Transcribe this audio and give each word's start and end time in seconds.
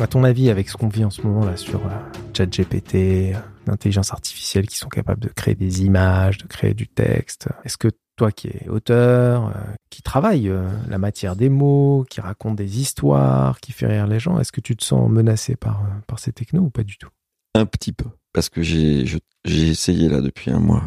À 0.00 0.06
ton 0.06 0.22
avis, 0.22 0.48
avec 0.48 0.68
ce 0.68 0.76
qu'on 0.76 0.86
vit 0.86 1.04
en 1.04 1.10
ce 1.10 1.22
moment 1.22 1.44
là 1.44 1.56
sur 1.56 1.84
euh, 1.84 1.90
ChatGPT, 2.32 2.94
euh, 2.94 3.32
l'intelligence 3.66 4.12
artificielle 4.12 4.68
qui 4.68 4.76
sont 4.76 4.88
capables 4.88 5.20
de 5.20 5.28
créer 5.28 5.56
des 5.56 5.82
images, 5.82 6.38
de 6.38 6.46
créer 6.46 6.72
du 6.72 6.86
texte, 6.86 7.48
est-ce 7.64 7.76
que 7.76 7.88
toi 8.14 8.30
qui 8.30 8.46
es 8.46 8.68
auteur, 8.68 9.48
euh, 9.48 9.60
qui 9.90 10.02
travaille 10.02 10.52
la 10.88 10.98
matière 10.98 11.34
des 11.34 11.48
mots, 11.48 12.06
qui 12.08 12.20
raconte 12.20 12.54
des 12.54 12.80
histoires, 12.80 13.58
qui 13.58 13.72
fait 13.72 13.88
rire 13.88 14.06
les 14.06 14.20
gens, 14.20 14.38
est-ce 14.38 14.52
que 14.52 14.60
tu 14.60 14.76
te 14.76 14.84
sens 14.84 15.10
menacé 15.10 15.56
par, 15.56 15.82
ces 16.16 16.32
technos 16.32 16.62
ou 16.62 16.70
pas 16.70 16.84
du 16.84 16.96
tout? 16.96 17.10
Un 17.54 17.66
petit 17.66 17.92
peu. 17.92 18.06
Parce 18.32 18.48
que 18.48 18.62
j'ai 18.62 19.04
essayé 19.46 20.08
là 20.08 20.20
depuis 20.20 20.52
un 20.52 20.60
mois. 20.60 20.84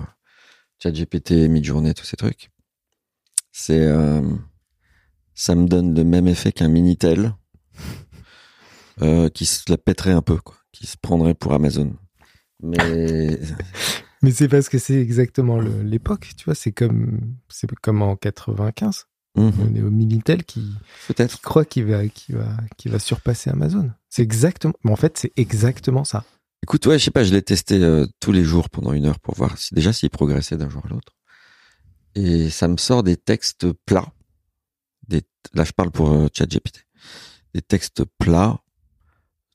ChatGPT, 0.81 1.49
Midjourney, 1.49 1.93
tous 1.93 2.05
ces 2.05 2.17
trucs. 2.17 2.49
C'est 3.51 3.91
ça 5.35 5.55
me 5.55 5.67
donne 5.67 5.95
le 5.95 6.03
même 6.03 6.27
effet 6.27 6.51
qu'un 6.51 6.69
Minitel 6.69 7.33
euh, 9.01 9.29
qui 9.29 9.45
se 9.45 9.63
la 9.69 9.77
pèterait 9.77 10.11
un 10.11 10.21
peu, 10.21 10.37
quoi, 10.37 10.57
qui 10.71 10.87
se 10.87 10.97
prendrait 10.97 11.33
pour 11.33 11.53
Amazon. 11.53 11.95
Mais 12.61 13.39
Mais 14.21 14.31
c'est 14.31 14.47
parce 14.47 14.69
que 14.69 14.77
c'est 14.77 14.99
exactement 14.99 15.59
l'époque, 15.59 16.29
tu 16.37 16.45
vois, 16.45 16.53
c'est 16.53 16.71
comme, 16.71 17.35
c'est 17.49 17.67
comme 17.81 18.01
en 18.01 18.15
95. 18.15 19.05
Mhm. 19.35 19.53
On 19.59 19.75
est 19.75 19.81
au 19.81 19.89
Minitel 19.89 20.43
qui, 20.43 20.73
croit 21.41 21.65
qu'il 21.65 21.85
va, 21.85 22.03
va, 22.29 22.57
va 22.85 22.99
surpasser 22.99 23.49
Amazon. 23.49 23.89
C'est 24.09 24.21
exactement, 24.21 24.73
mais 24.83 24.91
en 24.91 24.95
fait, 24.95 25.17
c'est 25.17 25.31
exactement 25.37 26.03
ça. 26.03 26.23
Écoute, 26.63 26.85
ouais, 26.85 26.99
je 26.99 27.05
sais 27.05 27.11
pas, 27.11 27.23
je 27.23 27.33
l'ai 27.33 27.41
testé 27.41 27.81
euh, 27.81 28.05
tous 28.19 28.31
les 28.31 28.43
jours 28.43 28.69
pendant 28.69 28.93
une 28.93 29.05
heure 29.05 29.19
pour 29.19 29.33
voir 29.33 29.57
si, 29.57 29.73
déjà 29.73 29.93
s'il 29.93 30.11
progressait 30.11 30.57
d'un 30.57 30.69
jour 30.69 30.85
à 30.85 30.89
l'autre. 30.89 31.17
Et 32.13 32.49
ça 32.49 32.67
me 32.67 32.77
sort 32.77 33.01
des 33.03 33.17
textes 33.17 33.71
plats. 33.85 34.11
Des, 35.07 35.23
là, 35.53 35.63
je 35.63 35.71
parle 35.71 35.89
pour 35.91 36.11
euh, 36.11 36.27
ChatGPT. 36.31 36.85
Des 37.55 37.61
textes 37.61 38.03
plats, 38.19 38.59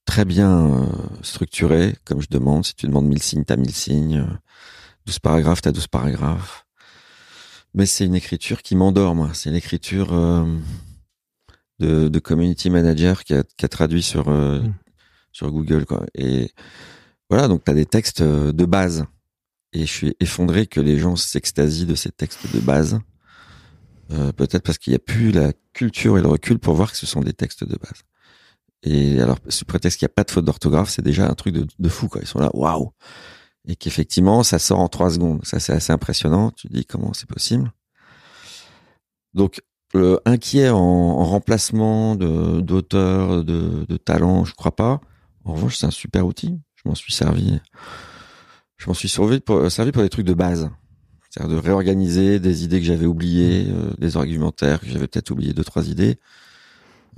très 0.07 0.25
bien 0.25 0.67
euh, 0.83 0.87
structurés, 1.23 1.95
comme 2.05 2.21
je 2.23 2.29
demande. 2.31 2.65
Si 2.65 2.75
tu 2.75 2.87
demandes 2.87 3.07
1000 3.07 3.23
signes, 3.23 3.45
t'as 3.45 3.57
1000 3.57 3.75
signes. 3.75 4.19
euh, 4.21 4.35
12 5.07 5.19
paragraphes, 5.21 5.63
t'as 5.63 5.73
12 5.73 5.87
paragraphes. 5.89 6.65
Mais 7.75 7.87
c'est 7.87 8.07
une 8.07 8.15
écriture 8.15 8.63
qui 8.63 8.75
m'endort, 8.77 9.15
moi. 9.15 9.31
C'est 9.35 9.51
une 9.51 9.57
écriture 9.57 10.13
euh, 10.15 10.45
de, 11.79 12.09
de 12.09 12.19
community 12.19 12.71
manager 12.71 13.23
qui 13.25 13.35
a, 13.35 13.43
qui 13.57 13.65
a 13.65 13.69
traduit 13.69 14.03
sur, 14.03 14.29
euh, 14.29 14.61
Mm. 14.63 14.75
sur 15.33 15.51
Google, 15.53 15.85
quoi. 15.85 16.07
Et 16.15 16.51
voilà, 17.29 17.49
donc 17.49 17.65
tu 17.65 17.71
as 17.71 17.75
des 17.75 17.87
textes 17.87 18.23
euh, 18.23 18.53
de 18.53 18.65
base. 18.65 19.05
Et 19.73 19.81
je 19.81 19.93
suis 19.93 20.17
effondré 20.21 20.67
que 20.67 20.81
les 20.81 20.99
gens 20.99 21.17
s'extasient 21.17 21.87
de 21.87 21.95
ces 21.95 22.11
textes 22.11 22.51
de 22.55 22.61
base. 22.61 22.99
Euh, 24.13 24.33
Peut-être 24.33 24.63
parce 24.63 24.79
qu'il 24.79 24.93
n'y 24.93 24.97
a 24.97 25.01
plus 25.01 25.33
la 25.33 25.53
culture 25.75 26.17
et 26.17 26.23
le 26.23 26.29
recul 26.29 26.59
pour 26.59 26.75
voir 26.75 26.91
que 26.93 26.97
ce 26.97 27.05
sont 27.07 27.21
des 27.21 27.35
textes 27.35 27.65
de 27.65 27.77
base. 27.77 28.03
Et 28.83 29.21
alors, 29.21 29.39
sous 29.49 29.65
prétexte 29.65 29.99
qu'il 29.99 30.07
n'y 30.07 30.13
a 30.13 30.15
pas 30.15 30.25
de 30.25 30.31
faute 30.31 30.45
d'orthographe, 30.45 30.91
c'est 30.91 31.03
déjà 31.03 31.29
un 31.29 31.35
truc 31.35 31.55
de, 31.55 31.67
de 31.79 31.89
fou, 31.89 32.09
quoi. 32.09 32.21
Ils 32.23 32.27
sont 32.27 32.39
là, 32.39 32.51
waouh! 32.55 32.91
Et 33.67 33.75
qu'effectivement, 33.75 34.43
ça 34.43 34.59
sort 34.59 34.79
en 34.79 34.89
trois 34.89 35.11
secondes. 35.11 35.45
Ça, 35.45 35.59
c'est 35.59 35.73
assez 35.73 35.93
impressionnant. 35.93 36.53
Tu 36.53 36.69
te 36.69 36.73
dis 36.73 36.85
comment 36.85 37.13
c'est 37.13 37.29
possible. 37.29 37.73
Donc, 39.35 39.61
le 39.93 40.21
inquiet 40.25 40.69
en, 40.71 40.79
en 40.79 41.25
remplacement 41.25 42.15
de 42.17 42.61
d'auteurs, 42.61 43.45
de, 43.45 43.85
de 43.89 43.97
talents, 43.97 44.45
je 44.45 44.55
crois 44.55 44.75
pas. 44.77 45.01
En 45.45 45.55
revanche, 45.55 45.77
c'est 45.77 45.87
un 45.87 45.91
super 45.91 46.27
outil. 46.27 46.59
Je 46.77 46.89
m'en 46.89 46.95
suis 46.95 47.13
servi. 47.13 47.61
Je 48.77 48.87
m'en 48.87 48.95
suis 48.95 49.09
servi 49.09 49.41
pour, 49.41 49.71
servi 49.71 49.91
pour 49.91 50.03
des 50.03 50.09
trucs 50.11 50.27
de 50.27 50.35
base. 50.35 50.71
C'est-à-dire 51.31 51.57
de 51.57 51.61
réorganiser 51.61 52.39
des 52.41 52.65
idées 52.65 52.79
que 52.81 52.87
j'avais 52.87 53.07
oubliées, 53.07 53.67
euh, 53.69 53.93
des 53.99 54.17
argumentaires 54.17 54.81
que 54.81 54.87
j'avais 54.87 55.07
peut-être 55.07 55.31
oublié 55.31 55.53
deux, 55.53 55.65
trois 55.65 55.89
idées. 55.89 56.19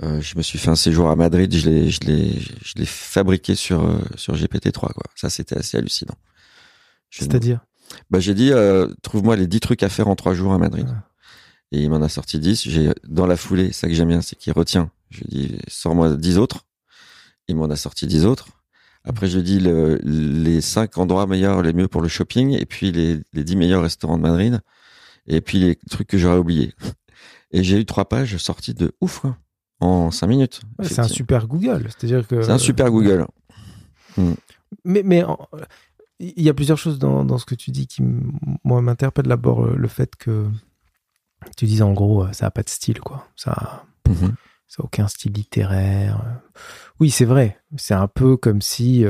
Euh, 0.01 0.21
je 0.21 0.37
me 0.37 0.41
suis 0.41 0.57
fait 0.57 0.69
un 0.69 0.75
séjour 0.75 1.09
à 1.09 1.15
Madrid, 1.15 1.53
je 1.53 1.69
l'ai, 1.69 1.89
je 1.89 1.99
l'ai, 2.01 2.39
je 2.63 2.73
l'ai 2.77 2.85
fabriqué 2.85 3.55
sur, 3.55 3.83
euh, 3.85 3.99
sur 4.15 4.33
GPT-3, 4.35 4.93
quoi. 4.93 5.03
Ça, 5.15 5.29
c'était 5.29 5.57
assez 5.57 5.77
hallucinant. 5.77 6.15
C'est-à-dire, 7.09 7.59
bah, 8.09 8.19
j'ai 8.19 8.33
dit, 8.33 8.51
euh, 8.51 8.87
trouve-moi 9.01 9.35
les 9.35 9.47
10 9.47 9.59
trucs 9.59 9.83
à 9.83 9.89
faire 9.89 10.07
en 10.07 10.15
3 10.15 10.33
jours 10.33 10.53
à 10.53 10.57
Madrid. 10.57 10.87
Ah. 10.89 11.03
Et 11.71 11.81
il 11.83 11.89
m'en 11.89 12.01
a 12.01 12.09
sorti 12.09 12.39
10. 12.39 12.69
J'ai, 12.69 12.91
dans 13.07 13.27
la 13.27 13.35
foulée, 13.35 13.71
ça 13.73 13.87
que 13.87 13.93
j'aime 13.93 14.07
bien, 14.07 14.21
c'est 14.21 14.35
qu'il 14.37 14.53
retient. 14.53 14.89
Je 15.09 15.19
lui 15.19 15.25
ai 15.25 15.47
dit, 15.47 15.57
sors-moi 15.67 16.15
10 16.15 16.37
autres. 16.37 16.65
Il 17.47 17.55
m'en 17.57 17.65
a 17.69 17.75
sorti 17.75 18.07
10 18.07 18.25
autres. 18.25 18.47
Après, 19.03 19.27
je 19.27 19.39
lui 19.39 19.59
le- 19.59 19.99
les 20.03 20.61
5 20.61 20.97
endroits 20.97 21.25
meilleurs, 21.27 21.61
les 21.61 21.73
mieux 21.73 21.87
pour 21.87 22.01
le 22.01 22.07
shopping. 22.07 22.51
Et 22.59 22.65
puis, 22.65 22.91
les, 22.91 23.19
les 23.33 23.43
10 23.43 23.55
meilleurs 23.55 23.81
restaurants 23.83 24.17
de 24.17 24.23
Madrid. 24.23 24.61
Et 25.27 25.41
puis, 25.41 25.59
les 25.59 25.75
trucs 25.89 26.07
que 26.07 26.17
j'aurais 26.17 26.37
oubliés. 26.37 26.73
Et 27.51 27.63
j'ai 27.63 27.79
eu 27.79 27.85
trois 27.85 28.05
pages 28.07 28.37
sorties 28.37 28.73
de 28.73 28.93
ouf, 29.01 29.19
quoi. 29.19 29.37
En 29.81 30.11
5 30.11 30.27
minutes. 30.27 30.61
ouais, 30.77 30.85
c'est 30.87 30.99
un 30.99 31.07
super 31.07 31.47
Google. 31.47 31.87
C'est-à-dire 31.89 32.27
que. 32.27 32.41
C'est 32.41 32.51
un 32.51 32.57
super 32.57 32.91
Google. 32.91 33.25
Mais, 34.83 35.03
mais 35.03 35.23
en- 35.23 35.37
il 36.19 36.41
y 36.43 36.49
a 36.49 36.53
plusieurs 36.53 36.77
choses 36.77 36.99
dans, 36.99 37.23
dans 37.23 37.37
ce 37.37 37.45
que 37.45 37.55
tu 37.55 37.71
dis 37.71 37.87
qui, 37.87 38.03
moi, 38.63 38.81
m'interpellent. 38.81 39.27
D'abord, 39.29 39.65
euh, 39.65 39.75
le 39.77 39.87
fait 39.87 40.15
que 40.17 40.47
tu 41.55 41.65
dis 41.65 41.81
en 41.81 41.93
gros, 41.93 42.25
euh, 42.25 42.33
ça 42.33 42.45
n'a 42.47 42.51
pas 42.51 42.63
de 42.63 42.69
style, 42.69 42.99
quoi. 42.99 43.27
Ça 43.37 43.85
Mhm. 44.07 44.33
ça 44.67 44.81
a 44.81 44.85
aucun 44.85 45.07
style 45.07 45.31
littéraire. 45.31 46.21
euh. 46.25 46.59
Oui, 46.99 47.09
c'est 47.09 47.25
vrai. 47.25 47.57
C'est 47.77 47.93
un 47.93 48.07
peu 48.09 48.35
comme 48.35 48.61
si 48.61 49.05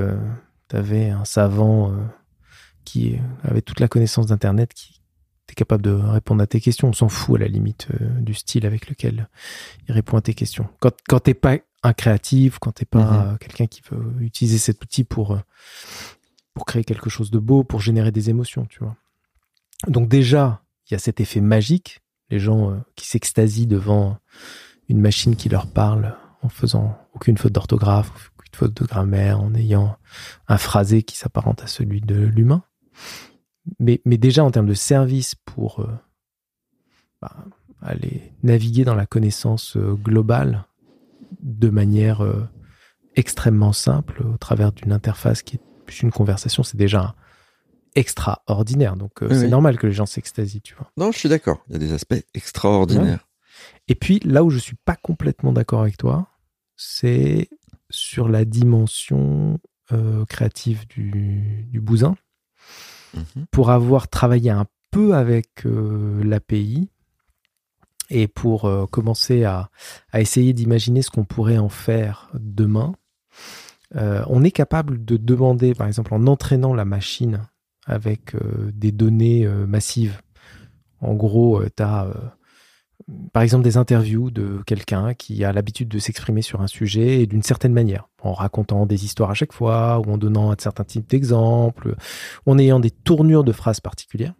tu 0.69 0.75
avais 0.75 1.09
un 1.09 1.25
savant 1.25 1.91
euh, 1.91 1.95
qui 2.85 3.17
avait 3.43 3.61
toute 3.63 3.79
la 3.79 3.87
connaissance 3.87 4.27
d'Internet 4.27 4.73
qui 4.73 4.98
capable 5.55 5.83
de 5.83 5.91
répondre 5.91 6.41
à 6.41 6.47
tes 6.47 6.59
questions. 6.61 6.87
On 6.89 6.93
s'en 6.93 7.09
fout 7.09 7.37
à 7.37 7.39
la 7.43 7.47
limite 7.47 7.87
euh, 8.01 8.07
du 8.21 8.33
style 8.33 8.65
avec 8.65 8.89
lequel 8.89 9.29
il 9.87 9.93
répond 9.93 10.17
à 10.17 10.21
tes 10.21 10.33
questions. 10.33 10.67
Quand, 10.79 10.93
quand 11.07 11.19
t'es 11.19 11.33
pas 11.33 11.57
un 11.83 11.93
créatif, 11.93 12.59
quand 12.59 12.71
t'es 12.73 12.85
pas 12.85 12.99
Mhm. 12.99 13.27
euh, 13.33 13.37
quelqu'un 13.37 13.67
qui 13.67 13.81
veut 13.89 14.13
utiliser 14.21 14.57
cet 14.57 14.83
outil 14.83 15.03
pour, 15.03 15.33
euh, 15.33 15.39
pour 16.53 16.65
créer 16.65 16.83
quelque 16.83 17.09
chose 17.09 17.31
de 17.31 17.39
beau, 17.39 17.63
pour 17.63 17.79
générer 17.81 18.11
des 18.11 18.29
émotions, 18.29 18.65
tu 18.65 18.79
vois. 18.79 18.95
Donc 19.87 20.09
déjà, 20.09 20.61
il 20.89 20.93
y 20.93 20.95
a 20.95 20.99
cet 20.99 21.21
effet 21.21 21.39
magique, 21.41 22.01
les 22.29 22.39
gens 22.39 22.71
euh, 22.71 22.77
qui 22.95 23.07
s'extasient 23.07 23.67
devant 23.67 24.17
une 24.89 24.99
machine 24.99 25.35
qui 25.35 25.49
leur 25.49 25.67
parle 25.67 26.15
en 26.41 26.49
faisant 26.49 26.97
aucune 27.13 27.37
faute 27.37 27.53
d'orthographe, 27.53 28.31
aucune 28.37 28.55
faute 28.55 28.73
de 28.81 28.85
grammaire, 28.85 29.39
en 29.41 29.53
ayant 29.55 29.97
un 30.47 30.57
phrasé 30.57 31.03
qui 31.03 31.15
s'apparente 31.17 31.61
à 31.63 31.67
celui 31.67 32.01
de 32.01 32.15
l'humain. 32.15 32.63
Mais, 33.79 34.01
mais 34.05 34.17
déjà 34.17 34.43
en 34.43 34.51
termes 34.51 34.67
de 34.67 34.73
service 34.73 35.35
pour 35.35 35.81
euh, 35.81 35.87
bah, 37.21 37.35
aller 37.81 38.33
naviguer 38.43 38.83
dans 38.83 38.95
la 38.95 39.05
connaissance 39.05 39.77
euh, 39.77 39.93
globale 39.93 40.65
de 41.41 41.69
manière 41.69 42.21
euh, 42.23 42.47
extrêmement 43.15 43.73
simple 43.73 44.23
au 44.25 44.37
travers 44.37 44.71
d'une 44.71 44.91
interface 44.91 45.41
qui 45.41 45.57
est 45.57 45.61
plus 45.85 46.01
une 46.01 46.11
conversation, 46.11 46.63
c'est 46.63 46.77
déjà 46.77 47.15
extraordinaire. 47.95 48.95
Donc 48.95 49.19
Oui, 49.21 49.27
c'est 49.31 49.43
oui. 49.43 49.49
normal 49.49 49.77
que 49.77 49.87
les 49.87 49.93
gens 49.93 50.05
s'extasient, 50.05 50.61
tu 50.61 50.75
vois. 50.75 50.91
Non, 50.97 51.11
je 51.11 51.17
suis 51.17 51.29
d'accord. 51.29 51.63
Il 51.67 51.73
y 51.73 51.75
a 51.75 51.79
des 51.79 51.93
aspects 51.93 52.23
extraordinaires. 52.33 53.27
Et 53.87 53.95
puis 53.95 54.19
là 54.23 54.43
où 54.43 54.49
je 54.49 54.59
suis 54.59 54.75
pas 54.85 54.95
complètement 54.95 55.51
d'accord 55.51 55.81
avec 55.81 55.97
toi, 55.97 56.29
c'est 56.75 57.49
sur 57.89 58.29
la 58.29 58.45
dimension 58.45 59.59
créative 60.29 60.87
du, 60.87 61.65
du 61.71 61.81
bousin. 61.81 62.15
Mhm. 63.13 63.45
Pour 63.51 63.71
avoir 63.71 64.07
travaillé 64.07 64.49
un 64.49 64.65
peu 64.91 65.13
avec 65.13 65.65
euh, 65.65 66.23
l'API 66.23 66.89
et 68.09 68.27
pour 68.27 68.65
euh, 68.65 68.85
commencer 68.87 69.43
à, 69.43 69.69
essayer 70.13 70.53
d'imaginer 70.53 71.01
ce 71.01 71.11
qu'on 71.11 71.25
pourrait 71.25 71.57
en 71.57 71.69
faire 71.69 72.29
demain, 72.33 72.95
euh, 73.95 74.23
on 74.27 74.43
est 74.43 74.51
capable 74.51 75.03
de 75.03 75.17
demander, 75.17 75.73
par 75.73 75.87
exemple, 75.87 76.13
en 76.13 76.27
entraînant 76.27 76.73
la 76.73 76.85
machine 76.85 77.41
avec 77.85 78.35
des 78.71 78.91
données 78.91 79.47
massives. 79.47 80.21
En 81.01 81.15
gros, 81.15 81.63
tu 81.75 81.81
as 81.81 82.07
par 83.33 83.43
exemple 83.43 83.63
des 83.63 83.77
interviews 83.77 84.31
de 84.31 84.61
quelqu'un 84.65 85.13
qui 85.13 85.43
a 85.43 85.53
l'habitude 85.53 85.87
de 85.87 85.99
s'exprimer 85.99 86.41
sur 86.41 86.61
un 86.61 86.67
sujet 86.67 87.21
et 87.21 87.27
d'une 87.27 87.43
certaine 87.43 87.73
manière, 87.73 88.09
en 88.21 88.33
racontant 88.33 88.85
des 88.85 89.05
histoires 89.05 89.31
à 89.31 89.33
chaque 89.33 89.53
fois, 89.53 89.99
ou 89.99 90.11
en 90.11 90.17
donnant 90.17 90.51
un 90.51 90.55
certain 90.57 90.83
type 90.83 91.09
d'exemples, 91.09 91.95
ou 92.45 92.51
en 92.51 92.57
ayant 92.57 92.79
des 92.79 92.91
tournures 92.91 93.43
de 93.43 93.51
phrases 93.51 93.79
particulières. 93.79 94.33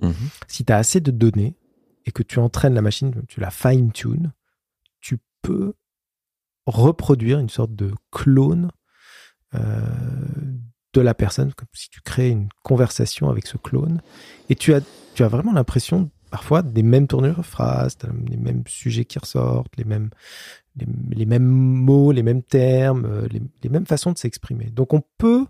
Mhm. 0.00 0.14
Si 0.46 0.64
tu 0.64 0.72
as 0.72 0.76
assez 0.76 1.00
de 1.00 1.10
données 1.10 1.56
et 2.06 2.12
que 2.12 2.22
tu 2.22 2.38
entraînes 2.38 2.74
la 2.74 2.82
machine, 2.82 3.22
tu 3.28 3.40
la 3.40 3.50
fine-tune, 3.50 4.32
tu 5.00 5.18
peux 5.42 5.74
reproduire 6.66 7.38
une 7.38 7.48
sorte 7.48 7.74
de 7.74 7.92
clone 8.10 8.70
euh, 9.54 9.82
de 10.94 11.00
la 11.00 11.14
personne, 11.14 11.52
comme 11.54 11.68
si 11.72 11.90
tu 11.90 12.00
crées 12.00 12.28
une 12.30 12.48
conversation 12.62 13.28
avec 13.30 13.46
ce 13.46 13.56
clone, 13.56 14.00
et 14.48 14.54
tu 14.54 14.74
as, 14.74 14.80
tu 15.14 15.22
as 15.22 15.28
vraiment 15.28 15.52
l'impression 15.52 16.10
parfois 16.30 16.62
des 16.62 16.82
mêmes 16.82 17.06
tournures 17.06 17.38
de 17.38 17.42
phrases, 17.42 17.96
les 18.28 18.36
mêmes 18.36 18.62
sujets 18.66 19.04
qui 19.04 19.18
ressortent, 19.18 19.76
les 19.76 19.84
mêmes, 19.84 20.10
les, 20.76 21.26
mêmes 21.26 21.46
mots, 21.46 22.12
les 22.12 22.22
mêmes 22.22 22.42
termes, 22.42 23.04
euh, 23.04 23.28
les, 23.62 23.68
mêmes 23.68 23.86
façons 23.86 24.12
de 24.12 24.18
s'exprimer. 24.18 24.66
Donc 24.66 24.94
on 24.94 25.02
peut, 25.18 25.46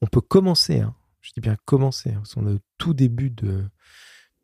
on 0.00 0.06
peut 0.06 0.20
commencer, 0.20 0.80
hein, 0.80 0.94
je 1.20 1.32
dis 1.32 1.40
bien 1.40 1.56
commencer, 1.64 2.10
hein, 2.10 2.22
qu'on 2.34 2.46
est 2.46 2.54
au 2.54 2.60
tout 2.78 2.94
début 2.94 3.30
de, 3.30 3.64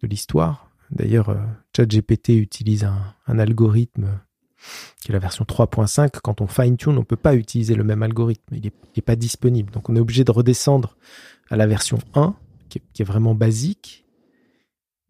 de 0.02 0.06
l'histoire. 0.06 0.70
D'ailleurs, 0.90 1.30
euh, 1.30 1.42
ChatGPT 1.74 2.30
utilise 2.30 2.84
un, 2.84 3.14
un 3.26 3.38
algorithme 3.38 4.08
qui 5.00 5.10
est 5.10 5.12
la 5.12 5.18
version 5.18 5.44
3.5, 5.44 6.20
quand 6.22 6.40
on 6.40 6.46
fine-tune, 6.46 6.96
on 6.98 7.04
peut 7.04 7.16
pas 7.16 7.34
utiliser 7.34 7.74
le 7.74 7.84
même 7.84 8.02
algorithme. 8.02 8.54
Il 8.54 8.66
est, 8.66 9.02
pas 9.02 9.16
disponible. 9.16 9.72
Donc 9.72 9.88
on 9.88 9.96
est 9.96 10.00
obligé 10.00 10.24
de 10.24 10.30
redescendre 10.30 10.96
à 11.50 11.56
la 11.56 11.66
version 11.66 11.98
1, 12.14 12.34
qui 12.68 12.80
est, 12.98 13.04
vraiment 13.04 13.34
basique. 13.34 14.04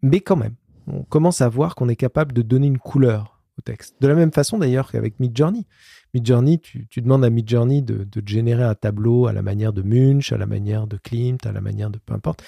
Mais 0.03 0.21
quand 0.21 0.37
même, 0.37 0.55
on 0.87 1.03
commence 1.03 1.41
à 1.41 1.49
voir 1.49 1.75
qu'on 1.75 1.89
est 1.89 1.97
capable 1.97 2.33
de 2.33 2.43
donner 2.43 2.67
une 2.67 2.79
couleur 2.79 3.41
au 3.59 3.63
texte. 3.63 3.97
De 4.01 4.09
la 4.09 4.15
même 4.15 4.33
façon 4.33 4.59
d'ailleurs 4.59 4.91
qu'avec 4.91 5.21
Midjourney. 5.21 5.67
Midjourney, 6.13 6.61
tu, 6.61 6.87
tu 6.89 7.03
demandes 7.03 7.25
à 7.25 7.31
Midjourney 7.31 7.83
de, 7.83 8.05
de 8.05 8.23
générer 8.29 8.63
un 8.63 8.75
tableau 8.75 9.27
à 9.27 9.33
la 9.33 9.43
manière 9.43 9.73
de 9.73 9.83
Munch, 9.83 10.33
à 10.33 10.37
la 10.37 10.47
manière 10.47 10.87
de 10.87 10.97
Klimt, 10.97 11.45
à 11.45 11.53
la 11.53 11.61
manière 11.61 11.91
de 11.91 11.99
peu 11.99 12.15
importe. 12.15 12.43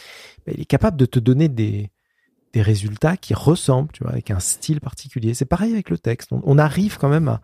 Ben, 0.47 0.55
il 0.57 0.63
est 0.63 0.67
capable 0.67 0.97
de 0.97 1.07
te 1.07 1.19
donner 1.19 1.49
des, 1.49 1.91
des 2.53 2.63
résultats 2.63 3.17
qui 3.17 3.35
ressemblent, 3.35 3.91
tu 3.93 4.03
vois, 4.03 4.13
avec 4.13 4.31
un 4.31 4.41
style 4.41 4.81
particulier. 4.81 5.35
C'est 5.35 5.45
pareil 5.45 5.73
avec 5.73 5.91
le 5.91 5.99
texte. 5.99 6.31
On, 6.33 6.59
arrive 6.59 6.97
quand 6.97 7.09
même 7.09 7.29
à, 7.29 7.43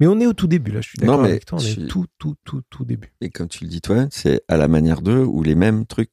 mais 0.00 0.06
on 0.06 0.18
est 0.20 0.26
au 0.26 0.32
tout 0.32 0.46
début 0.46 0.70
là. 0.70 0.80
Je 0.80 0.88
suis 0.88 0.98
d'accord 0.98 1.24
avec 1.24 1.44
toi. 1.44 1.58
On 1.60 1.64
est 1.64 1.86
tout, 1.86 2.06
tout, 2.18 2.36
tout, 2.44 2.62
tout 2.70 2.84
début. 2.84 3.12
Et 3.20 3.30
comme 3.30 3.48
tu 3.48 3.64
le 3.64 3.70
dis 3.70 3.80
toi, 3.80 4.06
c'est 4.10 4.42
à 4.48 4.56
la 4.56 4.66
manière 4.66 5.02
d'eux 5.02 5.22
ou 5.22 5.42
les 5.42 5.54
mêmes 5.54 5.86
trucs, 5.86 6.10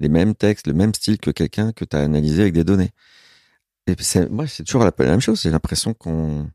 les 0.00 0.08
mêmes 0.08 0.34
textes, 0.34 0.66
le 0.66 0.74
même 0.74 0.94
style 0.94 1.18
que 1.18 1.30
quelqu'un 1.30 1.72
que 1.72 1.84
tu 1.84 1.96
as 1.96 2.00
analysé 2.00 2.42
avec 2.42 2.54
des 2.54 2.64
données. 2.64 2.90
Et 3.86 3.96
moi, 4.30 4.46
c'est 4.46 4.64
toujours 4.64 4.84
la, 4.84 4.92
même 4.98 5.20
chose. 5.20 5.42
J'ai 5.42 5.50
l'impression 5.50 5.94
qu'on 5.94 6.48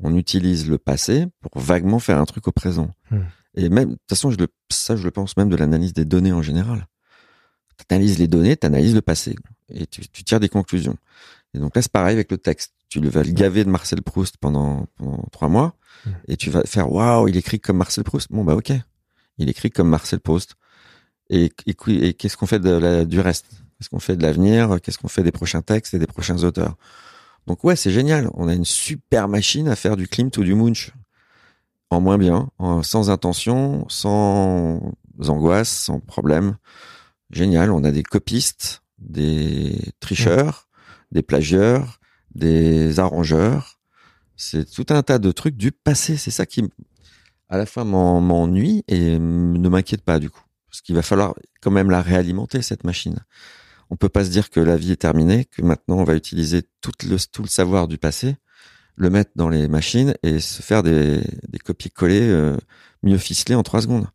on 0.00 0.14
utilise 0.14 0.68
le 0.68 0.78
passé 0.78 1.26
pour 1.40 1.60
vaguement 1.60 1.98
faire 1.98 2.18
un 2.18 2.24
truc 2.24 2.46
au 2.46 2.52
présent. 2.52 2.94
Hmm. 3.10 3.22
Et 3.54 3.68
même, 3.68 3.90
de 3.90 3.94
toute 3.94 4.08
façon, 4.08 4.30
je 4.30 4.36
le, 4.36 4.46
ça, 4.70 4.94
je 4.94 5.02
le 5.02 5.10
pense 5.10 5.36
même 5.36 5.48
de 5.48 5.56
l'analyse 5.56 5.92
des 5.92 6.04
données 6.04 6.32
en 6.32 6.42
général. 6.42 6.86
Tu 7.76 7.84
analyses 7.94 8.18
les 8.18 8.28
données, 8.28 8.56
tu 8.56 8.66
analyses 8.66 8.94
le 8.94 9.02
passé 9.02 9.36
et 9.70 9.86
tu, 9.86 10.06
tu, 10.08 10.24
tires 10.24 10.40
des 10.40 10.48
conclusions. 10.48 10.96
Et 11.54 11.58
donc 11.58 11.74
là, 11.74 11.82
c'est 11.82 11.92
pareil 11.92 12.14
avec 12.14 12.30
le 12.30 12.38
texte. 12.38 12.72
Tu 12.88 13.00
vas 13.00 13.22
le 13.22 13.32
gaver 13.32 13.64
de 13.64 13.70
Marcel 13.70 14.02
Proust 14.02 14.36
pendant, 14.38 14.86
pendant 14.96 15.22
trois 15.30 15.48
mois 15.48 15.76
mmh. 16.06 16.10
et 16.28 16.36
tu 16.36 16.50
vas 16.50 16.62
faire 16.62 16.90
waouh, 16.90 17.28
il 17.28 17.36
écrit 17.36 17.60
comme 17.60 17.76
Marcel 17.76 18.04
Proust. 18.04 18.28
Bon 18.30 18.44
bah 18.44 18.54
ok, 18.54 18.72
il 19.38 19.48
écrit 19.48 19.70
comme 19.70 19.88
Marcel 19.88 20.20
Proust. 20.20 20.54
Et, 21.30 21.52
et, 21.66 22.14
qu'est-ce 22.14 22.36
qu'on 22.36 22.46
fait 22.46 22.60
de 22.60 22.70
la, 22.70 23.04
du 23.04 23.20
reste? 23.20 23.46
Qu'est-ce 23.78 23.90
qu'on 23.90 24.00
fait 24.00 24.16
de 24.16 24.22
l'avenir? 24.22 24.78
Qu'est-ce 24.82 24.98
qu'on 24.98 25.08
fait 25.08 25.22
des 25.22 25.32
prochains 25.32 25.62
textes 25.62 25.94
et 25.94 25.98
des 25.98 26.06
prochains 26.06 26.42
auteurs? 26.42 26.76
Donc 27.46 27.64
ouais, 27.64 27.76
c'est 27.76 27.92
génial. 27.92 28.28
On 28.34 28.48
a 28.48 28.54
une 28.54 28.64
super 28.64 29.28
machine 29.28 29.68
à 29.68 29.76
faire 29.76 29.96
du 29.96 30.08
Klimt 30.08 30.36
ou 30.36 30.44
du 30.44 30.54
Munch 30.54 30.92
en 31.90 32.00
moins 32.00 32.18
bien, 32.18 32.50
en, 32.58 32.82
sans 32.82 33.08
intention, 33.08 33.88
sans 33.88 34.92
angoisse, 35.26 35.70
sans 35.70 36.00
problème. 36.00 36.56
Génial. 37.30 37.70
On 37.70 37.84
a 37.84 37.90
des 37.90 38.02
copistes 38.02 38.82
des 38.98 39.78
tricheurs, 40.00 40.68
des 41.12 41.22
plagieurs, 41.22 42.00
des 42.34 42.98
arrangeurs. 42.98 43.78
C'est 44.36 44.70
tout 44.70 44.86
un 44.90 45.02
tas 45.02 45.18
de 45.18 45.32
trucs 45.32 45.56
du 45.56 45.72
passé. 45.72 46.16
C'est 46.16 46.30
ça 46.30 46.46
qui, 46.46 46.64
à 47.48 47.58
la 47.58 47.66
fois, 47.66 47.84
m'ennuie 47.84 48.84
et 48.88 49.18
ne 49.18 49.68
m'inquiète 49.68 50.02
pas 50.02 50.18
du 50.18 50.30
coup. 50.30 50.42
Parce 50.68 50.82
qu'il 50.82 50.94
va 50.94 51.02
falloir 51.02 51.34
quand 51.62 51.70
même 51.70 51.90
la 51.90 52.02
réalimenter, 52.02 52.62
cette 52.62 52.84
machine. 52.84 53.18
On 53.90 53.96
peut 53.96 54.08
pas 54.08 54.24
se 54.24 54.30
dire 54.30 54.50
que 54.50 54.60
la 54.60 54.76
vie 54.76 54.92
est 54.92 54.96
terminée, 54.96 55.44
que 55.46 55.62
maintenant 55.62 55.96
on 55.96 56.04
va 56.04 56.14
utiliser 56.14 56.62
tout 56.80 56.92
le, 57.08 57.16
tout 57.30 57.42
le 57.42 57.48
savoir 57.48 57.88
du 57.88 57.98
passé, 57.98 58.36
le 58.96 59.10
mettre 59.10 59.30
dans 59.36 59.48
les 59.48 59.68
machines 59.68 60.14
et 60.22 60.40
se 60.40 60.62
faire 60.62 60.82
des, 60.82 61.22
des 61.48 61.58
copier-coller 61.58 62.20
euh, 62.22 62.56
mieux 63.02 63.18
ficelés 63.18 63.54
en 63.54 63.62
trois 63.62 63.82
secondes. 63.82 64.08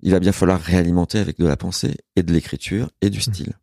Il 0.00 0.12
va 0.12 0.20
bien 0.20 0.32
falloir 0.32 0.60
réalimenter 0.60 1.18
avec 1.18 1.38
de 1.38 1.46
la 1.46 1.56
pensée 1.56 1.96
et 2.16 2.22
de 2.22 2.32
l'écriture 2.32 2.90
et 3.00 3.10
du 3.10 3.18
mmh. 3.18 3.22
style. 3.22 3.54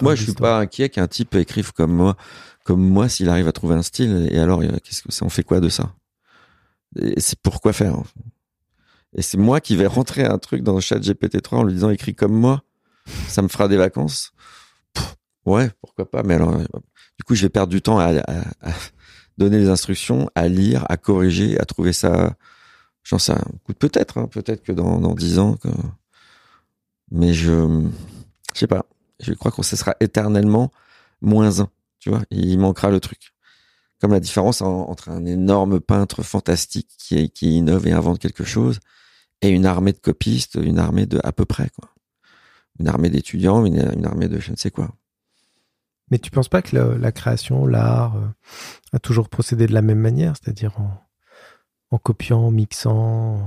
Moi, 0.00 0.14
je 0.14 0.24
suis 0.24 0.34
pas 0.34 0.58
inquiet 0.58 0.88
qu'un 0.88 1.08
type 1.08 1.34
écrive 1.34 1.72
comme 1.72 1.92
moi, 1.92 2.16
comme 2.64 2.86
moi, 2.86 3.08
s'il 3.08 3.28
arrive 3.28 3.48
à 3.48 3.52
trouver 3.52 3.74
un 3.74 3.82
style. 3.82 4.28
Et 4.30 4.38
alors, 4.38 4.60
qu'est-ce 4.60 5.02
que 5.02 5.12
ça, 5.12 5.24
on 5.24 5.28
fait 5.28 5.42
quoi 5.42 5.60
de 5.60 5.68
ça? 5.68 5.94
Et 6.96 7.20
c'est 7.20 7.38
pourquoi 7.40 7.72
faire 7.72 7.96
Et 9.16 9.22
c'est 9.22 9.38
moi 9.38 9.60
qui 9.60 9.76
vais 9.76 9.86
rentrer 9.86 10.24
un 10.24 10.38
truc 10.38 10.62
dans 10.62 10.74
le 10.74 10.80
chat 10.80 10.98
GPT-3 10.98 11.56
en 11.56 11.64
lui 11.64 11.74
disant 11.74 11.90
écris 11.90 12.14
comme 12.14 12.32
moi. 12.32 12.62
Ça 13.28 13.42
me 13.42 13.48
fera 13.48 13.68
des 13.68 13.76
vacances. 13.76 14.32
ouais, 15.46 15.70
pourquoi 15.80 16.10
pas. 16.10 16.22
Mais 16.22 16.34
alors, 16.34 16.56
du 16.58 17.24
coup, 17.26 17.34
je 17.34 17.42
vais 17.42 17.48
perdre 17.48 17.70
du 17.70 17.82
temps 17.82 17.98
à, 17.98 18.12
donner 19.38 19.58
les 19.58 19.68
instructions, 19.68 20.30
à 20.34 20.48
lire, 20.48 20.84
à 20.88 20.96
corriger, 20.96 21.58
à 21.60 21.64
trouver 21.64 21.92
ça. 21.92 22.36
J'en 23.02 23.18
sais 23.18 23.34
Peut-être, 23.78 24.18
hein, 24.18 24.26
peut-être 24.26 24.62
que 24.62 24.72
dans 24.72 25.00
dans 25.00 25.14
dix 25.14 25.38
ans. 25.38 25.56
Mais 27.10 27.32
je, 27.32 27.88
je 28.54 28.58
sais 28.58 28.66
pas 28.66 28.84
je 29.20 29.32
crois 29.34 29.50
qu'on 29.50 29.62
sera 29.62 29.94
éternellement 30.00 30.70
moins 31.20 31.60
un. 31.60 31.68
Tu 31.98 32.10
vois, 32.10 32.22
il 32.30 32.58
manquera 32.58 32.90
le 32.90 33.00
truc. 33.00 33.32
Comme 34.00 34.12
la 34.12 34.20
différence 34.20 34.62
entre 34.62 35.10
un 35.10 35.26
énorme 35.26 35.80
peintre 35.80 36.22
fantastique 36.22 36.88
qui, 36.98 37.30
innove 37.42 37.86
et 37.86 37.92
invente 37.92 38.18
quelque 38.18 38.44
chose 38.44 38.80
et 39.42 39.48
une 39.48 39.66
armée 39.66 39.92
de 39.92 39.98
copistes, 39.98 40.54
une 40.60 40.78
armée 40.78 41.04
de 41.04 41.20
à 41.22 41.32
peu 41.32 41.44
près. 41.44 41.68
Une 42.80 42.88
armée 42.88 43.10
d'étudiants, 43.10 43.64
une, 43.66 44.06
armée 44.06 44.26
de 44.26 44.40
je 44.40 44.50
ne 44.50 44.56
sais 44.56 44.70
quoi. 44.70 44.90
Mais 46.10 46.18
tu 46.18 46.30
penses 46.30 46.48
pas 46.48 46.62
que 46.62 46.74
la 46.76 47.12
création, 47.12 47.66
l'art, 47.66 48.16
euh, 48.16 48.26
a 48.94 48.98
toujours 48.98 49.28
procédé 49.28 49.66
de 49.66 49.74
la 49.74 49.82
même 49.82 50.00
manière, 50.00 50.34
c'est-à-dire 50.36 50.76
en, 51.90 51.98
copiant, 51.98 52.40
en 52.40 52.50
mixant 52.50 53.46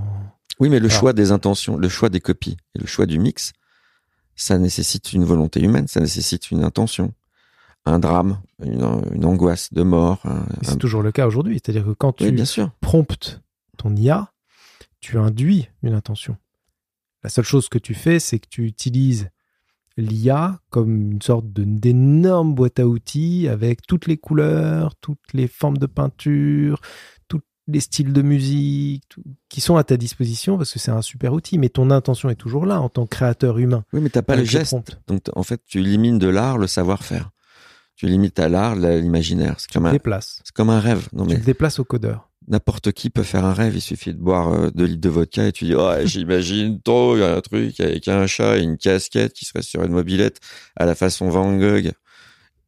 Oui, 0.59 0.69
mais 0.69 0.79
le 0.79 0.87
choix 0.87 1.13
des 1.13 1.31
intentions, 1.31 1.77
le 1.77 1.89
choix 1.89 2.09
des 2.09 2.21
copies 2.21 2.57
et 2.75 2.79
le 2.79 2.85
choix 2.85 3.07
du 3.07 3.17
mix, 3.19 3.53
ça 4.35 4.57
nécessite 4.59 5.13
une 5.13 5.25
volonté 5.25 5.61
humaine, 5.61 5.87
ça 5.87 5.99
nécessite 5.99 6.51
une 6.51 6.63
intention, 6.63 7.13
un 7.85 7.99
drame, 7.99 8.39
une, 8.63 9.25
angoisse 9.25 9.73
de 9.73 9.83
mort. 9.83 10.23
C'est 10.61 10.77
toujours 10.77 11.01
le 11.01 11.11
cas 11.11 11.27
aujourd'hui, 11.27 11.59
c'est-à-dire 11.63 11.85
que 11.85 11.91
quand 11.91 12.13
tu 12.13 12.31
bien 12.31 12.45
sûr. 12.45 12.71
promptes 12.79 13.41
ton 13.77 13.95
IA, 13.95 14.31
tu 14.99 15.17
induis 15.17 15.67
une 15.81 15.93
intention. 15.93 16.37
La 17.23 17.29
seule 17.29 17.45
chose 17.45 17.69
que 17.69 17.77
tu 17.77 17.93
fais, 17.93 18.19
c'est 18.19 18.39
que 18.39 18.47
tu 18.49 18.65
utilises 18.65 19.29
l'IA 19.95 20.59
comme 20.69 21.11
une 21.11 21.21
sorte 21.21 21.45
d'énorme 21.47 22.55
boîte 22.55 22.79
à 22.79 22.87
outils 22.87 23.47
avec 23.47 23.85
toutes 23.87 24.07
les 24.07 24.17
couleurs, 24.17 24.95
toutes 24.95 25.33
les 25.33 25.47
formes 25.47 25.77
de 25.77 25.85
peinture, 25.85 26.81
les 27.67 27.79
styles 27.79 28.13
de 28.13 28.21
musique 28.21 29.03
qui 29.49 29.61
sont 29.61 29.77
à 29.77 29.83
ta 29.83 29.97
disposition 29.97 30.57
parce 30.57 30.71
que 30.73 30.79
c'est 30.79 30.91
un 30.91 31.01
super 31.01 31.33
outil, 31.33 31.57
mais 31.57 31.69
ton 31.69 31.91
intention 31.91 32.29
est 32.29 32.35
toujours 32.35 32.65
là 32.65 32.81
en 32.81 32.89
tant 32.89 33.05
que 33.05 33.15
créateur 33.15 33.57
humain. 33.57 33.85
Oui, 33.93 34.01
mais 34.01 34.09
t'as 34.09 34.21
pas 34.21 34.35
le 34.35 34.43
geste. 34.43 34.75
Donc 35.07 35.21
en 35.33 35.43
fait, 35.43 35.61
tu 35.65 35.79
élimines 35.79 36.19
de 36.19 36.27
l'art 36.27 36.57
le 36.57 36.67
savoir-faire. 36.67 37.31
Tu 37.95 38.07
limites 38.07 38.39
à 38.39 38.49
l'art 38.49 38.75
l'imaginaire. 38.75 39.55
C'est 39.59 39.71
comme 39.71 39.85
un 39.85 39.97
C'est 40.21 40.51
comme 40.53 40.69
un 40.69 40.79
rêve. 40.79 41.07
Non 41.13 41.25
tu 41.25 41.35
le 41.35 41.43
déplaces 41.43 41.79
au 41.79 41.85
codeur. 41.85 42.29
N'importe 42.47 42.91
qui 42.91 43.09
peut 43.09 43.23
faire 43.23 43.45
un 43.45 43.53
rêve. 43.53 43.75
Il 43.75 43.81
suffit 43.81 44.13
de 44.13 44.19
boire 44.19 44.53
euh, 44.53 44.71
deux 44.71 44.85
litres 44.85 45.01
de 45.01 45.09
vodka 45.09 45.47
et 45.47 45.51
tu 45.51 45.65
dis 45.65 45.75
oh 45.75 45.91
j'imagine 46.03 46.81
trop 46.81 47.15
il 47.15 47.21
y 47.21 47.23
a 47.23 47.35
un 47.35 47.41
truc 47.41 47.79
avec 47.79 48.07
un 48.07 48.27
chat 48.27 48.57
et 48.57 48.61
une 48.61 48.77
casquette 48.77 49.33
qui 49.33 49.45
serait 49.45 49.61
sur 49.61 49.83
une 49.83 49.91
mobilette 49.91 50.39
à 50.75 50.85
la 50.85 50.95
façon 50.95 51.29
Van 51.29 51.55
Gogh. 51.57 51.91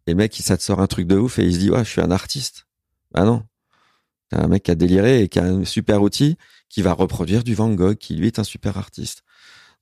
Et 0.08 0.12
le 0.12 0.16
mec, 0.16 0.36
ça 0.36 0.58
te 0.58 0.64
sort 0.64 0.80
un 0.80 0.88
truc 0.88 1.08
de 1.08 1.18
ouf 1.18 1.40
et 1.40 1.46
il 1.46 1.54
se 1.54 1.60
dit 1.60 1.70
ouais 1.70 1.84
je 1.84 1.90
suis 1.90 2.02
un 2.02 2.12
artiste. 2.12 2.68
Ah 3.14 3.24
non, 3.24 3.44
un 4.32 4.48
mec 4.48 4.64
qui 4.64 4.72
a 4.72 4.76
déliré 4.76 5.24
et 5.24 5.30
qui 5.30 5.40
a 5.40 5.44
un 5.44 5.66
super 5.66 6.02
outil 6.02 6.38
qui 6.70 6.82
va 6.82 6.94
reproduire 6.94 7.44
du 7.44 7.56
Van 7.56 7.70
Gogh, 7.70 7.96
qui 7.96 8.16
lui 8.16 8.28
est 8.28 8.40
un 8.40 8.44
super 8.44 8.78
artiste. 8.78 9.24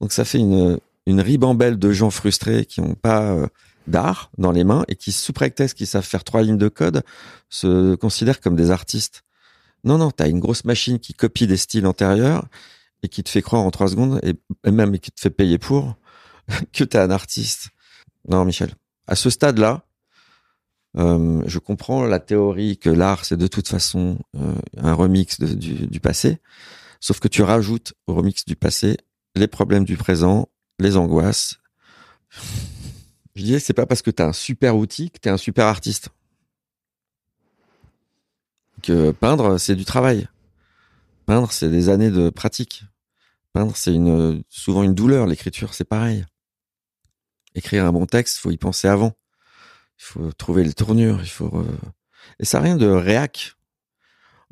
Donc 0.01 0.11
ça 0.11 0.25
fait 0.25 0.39
une, 0.39 0.79
une 1.05 1.21
ribambelle 1.21 1.77
de 1.77 1.91
gens 1.91 2.09
frustrés 2.09 2.65
qui 2.65 2.81
n'ont 2.81 2.95
pas 2.95 3.31
euh, 3.31 3.47
d'art 3.87 4.31
dans 4.37 4.51
les 4.51 4.63
mains 4.63 4.83
et 4.87 4.95
qui, 4.95 5.11
sous 5.11 5.33
prétexte 5.33 5.77
qu'ils 5.77 5.87
savent 5.87 6.05
faire 6.05 6.23
trois 6.23 6.41
lignes 6.41 6.57
de 6.57 6.69
code, 6.69 7.03
se 7.49 7.95
considèrent 7.95 8.41
comme 8.41 8.55
des 8.55 8.71
artistes. 8.71 9.23
Non, 9.83 9.97
non, 9.97 10.11
t'as 10.11 10.29
une 10.29 10.39
grosse 10.39 10.65
machine 10.65 10.99
qui 10.99 11.13
copie 11.13 11.47
des 11.47 11.57
styles 11.57 11.85
antérieurs 11.85 12.47
et 13.03 13.09
qui 13.09 13.23
te 13.23 13.29
fait 13.29 13.41
croire 13.41 13.61
en 13.61 13.71
trois 13.71 13.89
secondes 13.89 14.19
et, 14.23 14.33
même 14.71 14.97
qui 14.99 15.11
te 15.11 15.19
fait 15.19 15.29
payer 15.29 15.57
pour 15.57 15.95
que 16.73 16.83
t'es 16.83 16.97
un 16.97 17.11
artiste. 17.11 17.69
Non, 18.27 18.45
Michel. 18.45 18.73
À 19.07 19.15
ce 19.15 19.29
stade-là, 19.29 19.85
euh, 20.97 21.41
je 21.45 21.59
comprends 21.59 22.03
la 22.03 22.19
théorie 22.19 22.77
que 22.77 22.89
l'art, 22.89 23.25
c'est 23.25 23.37
de 23.37 23.47
toute 23.47 23.67
façon 23.67 24.17
euh, 24.37 24.53
un 24.77 24.93
remix 24.93 25.39
du, 25.39 25.99
passé, 25.99 26.39
sauf 26.99 27.19
que 27.19 27.27
tu 27.27 27.41
rajoutes 27.41 27.93
au 28.07 28.13
remix 28.13 28.45
du 28.45 28.55
passé 28.55 28.97
les 29.35 29.47
problèmes 29.47 29.83
du 29.83 29.97
présent, 29.97 30.47
les 30.79 30.95
angoisses. 30.95 31.59
Je 33.35 33.41
disais, 33.41 33.59
c'est 33.59 33.73
pas 33.73 33.87
parce 33.87 34.03
que 34.03 34.11
tu 34.11 34.21
as 34.21 34.27
un 34.27 34.33
super 34.33 34.77
outil 34.77 35.09
que 35.09 35.17
tu 35.19 35.27
es 35.27 35.31
un 35.31 35.37
super 35.37 35.65
artiste. 35.65 36.09
Que 38.83 39.11
peindre, 39.11 39.57
c'est 39.57 39.75
du 39.75 39.85
travail. 39.85 40.27
Peindre, 41.25 41.51
c'est 41.51 41.69
des 41.69 41.89
années 41.89 42.11
de 42.11 42.29
pratique. 42.29 42.83
Peindre, 43.53 43.75
c'est 43.75 43.93
une, 43.93 44.43
souvent 44.49 44.83
une 44.83 44.93
douleur. 44.93 45.25
L'écriture, 45.25 45.73
c'est 45.73 45.83
pareil. 45.83 46.25
Écrire 47.55 47.85
un 47.85 47.91
bon 47.91 48.05
texte, 48.05 48.37
faut 48.37 48.51
y 48.51 48.57
penser 48.57 48.87
avant 48.87 49.15
il 49.99 50.03
faut 50.03 50.31
trouver 50.33 50.63
les 50.63 50.73
tournures, 50.73 51.19
il 51.21 51.29
faut 51.29 51.65
et 52.39 52.45
ça 52.45 52.59
n'a 52.59 52.65
rien 52.65 52.77
de 52.77 52.87
réac. 52.87 53.55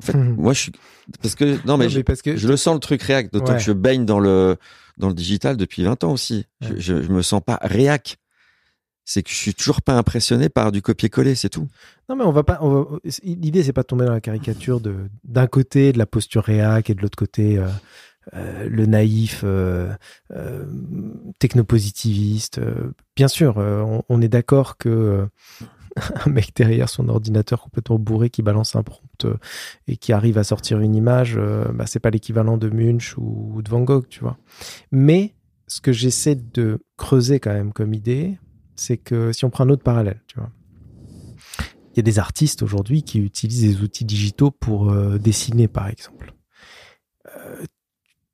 En 0.02 0.06
fait, 0.06 0.14
mmh. 0.14 0.36
moi 0.36 0.52
je 0.52 0.60
suis 0.60 0.72
parce 1.20 1.34
que 1.34 1.58
non 1.66 1.76
mais, 1.76 2.02
parce 2.02 2.22
que 2.22 2.36
je 2.36 2.48
le 2.48 2.56
sens 2.56 2.74
le 2.74 2.80
truc 2.80 3.02
réac, 3.02 3.32
d'autant 3.32 3.54
que 3.54 3.60
je 3.60 3.72
baigne 3.72 4.04
dans 4.04 4.18
le 4.18 4.56
dans 4.98 5.08
le 5.08 5.14
digital 5.14 5.56
depuis 5.56 5.84
20 5.84 6.04
ans 6.04 6.12
aussi. 6.12 6.46
Je, 6.60 6.78
je, 6.78 6.94
me 6.94 7.22
sens 7.22 7.40
pas 7.44 7.58
réac. 7.62 8.18
C'est 9.04 9.22
que 9.22 9.30
je 9.30 9.34
suis 9.34 9.54
toujours 9.54 9.82
pas 9.82 9.96
impressionné 9.96 10.48
par 10.48 10.72
du 10.72 10.82
copier-coller, 10.82 11.34
c'est 11.34 11.48
tout. 11.48 11.68
Non, 12.08 12.16
mais 12.16 12.24
on 12.24 12.32
va 12.32 12.44
pas. 12.44 12.60
L'idée, 13.22 13.62
c'est 13.62 13.72
pas 13.72 13.82
de 13.82 13.86
tomber 13.86 14.04
dans 14.04 14.12
la 14.12 14.20
caricature 14.20 14.80
de 14.80 14.94
d'un 15.24 15.46
côté 15.46 15.92
de 15.92 15.98
la 15.98 16.06
posture 16.06 16.44
réac 16.44 16.90
et 16.90 16.94
de 16.94 17.02
l'autre 17.02 17.16
côté 17.16 17.58
euh, 17.58 17.66
euh, 18.34 18.68
le 18.68 18.86
naïf 18.86 19.42
euh, 19.44 19.92
technopositiviste. 21.38 22.60
Bien 23.16 23.28
sûr, 23.28 23.56
on, 24.08 24.22
est 24.22 24.28
d'accord 24.28 24.76
que 24.76 25.26
un 26.26 26.30
mec 26.30 26.52
derrière 26.54 26.88
son 26.88 27.08
ordinateur 27.08 27.62
complètement 27.62 27.98
bourré 27.98 28.30
qui 28.30 28.42
balance 28.42 28.76
un 28.76 28.82
prompt 28.82 29.26
et 29.88 29.96
qui 29.96 30.12
arrive 30.12 30.38
à 30.38 30.44
sortir 30.44 30.80
une 30.80 30.94
image, 30.94 31.38
bah, 31.74 31.86
c'est 31.86 32.00
pas 32.00 32.10
l'équivalent 32.10 32.56
de 32.56 32.70
Munch 32.70 33.16
ou 33.18 33.60
de 33.62 33.68
Van 33.68 33.80
Gogh, 33.80 34.06
tu 34.08 34.20
vois. 34.20 34.38
Mais 34.92 35.34
ce 35.66 35.80
que 35.80 35.92
j'essaie 35.92 36.34
de 36.34 36.80
creuser 36.96 37.40
quand 37.40 37.52
même 37.52 37.72
comme 37.72 37.94
idée, 37.94 38.38
c'est 38.76 38.96
que 38.96 39.32
si 39.32 39.44
on 39.44 39.50
prend 39.50 39.64
un 39.64 39.70
autre 39.70 39.82
parallèle, 39.82 40.22
tu 40.26 40.38
vois, 40.38 40.50
il 41.92 41.98
y 41.98 42.00
a 42.00 42.02
des 42.02 42.18
artistes 42.18 42.62
aujourd'hui 42.62 43.02
qui 43.02 43.18
utilisent 43.18 43.76
des 43.76 43.82
outils 43.82 44.04
digitaux 44.04 44.50
pour 44.50 44.90
euh, 44.90 45.18
dessiner, 45.18 45.68
par 45.68 45.88
exemple. 45.88 46.34
Euh, 47.36 47.64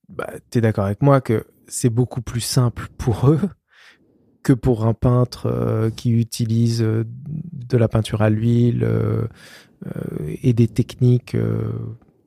bah, 0.08 0.30
tu 0.50 0.58
es 0.58 0.60
d'accord 0.60 0.84
avec 0.84 1.02
moi 1.02 1.20
que 1.20 1.46
c'est 1.66 1.90
beaucoup 1.90 2.22
plus 2.22 2.40
simple 2.40 2.88
pour 2.98 3.28
eux 3.28 3.40
que 4.42 4.52
pour 4.52 4.86
un 4.86 4.94
peintre 4.94 5.46
euh, 5.46 5.90
qui 5.90 6.10
utilise 6.12 6.80
de 6.80 7.76
la 7.76 7.88
peinture 7.88 8.22
à 8.22 8.30
l'huile 8.30 8.88
et 10.42 10.52
des 10.52 10.68
techniques 10.68 11.36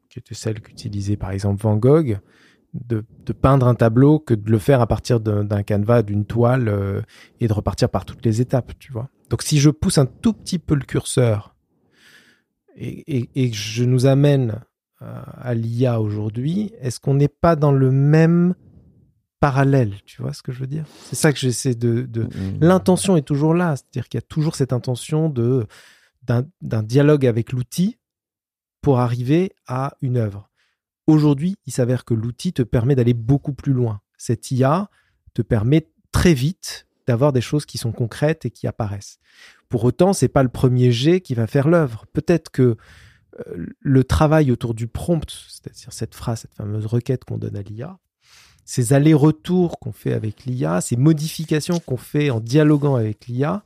qui 0.09 0.19
étaient 0.19 0.35
celles 0.35 0.61
qu'utilisait 0.61 1.17
par 1.17 1.31
exemple 1.31 1.61
Van 1.61 1.75
Gogh 1.75 2.19
de, 2.73 3.03
peindre 3.33 3.67
un 3.67 3.75
tableau 3.75 4.19
que 4.19 4.33
de 4.33 4.49
le 4.49 4.59
faire 4.59 4.81
à 4.81 4.87
partir 4.87 5.19
d'un 5.19 5.63
canevas, 5.63 6.03
d'une 6.03 6.25
toile 6.25 6.67
euh, 6.67 7.01
et 7.39 7.47
de 7.47 7.53
repartir 7.53 7.89
par 7.89 8.05
toutes 8.05 8.25
les 8.25 8.41
étapes, 8.41 8.73
tu 8.79 8.91
vois. 8.91 9.09
Donc 9.29 9.41
si 9.41 9.59
je 9.59 9.69
pousse 9.69 9.97
un 9.97 10.05
tout 10.05 10.33
petit 10.33 10.59
peu 10.59 10.75
le 10.75 10.83
curseur 10.83 11.55
et, 12.75 13.27
que 13.35 13.55
je 13.55 13.83
nous 13.83 14.05
amène 14.05 14.61
euh, 15.01 15.21
à 15.41 15.53
l'IA 15.53 16.01
aujourd'hui, 16.01 16.73
est-ce 16.79 16.99
qu'on 16.99 17.13
n'est 17.13 17.27
pas 17.27 17.55
dans 17.55 17.71
le 17.71 17.91
même 17.91 18.55
parallèle 19.39 19.95
Tu 20.05 20.21
vois 20.21 20.33
ce 20.33 20.41
que 20.41 20.51
je 20.51 20.59
veux 20.59 20.67
dire? 20.67 20.85
C'est 21.03 21.15
ça 21.15 21.33
que 21.33 21.39
j'essaie 21.39 21.75
de. 21.75 22.03
de... 22.03 22.23
Mmh. 22.23 22.59
L'intention 22.61 23.17
est 23.17 23.21
toujours 23.21 23.53
là, 23.53 23.75
c'est-à-dire 23.75 24.07
qu'il 24.07 24.17
y 24.17 24.23
a 24.23 24.27
toujours 24.27 24.55
cette 24.55 24.73
intention 24.73 25.29
de 25.29 25.65
d'un 26.23 26.83
dialogue 26.83 27.25
avec 27.25 27.51
l'outil 27.51 27.97
pour 28.81 28.99
arriver 28.99 29.53
à 29.67 29.95
une 30.01 30.17
œuvre. 30.17 30.50
Aujourd'hui, 31.07 31.57
il 31.65 31.73
s'avère 31.73 32.05
que 32.05 32.13
l'outil 32.13 32.53
te 32.53 32.61
permet 32.61 32.95
d'aller 32.95 33.13
beaucoup 33.13 33.53
plus 33.53 33.73
loin. 33.73 34.01
Cette 34.17 34.51
IA 34.51 34.89
te 35.33 35.41
permet 35.41 35.87
très 36.11 36.33
vite 36.33 36.87
d'avoir 37.07 37.33
des 37.33 37.41
choses 37.41 37.65
qui 37.65 37.77
sont 37.77 37.91
concrètes 37.91 38.45
et 38.45 38.51
qui 38.51 38.67
apparaissent. 38.67 39.19
Pour 39.69 39.83
autant, 39.83 40.13
c'est 40.13 40.27
pas 40.27 40.43
le 40.43 40.49
premier 40.49 40.91
jet 40.91 41.21
qui 41.21 41.33
va 41.33 41.47
faire 41.47 41.67
l'œuvre. 41.67 42.05
Peut-être 42.13 42.51
que 42.51 42.77
euh, 43.47 43.65
le 43.79 44.03
travail 44.03 44.51
autour 44.51 44.73
du 44.73 44.87
prompt, 44.87 45.29
c'est-à-dire 45.47 45.91
cette 45.91 46.15
phrase, 46.15 46.41
cette 46.41 46.53
fameuse 46.53 46.85
requête 46.85 47.25
qu'on 47.25 47.37
donne 47.37 47.55
à 47.55 47.61
l'IA, 47.61 47.97
ces 48.65 48.93
allers-retours 48.93 49.79
qu'on 49.79 49.91
fait 49.91 50.13
avec 50.13 50.45
l'IA, 50.45 50.81
ces 50.81 50.95
modifications 50.95 51.79
qu'on 51.79 51.97
fait 51.97 52.29
en 52.29 52.39
dialoguant 52.39 52.95
avec 52.95 53.27
l'IA, 53.27 53.63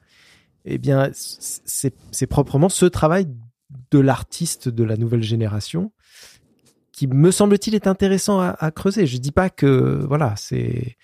eh 0.66 0.78
bien, 0.78 1.12
c'est 1.14 2.28
proprement 2.28 2.70
ce 2.70 2.86
travail 2.86 3.28
de 3.92 4.00
l'artiste 4.00 4.70
de 4.70 4.84
la 4.84 4.98
nouvelle 4.98 5.22
génération 5.22 5.92
qui 6.96 7.08
me 7.08 7.30
semble-t-il 7.30 7.76
est 7.76 7.88
intéressant 7.88 8.40
à, 8.40 8.72
creuser. 8.72 9.06
Je 9.06 9.18
dis 9.18 9.34
pas 9.34 9.50
que 9.50 10.06
voilà, 10.08 10.34
c'est 10.38 10.96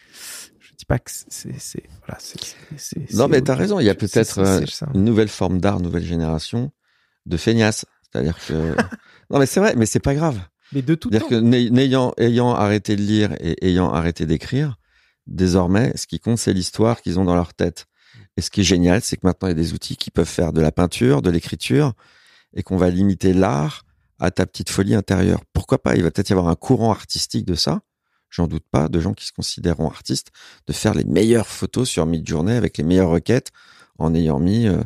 je 0.62 0.74
dis 0.77 0.86
pas 0.86 1.00
que 1.00 1.12
c'est 1.12 1.83
voilà, 2.05 2.17
c'est 2.77 3.13
Non 3.13 3.27
mais 3.27 3.41
tu 3.41 3.51
as 3.51 3.55
raison, 3.55 3.79
il 3.79 3.86
y 3.86 3.89
a 3.89 3.95
peut-être 3.95 4.39
euh, 4.39 4.62
une 4.93 5.03
nouvelle 5.03 5.27
forme 5.27 5.60
d'art, 5.60 5.81
nouvelle 5.81 6.05
génération 6.05 6.71
de 7.25 7.36
feignasse, 7.36 7.86
c'est-à-dire 8.03 8.38
que 8.48 8.74
Non 9.29 9.39
mais 9.39 9.45
c'est 9.45 9.60
vrai, 9.60 9.74
mais 9.75 9.86
c'est 9.86 10.00
pas 10.00 10.15
grave. 10.15 10.39
Mais 10.71 10.81
de 10.81 10.95
tout 10.95 11.10
temps. 11.10 11.27
que 11.27 11.36
n'ayant 11.36 12.13
ayant 12.17 12.55
arrêté 12.55 12.95
de 12.95 13.01
lire 13.01 13.36
et 13.41 13.67
ayant 13.67 13.91
arrêté 13.91 14.25
d'écrire, 14.25 14.77
désormais, 15.27 15.91
ce 15.98 16.07
qui 16.07 16.21
compte 16.21 16.38
c'est 16.38 16.53
l'histoire 16.53 17.01
qu'ils 17.01 17.19
ont 17.19 17.25
dans 17.25 17.36
leur 17.36 17.53
tête. 17.53 17.88
Et 18.38 18.41
ce 18.41 18.50
qui 18.50 18.62
est 18.62 18.65
génial, 18.65 19.01
c'est 19.01 19.17
que 19.17 19.27
maintenant 19.27 19.50
il 19.50 19.51
y 19.51 19.60
a 19.60 19.62
des 19.62 19.74
outils 19.74 19.98
qui 19.98 20.10
peuvent 20.10 20.25
faire 20.25 20.53
de 20.53 20.62
la 20.62 20.71
peinture, 20.71 21.21
de 21.21 21.29
l'écriture 21.29 21.91
et 22.53 22.63
qu'on 22.63 22.77
va 22.77 22.89
limiter 22.89 23.33
l'art 23.33 23.83
à 24.22 24.30
ta 24.30 24.46
petite 24.46 24.70
folie 24.70 24.94
intérieure. 24.94 25.42
Pourquoi 25.51 25.82
pas? 25.82 25.96
Il 25.96 26.04
va 26.04 26.12
peut-être 26.12 26.30
y 26.30 26.34
avoir 26.34 26.48
un 26.48 26.56
courant 26.56 26.92
artistique 26.92 27.46
de 27.46 27.56
ça. 27.56 27.82
J'en 28.30 28.48
doute 28.48 28.63
pas, 28.72 28.88
de 28.88 29.00
gens 29.01 29.13
qui 29.13 29.25
se 29.25 29.34
considéreront 29.34 29.90
artistes, 29.90 30.30
de 30.68 30.74
faire 30.74 30.94
les 30.94 31.04
meilleures 31.04 31.48
photos 31.48 31.90
sur 31.90 32.06
mid-journée 32.06 32.56
avec 32.56 32.78
les 32.78 32.84
meilleures 32.84 33.10
requêtes 33.10 33.50
en 33.98 34.13
ayant 34.16 34.40
mis 34.40 34.68
euh, 34.68 34.82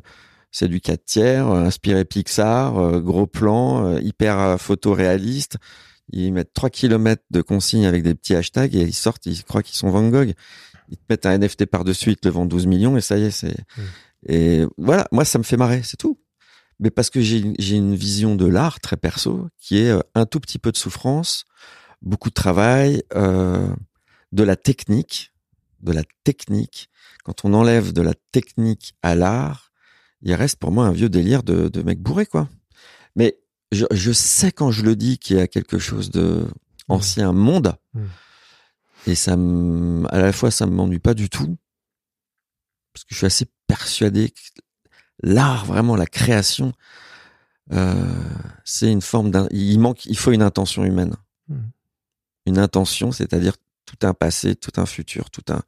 c'est 0.51 0.69
du 0.69 0.79
4 0.79 1.05
tiers, 1.05 1.47
euh, 1.47 1.65
inspiré 1.65 2.05
Pixar, 2.05 2.77
euh, 2.77 2.99
gros 3.01 3.27
plan, 3.27 3.97
hyper 3.97 4.59
photoréaliste. 4.59 5.57
Ils 6.11 6.31
mettent 6.31 6.53
3 6.53 6.69
km 6.69 7.21
de 7.29 7.41
consignes 7.41 7.85
avec 7.85 8.03
des 8.03 8.15
petits 8.15 8.35
hashtags 8.35 8.75
et 8.75 8.83
ils 8.83 8.93
sortent, 8.93 9.25
ils 9.25 9.43
croient 9.43 9.63
qu'ils 9.63 9.75
sont 9.75 9.89
Van 9.89 10.07
Gogh. 10.07 10.33
Ils 10.89 10.97
te 10.97 11.03
mettent 11.09 11.25
un 11.25 11.37
NFT 11.37 11.65
par-dessus, 11.65 12.11
ils 12.11 12.17
te 12.17 12.27
le 12.27 12.33
vendent 12.33 12.49
12 12.49 12.67
millions 12.67 12.97
et 12.97 13.01
ça 13.01 13.17
y 13.17 13.25
est, 13.25 13.31
c'est... 13.31 13.57
Mmh. 13.77 13.81
Et 14.27 14.65
voilà, 14.77 15.07
moi 15.11 15.23
ça 15.23 15.37
me 15.37 15.43
fait 15.43 15.57
marrer, 15.57 15.81
c'est 15.83 15.97
tout 15.97 16.17
mais 16.79 16.91
parce 16.91 17.09
que 17.09 17.21
j'ai 17.21 17.75
une 17.75 17.95
vision 17.95 18.35
de 18.35 18.45
l'art 18.45 18.79
très 18.79 18.97
perso 18.97 19.47
qui 19.59 19.77
est 19.77 19.91
euh, 19.91 20.01
un 20.13 20.25
tout 20.25 20.39
petit 20.39 20.59
peu 20.59 20.71
de 20.71 20.77
souffrance, 20.77 21.45
beaucoup 22.01 22.29
de 22.29 22.33
travail, 22.33 23.03
euh, 23.15 23.73
de 24.31 24.43
la 24.43 24.55
technique, 24.55 25.33
de 25.81 25.91
la 25.91 26.03
technique. 26.23 26.89
Quand 27.23 27.45
on 27.45 27.53
enlève 27.53 27.93
de 27.93 28.01
la 28.01 28.13
technique 28.31 28.95
à 29.01 29.15
l'art, 29.15 29.71
il 30.21 30.33
reste 30.33 30.57
pour 30.57 30.71
moi 30.71 30.85
un 30.85 30.91
vieux 30.91 31.09
délire 31.09 31.43
de, 31.43 31.69
de 31.69 31.81
mec 31.81 31.99
bourré 32.01 32.25
quoi. 32.25 32.49
Mais 33.15 33.39
je, 33.71 33.85
je, 33.91 34.11
sais 34.11 34.51
quand 34.51 34.71
je 34.71 34.83
le 34.83 34.95
dis 34.95 35.17
qu'il 35.17 35.37
y 35.37 35.39
a 35.39 35.47
quelque 35.47 35.79
chose 35.79 36.11
de 36.11 36.45
ancien 36.87 37.31
monde. 37.31 37.75
Mmh. 37.93 38.03
Et 39.07 39.15
ça 39.15 39.37
me, 39.37 40.05
à 40.13 40.19
la 40.19 40.31
fois 40.31 40.51
ça 40.51 40.65
me 40.65 40.71
m'ennuie 40.71 40.99
pas 40.99 41.13
du 41.13 41.29
tout 41.29 41.57
parce 42.95 43.03
que 43.03 43.13
je 43.13 43.17
suis 43.17 43.25
assez 43.25 43.45
persuadé 43.67 44.29
que 44.29 44.39
l'art, 45.21 45.65
vraiment 45.65 45.95
la 45.95 46.05
création, 46.05 46.73
euh, 47.73 48.05
c'est 48.63 48.91
une 48.91 49.01
forme 49.01 49.31
d'un. 49.31 49.47
Il 49.51 49.79
manque, 49.79 50.05
il 50.05 50.17
faut 50.17 50.31
une 50.31 50.43
intention 50.43 50.83
humaine, 50.83 51.15
hmm. 51.49 51.59
une 52.45 52.59
intention, 52.59 53.11
c'est-à-dire 53.11 53.55
tout 53.85 54.05
un 54.05 54.13
passé, 54.13 54.55
tout 54.55 54.79
un 54.79 54.85
futur, 54.85 55.29
tout 55.29 55.43
un 55.49 55.61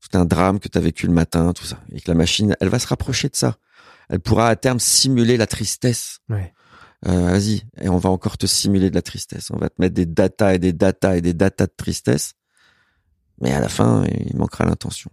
tout 0.00 0.16
un 0.16 0.24
drame 0.24 0.60
que 0.60 0.68
tu 0.68 0.78
as 0.78 0.80
vécu 0.80 1.06
le 1.06 1.12
matin, 1.12 1.52
tout 1.52 1.64
ça, 1.64 1.80
et 1.92 2.00
que 2.00 2.10
la 2.10 2.14
machine, 2.14 2.56
elle 2.60 2.68
va 2.68 2.78
se 2.78 2.86
rapprocher 2.86 3.28
de 3.28 3.36
ça. 3.36 3.56
Elle 4.08 4.20
pourra 4.20 4.48
à 4.48 4.56
terme 4.56 4.78
simuler 4.78 5.36
la 5.36 5.46
tristesse. 5.46 6.20
Ouais. 6.28 6.52
Euh, 7.06 7.30
vas-y, 7.30 7.62
et 7.80 7.88
on 7.88 7.98
va 7.98 8.10
encore 8.10 8.38
te 8.38 8.46
simuler 8.46 8.90
de 8.90 8.94
la 8.94 9.02
tristesse. 9.02 9.50
On 9.50 9.56
va 9.56 9.68
te 9.68 9.80
mettre 9.80 9.94
des 9.94 10.06
datas 10.06 10.54
et 10.54 10.58
des 10.58 10.72
datas 10.72 11.16
et 11.16 11.20
des 11.20 11.34
datas 11.34 11.66
de 11.66 11.72
tristesse, 11.76 12.34
mais 13.40 13.52
à 13.52 13.60
la 13.60 13.68
fin, 13.68 14.04
il 14.06 14.36
manquera 14.36 14.64
l'intention 14.64 15.10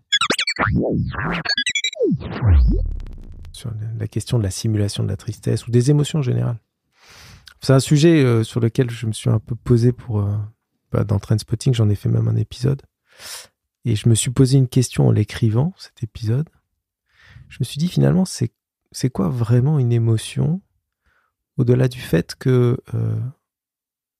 sur 3.55 3.71
la 3.97 4.07
question 4.07 4.37
de 4.37 4.43
la 4.43 4.51
simulation 4.51 5.03
de 5.03 5.09
la 5.09 5.17
tristesse 5.17 5.67
ou 5.67 5.71
des 5.71 5.89
émotions 5.89 6.19
en 6.19 6.23
général. 6.23 6.57
C'est 7.61 7.73
un 7.73 7.79
sujet 7.79 8.23
euh, 8.23 8.43
sur 8.43 8.59
lequel 8.59 8.91
je 8.91 9.07
me 9.07 9.11
suis 9.11 9.29
un 9.29 9.39
peu 9.39 9.55
posé 9.55 9.91
pour 9.91 10.19
euh, 10.19 10.35
bah, 10.91 11.03
dans 11.03 11.19
Trendspotting, 11.19 11.73
j'en 11.73 11.89
ai 11.89 11.95
fait 11.95 12.09
même 12.09 12.27
un 12.27 12.35
épisode. 12.35 12.83
Et 13.85 13.95
je 13.95 14.07
me 14.09 14.15
suis 14.15 14.31
posé 14.31 14.57
une 14.57 14.67
question 14.67 15.07
en 15.07 15.11
l'écrivant, 15.11 15.73
cet 15.77 16.03
épisode. 16.03 16.49
Je 17.49 17.57
me 17.59 17.65
suis 17.65 17.77
dit 17.77 17.87
finalement, 17.87 18.25
c'est 18.25 18.51
c'est 18.91 19.09
quoi 19.09 19.29
vraiment 19.29 19.77
une 19.77 19.91
émotion 19.91 20.61
au-delà 21.57 21.87
du 21.87 21.99
fait 21.99 22.35
que 22.35 22.77
euh, 22.93 23.19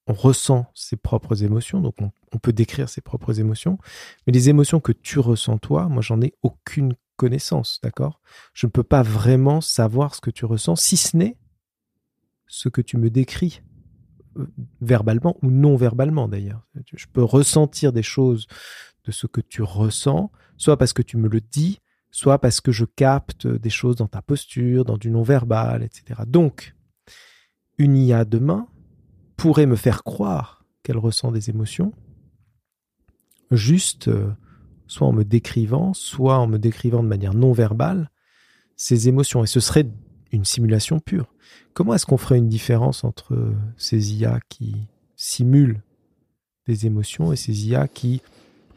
on 0.07 0.13
ressent 0.13 0.65
ses 0.73 0.97
propres 0.97 1.43
émotions, 1.43 1.81
donc 1.81 1.95
on, 2.01 2.11
on, 2.33 2.39
peut 2.39 2.51
décrire 2.51 2.89
ses 2.89 3.01
propres 3.01 3.39
émotions, 3.39 3.77
mais 4.25 4.33
les 4.33 4.49
émotions 4.49 4.79
que 4.79 4.91
tu 4.91 5.19
ressens 5.19 5.57
toi, 5.59 5.87
moi 5.87 6.01
j'en 6.01 6.21
ai 6.21 6.33
aucune 6.43 6.95
connaissance, 7.15 7.79
d'accord? 7.81 8.21
Je 8.53 8.67
ne 8.67 8.71
peux 8.71 8.83
pas 8.83 9.03
vraiment 9.03 9.61
savoir 9.61 10.15
ce 10.15 10.21
que 10.21 10.31
tu 10.31 10.45
ressens, 10.45 10.75
si 10.75 10.97
ce 10.97 11.15
n'est 11.17 11.37
ce 12.47 12.69
que 12.69 12.81
tu 12.81 12.97
me 12.97 13.09
décris 13.09 13.61
euh, 14.37 14.45
verbalement 14.81 15.37
ou 15.41 15.49
non 15.49 15.75
verbalement 15.75 16.27
d'ailleurs. 16.27 16.67
Je 16.93 17.05
peux 17.11 17.23
ressentir 17.23 17.91
des 17.91 18.03
choses 18.03 18.47
de 19.05 19.11
ce 19.11 19.27
que 19.27 19.41
tu 19.41 19.61
ressens, 19.61 20.31
soit 20.57 20.77
parce 20.77 20.93
que 20.93 21.01
tu 21.01 21.17
me 21.17 21.29
le 21.29 21.41
dis, 21.41 21.81
soit 22.11 22.39
parce 22.39 22.61
que 22.61 22.71
je 22.71 22.85
capte 22.85 23.47
des 23.47 23.69
choses 23.69 23.97
dans 23.97 24.07
ta 24.07 24.21
posture, 24.21 24.85
dans 24.85 24.97
du 24.97 25.11
non-verbal, 25.11 25.83
etc. 25.83 26.21
Donc, 26.27 26.75
une 27.77 27.97
IA 27.97 28.25
demain 28.25 28.67
pourrait 29.37 29.65
me 29.65 29.75
faire 29.75 30.03
croire 30.03 30.65
qu'elle 30.81 30.97
ressent 30.97 31.31
des 31.31 31.49
émotions, 31.49 31.93
juste 33.51 34.07
euh, 34.07 34.31
soit 34.87 35.07
en 35.07 35.13
me 35.13 35.23
décrivant, 35.23 35.93
soit 35.93 36.37
en 36.37 36.47
me 36.47 36.57
décrivant 36.57 37.03
de 37.03 37.07
manière 37.07 37.33
non 37.33 37.51
verbale 37.51 38.09
ces 38.75 39.07
émotions. 39.07 39.43
Et 39.43 39.47
ce 39.47 39.59
serait 39.59 39.87
une 40.31 40.45
simulation 40.45 40.99
pure. 40.99 41.27
Comment 41.73 41.93
est-ce 41.93 42.05
qu'on 42.05 42.17
ferait 42.17 42.37
une 42.37 42.49
différence 42.49 43.03
entre 43.03 43.53
ces 43.77 44.13
IA 44.15 44.39
qui 44.49 44.87
simulent 45.15 45.81
des 46.67 46.85
émotions 46.85 47.31
et 47.31 47.35
ces 47.35 47.67
IA 47.67 47.87
qui 47.87 48.21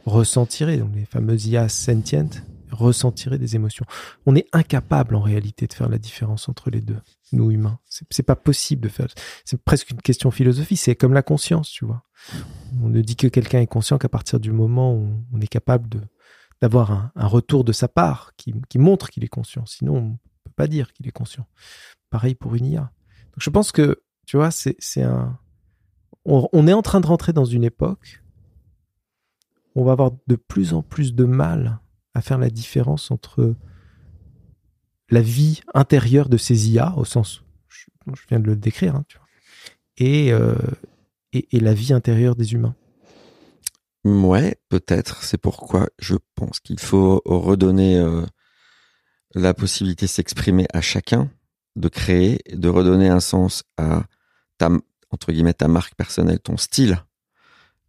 ressentiraient, 0.04 0.78
donc 0.78 0.94
les 0.94 1.04
fameuses 1.04 1.46
IA 1.46 1.68
sentientes? 1.68 2.42
Ressentirait 2.70 3.38
des 3.38 3.56
émotions. 3.56 3.84
On 4.26 4.34
est 4.34 4.46
incapable 4.52 5.14
en 5.14 5.20
réalité 5.20 5.66
de 5.66 5.72
faire 5.72 5.88
la 5.88 5.98
différence 5.98 6.48
entre 6.48 6.70
les 6.70 6.80
deux, 6.80 7.00
nous 7.32 7.50
humains. 7.50 7.78
C'est 7.88 8.22
pas 8.22 8.37
possible 8.37 8.82
de 8.82 8.88
faire. 8.88 9.08
C'est 9.44 9.62
presque 9.62 9.90
une 9.90 10.00
question 10.00 10.30
philosophique. 10.30 10.78
C'est 10.78 10.94
comme 10.94 11.14
la 11.14 11.22
conscience, 11.22 11.70
tu 11.70 11.84
vois. 11.84 12.02
On 12.82 12.88
ne 12.88 13.00
dit 13.00 13.16
que 13.16 13.26
quelqu'un 13.26 13.60
est 13.60 13.66
conscient 13.66 13.98
qu'à 13.98 14.08
partir 14.08 14.40
du 14.40 14.52
moment 14.52 14.94
où 14.94 15.25
on 15.32 15.40
est 15.40 15.48
capable 15.48 15.88
d'avoir 16.60 17.10
un, 17.14 17.26
retour 17.26 17.64
de 17.64 17.72
sa 17.72 17.88
part 17.88 18.32
qui, 18.37 18.54
qui 18.68 18.78
montre 18.78 19.10
qu'il 19.10 19.25
est 19.25 19.28
conscient. 19.28 19.64
Sinon, 19.66 19.96
on 19.96 20.10
peut 20.44 20.54
pas 20.56 20.66
dire 20.66 20.92
qu'il 20.92 21.06
est 21.06 21.12
conscient. 21.12 21.46
Pareil 22.10 22.34
pour 22.34 22.54
une 22.54 22.66
IA. 22.66 22.80
Donc 22.80 23.38
je 23.38 23.50
pense 23.50 23.72
que, 23.72 24.02
tu 24.26 24.37
vois, 24.37 24.50
c'est 24.50 25.02
un. 25.02 25.38
on 26.25 26.66
est 26.66 26.72
en 26.72 26.82
train 26.82 27.00
de 27.00 27.06
rentrer 27.06 27.32
dans 27.32 27.44
une 27.44 27.64
époque 27.64 28.22
on 29.78 29.84
va 29.84 29.92
avoir 29.92 30.10
de 30.26 30.37
plus 30.37 30.75
en 30.75 30.82
plus 30.82 31.14
de 31.14 31.25
mal 31.25 31.78
à 32.18 32.20
faire 32.20 32.38
la 32.38 32.50
différence 32.50 33.10
entre 33.10 33.54
la 35.10 35.22
vie 35.22 35.62
intérieure 35.72 36.28
de 36.28 36.37
ces 36.37 36.70
IA, 36.70 36.94
au 36.96 37.04
sens, 37.04 37.42
je, 37.68 37.87
je 38.06 38.22
viens 38.28 38.40
de 38.40 38.46
le 38.46 38.56
décrire, 38.56 38.96
hein, 38.96 39.04
euh, 40.00 40.54
et, 41.32 41.56
et, 41.56 41.60
la 41.60 41.75
vie 41.75 41.92
intérieure 41.92 42.37
des 42.37 42.52
humains. 42.52 42.75
Ouais, 44.04 44.56
peut-être. 44.68 45.22
C'est 45.22 45.38
pourquoi 45.38 45.88
je 45.98 46.16
pense 46.34 46.60
qu'il 46.60 46.78
faut 46.78 47.20
redonner 47.25 47.98
euh, 47.98 48.25
la 49.34 49.54
possibilité 49.54 50.06
de 50.06 50.10
s'exprimer 50.10 50.66
à 50.72 50.80
chacun, 50.80 51.30
de 51.76 51.88
créer, 51.88 52.40
de 52.52 52.68
redonner 52.68 53.08
un 53.08 53.20
sens 53.20 53.64
à 53.76 54.04
ta, 54.56 54.70
entre 55.10 55.32
guillemets, 55.32 55.54
ta 55.54 55.68
marque 55.68 55.94
personnelle, 55.94 56.40
ton 56.40 56.56
style, 56.56 57.04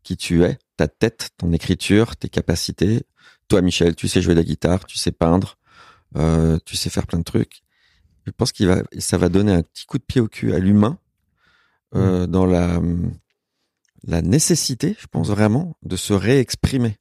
qui 0.04 0.18
tu 0.18 0.44
es, 0.44 0.58
ta 0.78 0.88
tête, 0.88 1.30
ton 1.38 1.52
écriture, 1.54 2.16
tes 2.16 2.30
capacités. 2.30 3.04
Toi, 3.50 3.62
Michel, 3.62 3.96
tu 3.96 4.08
sais 4.08 4.22
jouer 4.22 4.34
de 4.34 4.40
la 4.40 4.46
guitare, 4.46 4.86
tu 4.86 4.98
sais 4.98 5.12
peindre, 5.12 5.58
euh, 6.16 6.58
tu 6.66 6.76
sais 6.76 6.90
faire 6.90 7.08
plein 7.08 7.20
de 7.20 7.24
trucs. 7.24 7.64
Je 8.26 8.32
pense 8.32 8.52
qu'il 8.52 8.68
va, 8.68 8.84
ça 9.00 9.18
va 9.18 9.30
donner 9.30 9.52
un 9.52 9.64
petit 9.64 9.86
coup 9.86 9.98
de 9.98 10.04
pied 10.04 10.22
au 10.22 10.28
cul 10.28 10.54
à 10.54 10.60
l'humain 10.60 10.98
euh, 11.96 12.26
mmh. 12.26 12.28
dans 12.28 12.46
la 12.46 12.82
la 14.08 14.22
nécessité, 14.22 14.96
je 14.98 15.08
pense 15.08 15.28
vraiment, 15.28 15.76
de 15.84 15.98
se 15.98 16.14
réexprimer. 16.14 16.98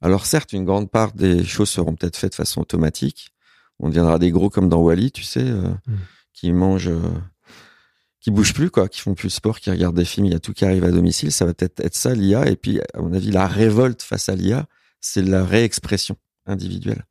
Alors 0.00 0.26
certes, 0.26 0.52
une 0.52 0.64
grande 0.64 0.90
part 0.90 1.12
des 1.12 1.44
choses 1.44 1.68
seront 1.68 1.94
peut-être 1.94 2.16
faites 2.16 2.32
de 2.32 2.36
façon 2.36 2.60
automatique. 2.60 3.32
On 3.78 3.88
deviendra 3.88 4.18
des 4.18 4.32
gros 4.32 4.50
comme 4.50 4.68
dans 4.68 4.80
Wally, 4.80 5.12
tu 5.12 5.22
sais, 5.22 5.44
euh, 5.44 5.68
mmh. 5.68 5.96
qui 6.32 6.52
mangent 6.52 6.90
qui 8.22 8.30
bougent 8.30 8.54
plus, 8.54 8.70
quoi, 8.70 8.88
qui 8.88 9.00
font 9.00 9.14
plus 9.14 9.28
de 9.28 9.32
sport, 9.32 9.58
qui 9.58 9.68
regardent 9.70 9.96
des 9.96 10.04
films, 10.04 10.26
il 10.26 10.32
y 10.32 10.36
a 10.36 10.38
tout 10.38 10.52
qui 10.52 10.64
arrive 10.64 10.84
à 10.84 10.92
domicile, 10.92 11.32
ça 11.32 11.44
va 11.44 11.54
peut-être 11.54 11.80
être 11.80 11.96
ça 11.96 12.14
l'IA. 12.14 12.48
Et 12.48 12.56
puis, 12.56 12.80
à 12.94 13.02
mon 13.02 13.12
avis, 13.12 13.32
la 13.32 13.48
révolte 13.48 14.00
face 14.02 14.28
à 14.28 14.36
l'IA, 14.36 14.66
c'est 15.02 15.22
la 15.22 15.44
réexpression 15.44 16.16
individuelle. 16.46 17.04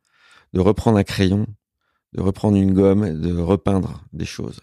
De 0.54 0.60
reprendre 0.60 0.98
un 0.98 1.04
crayon, 1.04 1.46
de 2.14 2.22
reprendre 2.22 2.58
une 2.58 2.74
gomme, 2.74 3.22
de 3.22 3.38
repeindre 3.38 4.04
des 4.12 4.26
choses. 4.26 4.60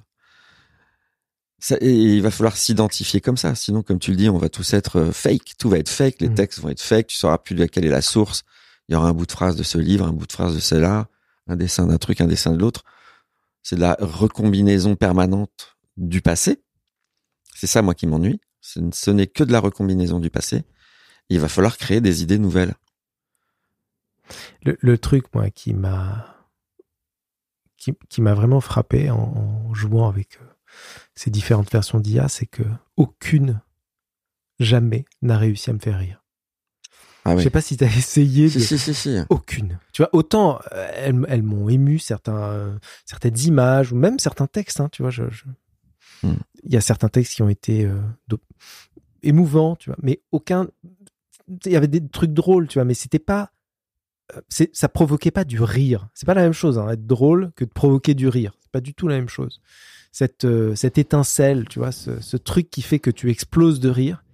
Ça, 1.61 1.77
et 1.81 1.93
il 1.93 2.23
va 2.23 2.31
falloir 2.31 2.57
s'identifier 2.57 3.21
comme 3.21 3.37
ça. 3.37 3.55
Sinon, 3.55 3.83
comme 3.83 3.99
tu 3.99 4.13
le 4.13 4.17
dis, 4.17 4.29
on 4.29 4.39
va 4.39 4.49
tous 4.49 4.75
être 4.75 5.01
euh, 5.01 5.13
fake. 5.13 5.55
Tout 5.59 5.69
va 5.69 5.79
être 5.79 5.89
fake. 5.89 6.21
Les 6.21 6.29
mmh. 6.29 6.35
textes 6.35 6.61
vont 6.61 6.69
être 6.69 6.81
fake. 6.81 7.09
Tu 7.09 7.17
sauras 7.17 7.39
plus 7.39 7.55
de 7.57 7.67
quelle 7.67 7.85
est 7.85 7.91
la 7.91 8.03
source. 8.03 8.45
Il 8.89 8.93
y 8.93 8.97
aura 8.97 9.09
un 9.09 9.13
bout 9.13 9.27
de 9.27 9.33
phrase 9.33 9.57
de 9.57 9.63
ce 9.63 9.77
livre, 9.77 10.07
un 10.07 10.13
bout 10.13 10.27
de 10.27 10.33
phrase 10.33 10.55
de 10.55 10.61
cela, 10.61 11.09
un 11.47 11.57
dessin 11.57 11.87
d'un 11.87 11.99
truc, 11.99 12.21
un 12.21 12.27
dessin 12.27 12.53
de 12.53 12.59
l'autre. 12.59 12.85
C'est 13.63 13.77
de 13.77 13.81
la 13.81 13.97
recombinaison 14.01 14.95
permanente 14.95 15.77
du 15.97 16.23
passé. 16.23 16.63
C'est 17.55 17.67
ça, 17.67 17.83
moi, 17.83 17.95
qui 17.95 18.07
m'ennuie. 18.07 18.41
Ce 18.61 19.11
n'est 19.11 19.27
que 19.27 19.43
de 19.43 19.53
la 19.53 19.61
recombinaison 19.61 20.21
du 20.21 20.31
passé. 20.31 20.63
Il 21.29 21.41
va 21.41 21.49
falloir 21.49 21.77
créer 21.77 22.01
des 22.01 22.23
idées 22.23 22.39
nouvelles. 22.39 22.75
Le, 24.63 24.99
truc, 24.99 25.33
moi, 25.35 25.51
qui 25.51 25.75
m'a 25.75 26.35
qui, 27.77 28.21
m'a 28.21 28.35
vraiment 28.35 28.61
frappé 28.61 29.11
en, 29.11 29.73
jouant 29.73 30.09
avec 30.09 30.39
euh, 30.43 30.45
ces 31.15 31.31
différentes 31.31 31.71
versions 31.71 32.01
d'IA, 32.01 32.29
c'est 32.29 32.47
que 32.47 32.65
aucune 32.97 33.61
jamais 34.59 35.05
n'a 35.23 35.39
réussi 35.39 35.71
à 35.71 35.73
me 35.73 35.79
faire 35.79 35.99
rire. 35.99 36.25
Ah 37.25 37.37
Je 37.37 37.43
sais 37.45 37.51
pas 37.51 37.61
si 37.61 37.77
tu 37.77 37.85
as 37.85 37.87
essayé. 37.97 38.49
Si, 38.49 38.79
si, 38.79 38.95
si, 38.95 39.19
Aucune. 39.29 39.79
Tu 39.93 40.03
vois, 40.03 40.11
autant 40.13 40.61
euh, 40.73 40.91
elles, 41.29 41.43
m'ont 41.43 41.69
ému 41.69 41.99
certains, 41.99 42.79
certaines 43.05 43.39
images 43.39 43.93
ou 43.93 43.97
même 43.97 44.19
certains 44.19 44.49
textes. 44.49 44.81
Hein, 44.81 44.89
tu 44.91 45.03
vois, 45.03 45.11
je, 45.11 45.25
Hmm. 46.23 46.35
Il 46.65 46.73
y 46.73 46.77
a 46.77 46.81
certains 46.81 47.09
textes 47.09 47.35
qui 47.35 47.43
ont 47.43 47.49
été 47.49 47.85
euh, 47.85 48.01
émouvants, 49.23 49.77
tu 49.77 49.91
vois, 49.91 49.99
mais 50.03 50.21
aucun. 50.33 50.69
Il 51.65 51.73
y 51.73 51.77
avait 51.77 51.89
des 51.89 52.07
trucs 52.07 52.33
drôles, 52.33 52.69
tu 52.69 52.79
vois, 52.79 52.85
mais 52.85 52.95
c'était 52.95 53.19
pas. 53.19 53.53
Euh, 54.37 54.67
ça 54.73 54.89
provoquait 54.89 55.31
pas 55.31 55.45
du 55.45 55.61
rire. 55.61 56.09
C'est 56.15 56.27
pas 56.27 56.35
la 56.35 56.43
même 56.43 56.53
chose, 56.53 56.79
hein, 56.79 56.89
être 56.91 57.07
drôle 57.07 57.53
que 57.57 57.65
de 57.65 57.71
provoquer 57.71 58.15
du 58.15 58.29
rire. 58.29 58.53
C'est 58.61 58.71
pas 58.71 58.81
du 58.81 58.95
tout 58.95 59.09
la 59.09 59.17
même 59.17 59.29
chose. 59.29 59.61
Cette, 60.13 60.45
euh, 60.45 60.75
cette 60.75 60.99
étincelle, 60.99 61.67
tu 61.69 61.79
vois, 61.79 61.93
ce, 61.93 62.21
ce, 62.21 62.37
truc 62.37 62.71
qui 62.71 62.83
fait 62.83 62.99
que 62.99 63.11
tu 63.11 63.31
exploses 63.31 63.81
de 63.81 63.89
rire, 63.89 64.25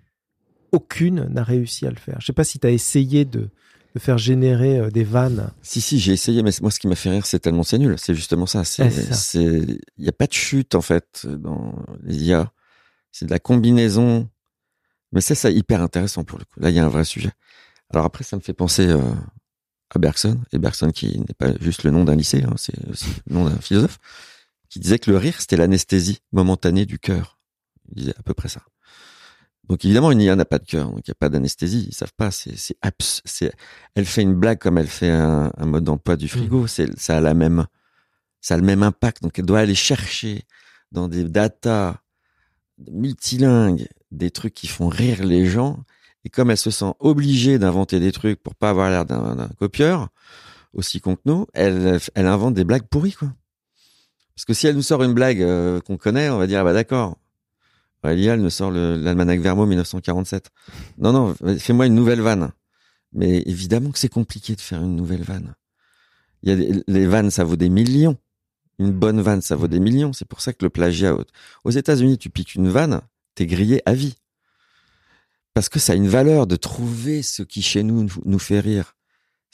aucune 0.72 1.24
n'a 1.24 1.44
réussi 1.44 1.86
à 1.86 1.90
le 1.90 1.96
faire. 1.96 2.16
Je 2.20 2.26
sais 2.26 2.32
pas 2.32 2.44
si 2.44 2.58
tu 2.58 2.66
as 2.66 2.70
essayé 2.70 3.24
de, 3.24 3.50
de 3.94 4.00
faire 4.00 4.18
générer 4.18 4.78
euh, 4.78 4.90
des 4.90 5.04
vannes. 5.04 5.50
Si 5.62 5.80
si, 5.80 5.98
j'ai 5.98 6.12
essayé, 6.12 6.42
mais 6.42 6.50
moi 6.60 6.70
ce 6.70 6.80
qui 6.80 6.88
m'a 6.88 6.96
fait 6.96 7.10
rire, 7.10 7.26
c'est 7.26 7.38
tellement 7.38 7.62
c'est 7.62 7.78
nul. 7.78 7.96
C'est 7.98 8.14
justement 8.14 8.46
ça. 8.46 8.62
Il 9.34 9.78
y 9.98 10.08
a 10.08 10.12
pas 10.12 10.26
de 10.26 10.32
chute 10.32 10.74
en 10.74 10.80
fait 10.80 11.26
dans 11.26 11.74
les 12.02 12.24
IA. 12.24 12.52
C'est 13.12 13.26
de 13.26 13.30
la 13.30 13.38
combinaison. 13.38 14.28
Mais 15.12 15.20
c'est 15.20 15.36
ça 15.36 15.50
hyper 15.50 15.80
intéressant 15.80 16.24
pour 16.24 16.38
le 16.38 16.44
coup. 16.44 16.58
Là, 16.58 16.70
il 16.70 16.76
y 16.76 16.80
a 16.80 16.84
un 16.84 16.88
vrai 16.88 17.04
sujet. 17.04 17.30
Alors 17.90 18.04
après, 18.04 18.24
ça 18.24 18.36
me 18.36 18.40
fait 18.40 18.52
penser 18.52 18.88
euh, 18.88 19.00
à 19.90 19.98
Bergson 19.98 20.40
et 20.52 20.58
Bergson 20.58 20.90
qui 20.90 21.18
n'est 21.18 21.34
pas 21.38 21.52
juste 21.60 21.84
le 21.84 21.90
nom 21.90 22.04
d'un 22.04 22.16
lycée, 22.16 22.42
hein, 22.42 22.54
c'est 22.56 22.74
aussi 22.88 23.06
le 23.26 23.34
nom 23.34 23.48
d'un 23.48 23.58
philosophe 23.58 23.98
qui 24.68 24.80
disait 24.80 24.98
que 24.98 25.10
le 25.10 25.16
rire 25.16 25.40
c'était 25.40 25.56
l'anesthésie 25.56 26.20
momentanée 26.32 26.86
du 26.86 26.98
cœur. 26.98 27.38
Il 27.88 27.96
disait 27.96 28.14
à 28.18 28.22
peu 28.22 28.34
près 28.34 28.48
ça. 28.48 28.62
Donc 29.68 29.84
évidemment, 29.84 30.12
une 30.12 30.20
IA 30.20 30.36
n'a 30.36 30.44
pas 30.44 30.58
de 30.58 30.66
cœur, 30.66 30.90
donc 30.90 31.00
il 31.06 31.10
n'y 31.10 31.12
a 31.12 31.18
pas 31.18 31.28
d'anesthésie. 31.28 31.86
Ils 31.88 31.94
savent 31.94 32.12
pas. 32.16 32.30
C'est, 32.30 32.56
c'est, 32.56 32.76
c'est, 33.24 33.52
elle 33.94 34.04
fait 34.04 34.22
une 34.22 34.34
blague 34.34 34.58
comme 34.58 34.76
elle 34.78 34.88
fait 34.88 35.10
un, 35.10 35.50
mode 35.60 35.84
d'emploi 35.84 36.16
du 36.16 36.28
frigo. 36.28 36.66
C'est, 36.66 36.98
ça 36.98 37.16
a 37.16 37.20
la 37.20 37.34
même, 37.34 37.66
ça 38.40 38.54
a 38.54 38.56
le 38.58 38.62
même 38.62 38.82
impact. 38.82 39.22
Donc 39.22 39.38
elle 39.38 39.46
doit 39.46 39.60
aller 39.60 39.74
chercher 39.74 40.42
dans 40.92 41.08
des 41.08 41.24
datas 41.24 41.96
multilingues 42.90 43.88
des 44.10 44.30
trucs 44.30 44.54
qui 44.54 44.66
font 44.66 44.88
rire 44.88 45.24
les 45.24 45.46
gens. 45.46 45.82
Et 46.24 46.30
comme 46.30 46.50
elle 46.50 46.58
se 46.58 46.70
sent 46.70 46.92
obligée 47.00 47.58
d'inventer 47.58 48.00
des 48.00 48.12
trucs 48.12 48.42
pour 48.42 48.54
pas 48.54 48.70
avoir 48.70 48.90
l'air 48.90 49.04
d'un, 49.04 49.48
copieur 49.58 50.08
aussi 50.72 51.00
con 51.00 51.16
que 51.16 51.22
nous, 51.26 51.46
elle, 51.54 52.00
invente 52.16 52.54
des 52.54 52.64
blagues 52.64 52.86
pourries 52.88 53.12
quoi. 53.12 53.32
Parce 54.34 54.44
que 54.44 54.54
si 54.54 54.66
elle 54.66 54.74
nous 54.74 54.82
sort 54.82 55.04
une 55.04 55.14
blague 55.14 55.42
euh, 55.42 55.80
qu'on 55.80 55.96
connaît, 55.96 56.28
on 56.28 56.38
va 56.38 56.48
dire 56.48 56.60
ah 56.60 56.64
bah 56.64 56.72
d'accord, 56.72 57.16
L'IA, 58.12 58.34
elle 58.34 58.40
me 58.40 58.50
sort 58.50 58.70
l'almanach 58.70 59.40
Vermo 59.40 59.64
1947. 59.64 60.50
Non, 60.98 61.12
non, 61.12 61.34
fais-moi 61.58 61.86
une 61.86 61.94
nouvelle 61.94 62.20
vanne. 62.20 62.50
Mais 63.12 63.42
évidemment 63.46 63.90
que 63.90 63.98
c'est 63.98 64.08
compliqué 64.08 64.54
de 64.54 64.60
faire 64.60 64.82
une 64.82 64.96
nouvelle 64.96 65.22
vanne. 65.22 65.54
Il 66.42 66.52
y 66.52 66.52
a 66.52 66.82
les 66.86 67.06
vannes, 67.06 67.30
ça 67.30 67.44
vaut 67.44 67.56
des 67.56 67.70
millions. 67.70 68.18
Une 68.78 68.90
bonne 68.90 69.20
vanne, 69.20 69.40
ça 69.40 69.56
vaut 69.56 69.68
des 69.68 69.78
millions. 69.78 70.12
C'est 70.12 70.26
pour 70.26 70.40
ça 70.40 70.52
que 70.52 70.64
le 70.64 70.70
plagiat, 70.70 71.16
aux 71.64 71.70
États-Unis, 71.70 72.18
tu 72.18 72.28
piques 72.28 72.56
une 72.56 72.68
vanne, 72.68 73.00
t'es 73.34 73.46
grillé 73.46 73.80
à 73.86 73.94
vie. 73.94 74.16
Parce 75.54 75.68
que 75.68 75.78
ça 75.78 75.92
a 75.92 75.96
une 75.96 76.08
valeur 76.08 76.46
de 76.46 76.56
trouver 76.56 77.22
ce 77.22 77.42
qui 77.42 77.62
chez 77.62 77.82
nous 77.82 78.08
nous 78.24 78.38
fait 78.38 78.60
rire 78.60 78.94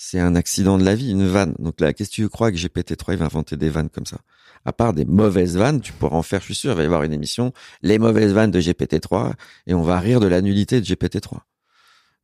c'est 0.03 0.19
un 0.19 0.35
accident 0.35 0.79
de 0.79 0.85
la 0.85 0.95
vie, 0.95 1.11
une 1.11 1.27
vanne. 1.27 1.55
Donc 1.59 1.79
là, 1.79 1.93
qu'est-ce 1.93 2.09
que 2.09 2.15
tu 2.15 2.29
crois 2.31 2.51
que 2.51 2.57
GPT-3 2.57 3.13
il 3.13 3.19
va 3.19 3.27
inventer 3.27 3.59
des 3.59 3.69
vannes 3.69 3.91
comme 3.91 4.07
ça? 4.07 4.17
À 4.65 4.73
part 4.73 4.95
des 4.95 5.05
mauvaises 5.05 5.59
vannes, 5.59 5.83
tu 5.83 5.93
pourras 5.93 6.17
en 6.17 6.23
faire, 6.23 6.41
je 6.41 6.47
suis 6.47 6.55
sûr, 6.55 6.71
il 6.71 6.77
va 6.77 6.83
y 6.83 6.87
avoir 6.87 7.03
une 7.03 7.13
émission, 7.13 7.53
les 7.83 7.99
mauvaises 7.99 8.33
vannes 8.33 8.51
de 8.51 8.63
GPT-3, 8.63 9.35
et 9.67 9.75
on 9.75 9.83
va 9.83 10.01
rire 10.01 10.19
de 10.19 10.27
la 10.27 10.41
nullité 10.41 10.81
de 10.81 10.87
GPT-3. 10.87 11.41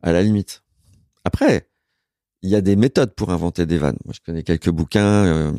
À 0.03 0.13
la 0.13 0.23
limite. 0.23 0.63
Après, 1.25 1.69
il 2.41 2.49
y 2.49 2.57
a 2.57 2.63
des 2.63 2.77
méthodes 2.77 3.15
pour 3.15 3.29
inventer 3.29 3.67
des 3.67 3.77
vannes. 3.77 3.99
Moi, 4.07 4.15
je 4.15 4.21
connais 4.25 4.43
quelques 4.43 4.71
bouquins 4.71 5.27
euh, 5.27 5.53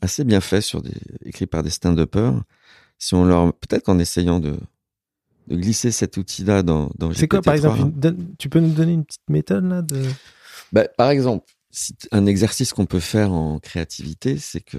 assez 0.00 0.24
bien 0.24 0.40
faits 0.40 0.62
sur 0.62 0.82
des 0.82 0.96
écrits 1.24 1.46
par 1.46 1.62
des 1.62 1.70
stand-uppers. 1.70 2.42
Si 2.98 3.14
on 3.14 3.24
leur, 3.24 3.54
peut-être 3.54 3.84
qu'en 3.84 4.00
essayant 4.00 4.40
de 4.40 4.56
de 5.48 5.56
glisser 5.56 5.90
cet 5.90 6.16
outil-là 6.16 6.62
dans, 6.62 6.90
dans 6.96 7.12
C'est 7.12 7.28
quoi, 7.28 7.42
par 7.42 7.54
exemple, 7.54 7.92
tu 8.38 8.48
peux 8.48 8.60
nous 8.60 8.72
donner 8.72 8.92
une 8.92 9.04
petite 9.04 9.28
méthode 9.28 9.64
là 9.64 9.82
de 9.82 10.02
bah, 10.72 10.88
par 10.96 11.10
exemple, 11.10 11.46
un 12.10 12.26
exercice 12.26 12.72
qu'on 12.72 12.86
peut 12.86 13.00
faire 13.00 13.32
en 13.32 13.58
créativité, 13.60 14.38
c'est 14.38 14.60
que 14.60 14.78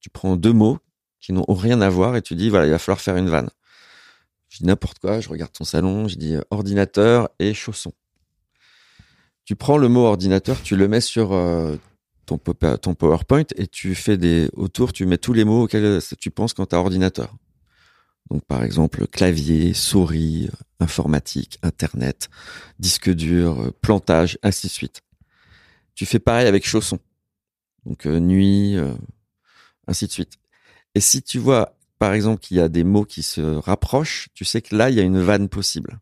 tu 0.00 0.10
prends 0.10 0.36
deux 0.36 0.52
mots 0.52 0.78
qui 1.20 1.32
n'ont 1.32 1.44
rien 1.48 1.80
à 1.80 1.88
voir 1.88 2.16
et 2.16 2.22
tu 2.22 2.34
dis, 2.34 2.50
voilà, 2.50 2.66
il 2.66 2.70
va 2.70 2.78
falloir 2.78 3.00
faire 3.00 3.16
une 3.16 3.28
vanne. 3.28 3.48
Je 4.48 4.58
dis 4.58 4.66
n'importe 4.66 4.98
quoi, 4.98 5.20
je 5.20 5.28
regarde 5.28 5.52
ton 5.52 5.64
salon, 5.64 6.08
je 6.08 6.16
dis 6.16 6.34
euh, 6.34 6.42
ordinateur 6.50 7.30
et 7.38 7.54
chaussons. 7.54 7.92
Tu 9.44 9.56
prends 9.56 9.78
le 9.78 9.88
mot 9.88 10.06
ordinateur, 10.06 10.60
tu 10.62 10.76
le 10.76 10.88
mets 10.88 11.00
sur 11.00 11.32
euh, 11.32 11.76
ton, 12.26 12.38
ton 12.38 12.94
PowerPoint 12.94 13.44
et 13.56 13.66
tu 13.66 13.94
fais 13.94 14.16
des 14.16 14.50
autour, 14.54 14.92
tu 14.92 15.06
mets 15.06 15.18
tous 15.18 15.32
les 15.32 15.44
mots 15.44 15.62
auxquels 15.62 16.00
tu 16.20 16.30
penses 16.30 16.52
quand 16.52 16.66
tu 16.66 16.74
as 16.74 16.78
ordinateur. 16.78 17.34
Donc 18.32 18.46
par 18.46 18.64
exemple 18.64 19.06
clavier, 19.08 19.74
souris, 19.74 20.48
informatique, 20.80 21.58
internet, 21.62 22.30
disque 22.78 23.10
dur, 23.10 23.74
plantage, 23.82 24.38
ainsi 24.42 24.68
de 24.68 24.72
suite. 24.72 25.02
Tu 25.94 26.06
fais 26.06 26.18
pareil 26.18 26.46
avec 26.46 26.66
chausson. 26.66 26.98
Donc 27.84 28.06
euh, 28.06 28.20
nuit, 28.20 28.76
euh, 28.78 28.94
ainsi 29.86 30.06
de 30.06 30.12
suite. 30.12 30.38
Et 30.94 31.00
si 31.00 31.20
tu 31.22 31.38
vois, 31.38 31.76
par 31.98 32.14
exemple, 32.14 32.40
qu'il 32.40 32.56
y 32.56 32.60
a 32.60 32.70
des 32.70 32.84
mots 32.84 33.04
qui 33.04 33.22
se 33.22 33.42
rapprochent, 33.42 34.28
tu 34.32 34.46
sais 34.46 34.62
que 34.62 34.74
là, 34.74 34.88
il 34.88 34.96
y 34.96 35.00
a 35.00 35.02
une 35.02 35.20
vanne 35.20 35.50
possible. 35.50 35.98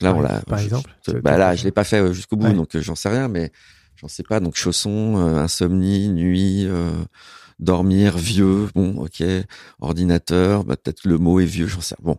Là, 0.00 0.14
on 0.14 0.20
l'a. 0.22 0.40
par 0.40 0.58
je- 0.58 0.64
exemple, 0.64 0.90
je- 1.06 1.12
bah 1.18 1.36
là, 1.36 1.54
je 1.54 1.64
l'ai 1.64 1.72
pas 1.72 1.84
fait 1.84 2.00
euh, 2.00 2.12
jusqu'au 2.14 2.36
bout, 2.36 2.46
Ouais. 2.46 2.54
donc 2.54 2.74
euh, 2.74 2.80
j'en 2.80 2.94
sais 2.94 3.10
rien, 3.10 3.28
mais 3.28 3.52
j'en 3.96 4.08
sais 4.08 4.22
pas. 4.22 4.40
Donc 4.40 4.56
chaussons, 4.56 5.18
euh, 5.18 5.36
insomnie, 5.36 6.08
nuit, 6.08 6.64
euh, 6.66 7.04
dormir, 7.58 8.16
vieux, 8.18 8.68
bon, 8.74 8.96
ok, 8.98 9.22
ordinateur, 9.80 10.64
bah, 10.64 10.76
peut-être 10.76 11.04
le 11.06 11.18
mot 11.18 11.40
est 11.40 11.44
vieux, 11.46 11.66
j'en 11.66 11.80
sais. 11.80 11.96
Bon, 12.02 12.18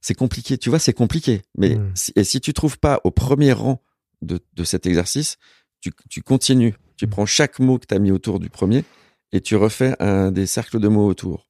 c'est 0.00 0.14
compliqué. 0.14 0.58
Tu 0.58 0.70
vois, 0.70 0.78
c'est 0.78 0.92
compliqué. 0.92 1.42
Mais 1.56 1.76
Mm. 1.76 1.90
si- 1.94 2.12
et 2.16 2.24
si 2.24 2.40
tu 2.40 2.52
trouves 2.52 2.78
pas 2.78 3.00
au 3.04 3.10
premier 3.10 3.52
rang 3.52 3.82
de, 4.22 4.40
de 4.54 4.64
cet 4.64 4.86
exercice, 4.86 5.36
tu, 5.80 5.92
tu 6.08 6.22
continues. 6.22 6.74
Tu 6.96 7.06
Mm. 7.06 7.10
prends 7.10 7.26
chaque 7.26 7.58
mot 7.58 7.78
que 7.78 7.86
tu 7.86 7.94
as 7.94 7.98
mis 7.98 8.10
autour 8.12 8.38
du 8.40 8.50
premier 8.50 8.84
et 9.32 9.40
tu 9.40 9.56
refais 9.56 9.94
un 10.00 10.30
des 10.30 10.46
cercles 10.46 10.80
de 10.80 10.88
mots 10.88 11.06
autour. 11.06 11.46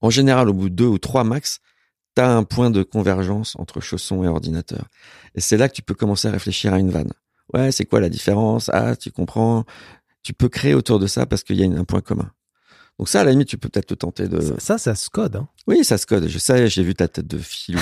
En 0.00 0.10
général, 0.10 0.48
au 0.48 0.52
bout 0.52 0.68
de 0.68 0.74
deux 0.74 0.86
ou 0.86 0.98
trois 0.98 1.24
max, 1.24 1.60
tu 2.14 2.22
as 2.22 2.30
un 2.30 2.44
point 2.44 2.70
de 2.70 2.82
convergence 2.82 3.56
entre 3.58 3.80
chausson 3.80 4.22
et 4.24 4.28
ordinateur. 4.28 4.86
Et 5.34 5.40
c'est 5.40 5.56
là 5.56 5.68
que 5.68 5.74
tu 5.74 5.82
peux 5.82 5.94
commencer 5.94 6.28
à 6.28 6.30
réfléchir 6.30 6.72
à 6.74 6.78
une 6.78 6.90
vanne. 6.90 7.12
Ouais, 7.54 7.70
c'est 7.72 7.84
quoi 7.84 8.00
la 8.00 8.08
différence? 8.08 8.70
Ah, 8.72 8.96
tu 8.96 9.10
comprends. 9.10 9.64
Tu 10.26 10.32
peux 10.32 10.48
créer 10.48 10.74
autour 10.74 10.98
de 10.98 11.06
ça 11.06 11.24
parce 11.24 11.44
qu'il 11.44 11.54
y 11.54 11.62
a 11.62 11.66
un 11.68 11.84
point 11.84 12.00
commun. 12.00 12.32
Donc 12.98 13.08
ça, 13.08 13.20
à 13.20 13.24
la 13.24 13.30
limite, 13.30 13.46
tu 13.46 13.58
peux 13.58 13.68
peut-être 13.68 13.86
te 13.86 13.94
tenter 13.94 14.26
de... 14.26 14.40
Ça, 14.40 14.58
ça, 14.58 14.78
ça 14.78 14.94
se 14.96 15.08
code. 15.08 15.36
Hein. 15.36 15.48
Oui, 15.68 15.84
ça 15.84 15.98
se 15.98 16.04
code. 16.04 16.26
Je 16.26 16.38
sais, 16.40 16.66
j'ai 16.66 16.82
vu 16.82 16.96
ta 16.96 17.06
tête 17.06 17.28
de 17.28 17.38
filou. 17.38 17.78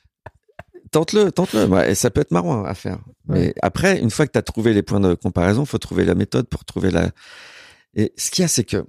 tente-le, 0.92 1.30
tente-le. 1.30 1.66
Ouais, 1.66 1.90
et 1.90 1.94
ça 1.94 2.08
peut 2.08 2.22
être 2.22 2.30
marrant 2.30 2.64
à 2.64 2.72
faire. 2.72 3.00
Mais 3.26 3.52
après, 3.60 4.00
une 4.00 4.08
fois 4.08 4.26
que 4.26 4.32
tu 4.32 4.38
as 4.38 4.42
trouvé 4.42 4.72
les 4.72 4.82
points 4.82 4.98
de 4.98 5.12
comparaison, 5.12 5.66
faut 5.66 5.76
trouver 5.76 6.06
la 6.06 6.14
méthode 6.14 6.48
pour 6.48 6.64
trouver 6.64 6.90
la. 6.90 7.10
Et 7.92 8.14
ce 8.16 8.30
qu'il 8.30 8.40
y 8.40 8.44
a, 8.46 8.48
c'est 8.48 8.64
que 8.64 8.86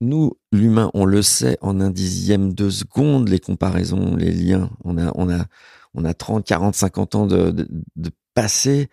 nous, 0.00 0.38
l'humain, 0.52 0.88
on 0.94 1.04
le 1.04 1.22
sait 1.22 1.58
en 1.62 1.80
un 1.80 1.90
dixième 1.90 2.54
de 2.54 2.70
seconde, 2.70 3.28
les 3.28 3.40
comparaisons, 3.40 4.14
les 4.14 4.30
liens. 4.30 4.70
On 4.84 4.98
a, 4.98 5.10
on 5.16 5.28
a, 5.28 5.46
on 5.94 6.04
a 6.04 6.14
30, 6.14 6.46
40, 6.46 6.76
50 6.76 7.14
ans 7.16 7.26
de, 7.26 7.50
de, 7.50 7.66
de 7.96 8.10
passé. 8.34 8.88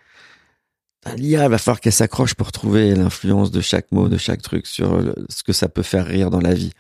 L'IA, 1.16 1.46
il 1.46 1.50
va 1.50 1.58
falloir 1.58 1.80
qu'elle 1.80 1.94
s'accroche 1.94 2.34
pour 2.34 2.52
trouver 2.52 2.94
l'influence 2.94 3.52
de 3.52 3.62
chaque 3.62 3.92
mot, 3.92 4.10
de 4.10 4.18
chaque 4.18 4.42
truc 4.42 4.68
sur 4.68 5.02
ce 5.30 5.44
que 5.44 5.54
ça 5.54 5.70
peut 5.70 5.82
faire 5.82 6.06
rire 6.06 6.30
dans 6.30 6.42
la 6.42 6.54
vie. 6.54 6.74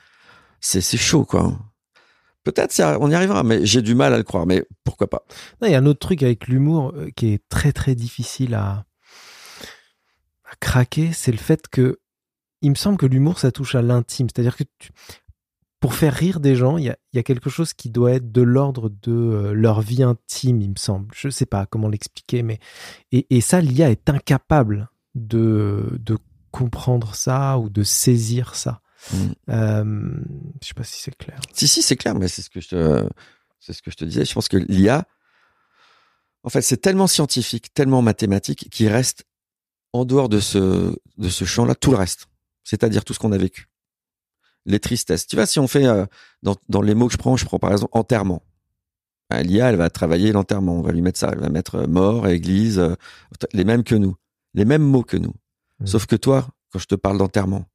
C'est, 0.60 0.82
chaud, 0.98 1.24
quoi. 1.24 1.58
Peut-être 2.44 2.78
on 3.00 3.10
y 3.10 3.16
arrivera, 3.16 3.44
mais 3.44 3.66
j'ai 3.66 3.82
du 3.82 3.96
mal 3.96 4.14
à 4.14 4.18
le 4.18 4.24
croire. 4.24 4.46
Mais 4.46 4.66
pourquoi 4.84 5.10
pas 5.10 5.24
Il 5.62 5.70
y 5.70 5.76
a 5.76 5.78
un 5.78 5.86
autre 5.86 6.00
truc 6.00 6.22
avec 6.24 6.48
l'humour 6.48 6.94
euh, 6.96 7.10
qui 7.16 7.34
est 7.34 7.44
très 7.50 7.72
très 7.72 7.96
difficile 7.96 8.56
à, 8.56 8.86
à 10.46 10.56
craquer, 10.60 11.12
c'est 11.14 11.32
le 11.32 11.38
fait 11.38 11.68
que 11.70 12.00
il 12.62 12.72
me 12.72 12.76
semble 12.76 12.98
que 12.98 13.06
l'humour 13.06 13.40
ça 13.40 13.52
touche 13.54 13.76
à 13.76 13.82
l'intime. 13.82 14.28
C'est-à-dire 14.34 14.58
que 14.58 14.64
tu- 14.80 14.90
pour 15.80 15.94
faire 15.94 16.14
rire 16.14 16.40
des 16.40 16.56
gens, 16.56 16.78
il 16.78 16.86
y 16.86 16.90
a, 16.90 16.98
il 17.14 17.18
y 17.18 17.20
a 17.20 17.24
quelque 17.24 17.50
chose 17.50 17.74
qui 17.74 17.90
doit 17.90 18.12
être 18.12 18.32
de 18.32 18.42
l'ordre 18.42 18.90
de 18.90 19.12
euh, 19.12 19.54
leur 19.54 19.82
vie 19.82 20.04
intime, 20.04 20.62
il 20.62 20.72
me 20.72 20.78
semble. 20.78 21.08
Je 21.16 21.30
sais 21.30 21.46
pas 21.46 21.66
comment 21.66 21.88
l'expliquer, 21.88 22.44
mais 22.44 22.60
et, 23.12 23.26
et 23.30 23.42
ça, 23.42 23.62
l'IA 23.62 23.90
est 23.90 24.10
incapable 24.10 24.90
de, 25.16 25.98
de 26.00 26.18
comprendre 26.52 27.16
ça 27.16 27.58
ou 27.60 27.70
de 27.70 27.84
saisir 27.84 28.56
ça. 28.56 28.82
Mm. 29.14 29.18
Euh, 29.50 30.12
je 30.62 30.68
sais 30.68 30.74
pas 30.74 30.84
si 30.84 31.02
c'est 31.02 31.16
clair. 31.16 31.40
Si, 31.54 31.68
si, 31.68 31.82
c'est 31.82 31.96
clair, 31.96 32.16
mais 32.16 32.28
c'est 32.28 32.42
ce 32.42 32.50
que 32.50 32.60
je 32.60 32.70
te, 32.70 33.10
c'est 33.60 33.72
ce 33.72 33.82
que 33.82 33.92
je 33.92 33.96
te 33.96 34.04
disais. 34.04 34.26
Je 34.26 34.34
pense 34.34 34.50
que 34.50 34.58
l'IA, 34.58 35.06
en 36.44 36.50
fait, 36.50 36.62
c'est 36.62 36.78
tellement 36.78 37.08
scientifique, 37.08 37.74
tellement 37.74 38.02
mathématique, 38.02 38.70
qu'il 38.70 38.90
reste 38.90 39.24
en 39.94 40.04
dehors 40.04 40.28
de 40.28 40.42
ce, 40.42 40.94
de 41.18 41.30
ce 41.30 41.46
champ-là 41.46 41.76
tout 41.76 41.92
le 41.92 41.98
reste. 41.98 42.28
C'est-à-dire 42.66 43.06
tout 43.06 43.14
ce 43.14 43.20
qu'on 43.20 43.32
a 43.32 43.38
vécu. 43.38 43.69
Les 44.70 44.80
tristesses. 44.80 45.28
Tu 45.28 45.36
vois, 45.36 45.46
si 45.46 45.60
on 45.60 45.68
fait, 45.68 45.86
euh, 45.86 46.06
dans, 46.44 46.56
dans 46.70 46.82
les 46.82 46.94
mots 46.94 47.08
que 47.08 47.14
je 47.14 47.18
prends, 47.18 47.36
je 47.36 47.44
prends 47.44 47.60
par 47.60 47.72
exemple 47.72 47.92
enterrement. 47.94 48.44
Euh, 49.34 49.42
L'IA, 49.42 49.70
elle 49.70 49.76
va 49.76 49.90
travailler 49.90 50.32
l'enterrement. 50.32 50.78
On 50.78 50.82
va 50.82 50.92
lui 50.92 51.02
mettre 51.02 51.20
ça. 51.20 51.30
Elle 51.32 51.40
va 51.40 51.50
mettre 51.50 51.76
euh, 51.76 51.88
mort, 51.88 52.28
église, 52.28 52.80
euh, 52.80 52.96
les 53.54 53.64
mêmes 53.64 53.84
que 53.84 53.96
nous. 53.96 54.16
Les 54.54 54.66
mêmes 54.66 54.84
mots 54.84 55.04
que 55.04 55.18
nous. 55.18 55.34
Mm. 55.80 55.86
Sauf 55.86 56.06
que 56.06 56.16
toi, 56.16 56.48
quand 56.72 56.80
je 56.80 56.88
te 56.88 56.96
parle 56.96 57.18
d'enterrement, 57.18 57.66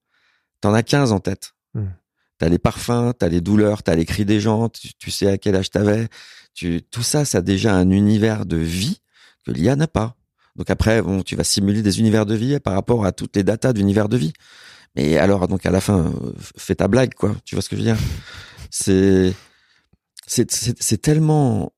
t'en 0.61 0.75
as 0.75 0.83
15 0.83 1.13
en 1.13 1.21
tête. 1.21 1.55
Mm. 1.75 1.87
T'as 2.39 2.49
les 2.49 2.59
parfums, 2.59 3.13
t'as 3.17 3.29
les 3.29 3.41
douleurs, 3.41 3.83
t'as 3.83 3.95
les 3.95 4.05
cris 4.05 4.25
des 4.25 4.41
gens, 4.41 4.69
tu, 4.69 4.95
tu 4.95 5.11
sais 5.11 5.29
à 5.29 5.39
quel 5.39 5.55
âge 5.55 5.71
t'avais. 5.71 6.09
Tu, 6.53 6.83
tout 6.83 7.03
ça, 7.03 7.25
ça 7.25 7.39
a 7.39 7.43
déjà 7.43 7.75
un 7.75 7.91
univers 7.91 8.45
de 8.45 8.57
vie 8.57 9.01
que 9.47 9.53
l'IA 9.53 9.77
n'a 9.77 9.87
pas. 9.87 10.17
Donc 10.57 10.71
après, 10.71 11.03
bon, 11.03 11.23
tu 11.23 11.37
vas 11.37 11.45
simuler 11.45 11.83
des 11.83 12.01
univers 12.01 12.27
de 12.27 12.35
vie 12.35 12.59
par 12.61 12.75
rapport 12.75 13.05
à 13.05 13.13
toutes 13.13 13.37
les 13.37 13.43
datas 13.43 13.73
d'univers 13.73 14.09
de 14.09 14.17
vie. 14.17 14.33
Mais 14.97 15.17
alors, 15.19 15.49
donc 15.49 15.67
à 15.67 15.71
la 15.71 15.81
fin, 15.81 16.07
euh, 16.07 16.33
fais 16.57 16.77
ta 16.77 16.89
blague, 16.89 17.15
quoi. 17.15 17.35
Tu 17.45 17.55
vois 17.55 17.63
ce 17.63 17.69
que 17.69 17.77
je 17.77 17.81
veux 17.83 17.87
dire? 17.87 17.99
C'est, 18.71 19.35
c'est, 20.27 21.03
tellement, 21.03 21.73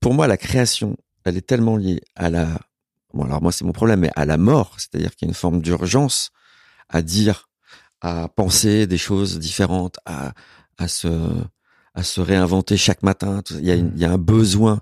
pour 0.00 0.14
moi, 0.14 0.26
la 0.26 0.36
création, 0.36 0.96
elle 1.24 1.36
est 1.36 1.46
tellement 1.46 1.76
liée 1.76 2.00
à 2.14 2.30
la, 2.30 2.48
bon 3.12 3.24
alors 3.24 3.42
moi 3.42 3.52
c'est 3.52 3.64
mon 3.64 3.72
problème, 3.72 4.00
mais 4.00 4.10
à 4.16 4.24
la 4.24 4.36
mort, 4.36 4.74
c'est-à-dire 4.78 5.14
qu'il 5.16 5.26
y 5.26 5.28
a 5.28 5.30
une 5.30 5.34
forme 5.34 5.60
d'urgence 5.60 6.30
à 6.88 7.02
dire, 7.02 7.48
à 8.00 8.28
penser 8.28 8.86
des 8.86 8.98
choses 8.98 9.38
différentes, 9.38 9.98
à, 10.06 10.32
à 10.78 10.88
se, 10.88 11.08
à 11.94 12.02
se 12.02 12.20
réinventer 12.20 12.76
chaque 12.76 13.02
matin. 13.02 13.42
Il 13.50 13.64
y 13.64 13.70
a, 13.70 13.74
une- 13.74 13.92
il 13.96 14.00
y 14.00 14.04
a 14.04 14.12
un 14.12 14.18
besoin 14.18 14.80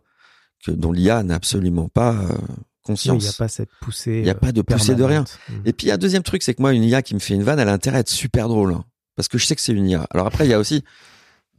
que 0.65 0.71
dont 0.71 0.93
l'IA 0.93 1.23
n'a 1.23 1.37
absolument 1.37 1.89
pas 1.89 2.15
euh, 2.15 2.37
conscience. 2.85 3.23
Il 3.23 3.27
n'y 3.27 3.31
a 3.31 3.37
pas 3.37 3.49
cette 3.49 3.71
poussée. 3.81 4.19
Il 4.21 4.27
y 4.27 4.31
a 4.31 4.33
euh, 4.33 4.37
pas 4.37 4.53
de 4.53 4.63
poussée 4.63 4.95
de 4.95 5.03
rien. 5.03 5.25
Mm. 5.49 5.53
Et 5.65 5.73
puis, 5.73 5.87
il 5.87 5.89
y 5.89 5.91
a 5.91 5.95
un 5.95 5.99
deuxième 5.99 6.23
truc, 6.23 6.43
c'est 6.43 6.55
que 6.55 6.63
moi, 6.63 6.73
une 6.73 6.85
IA 6.85 7.03
qui 7.03 7.15
me 7.15 7.19
fait 7.21 7.35
une 7.35 7.43
vanne, 7.43 7.59
elle 7.59 7.69
a 7.69 7.73
intérêt 7.73 7.97
à 7.97 8.01
être 8.01 8.09
super 8.09 8.49
drôle. 8.49 8.73
hein. 8.73 8.85
parce 9.17 9.29
que 9.29 9.39
je 9.39 9.47
sais 9.47 9.57
que 9.57 9.61
c'est 9.61 9.73
une 9.73 9.89
IA. 9.89 10.07
Alors 10.11 10.27
après, 10.27 10.47
il 10.47 10.51
y 10.51 10.55
a 10.55 10.59
aussi, 10.61 10.85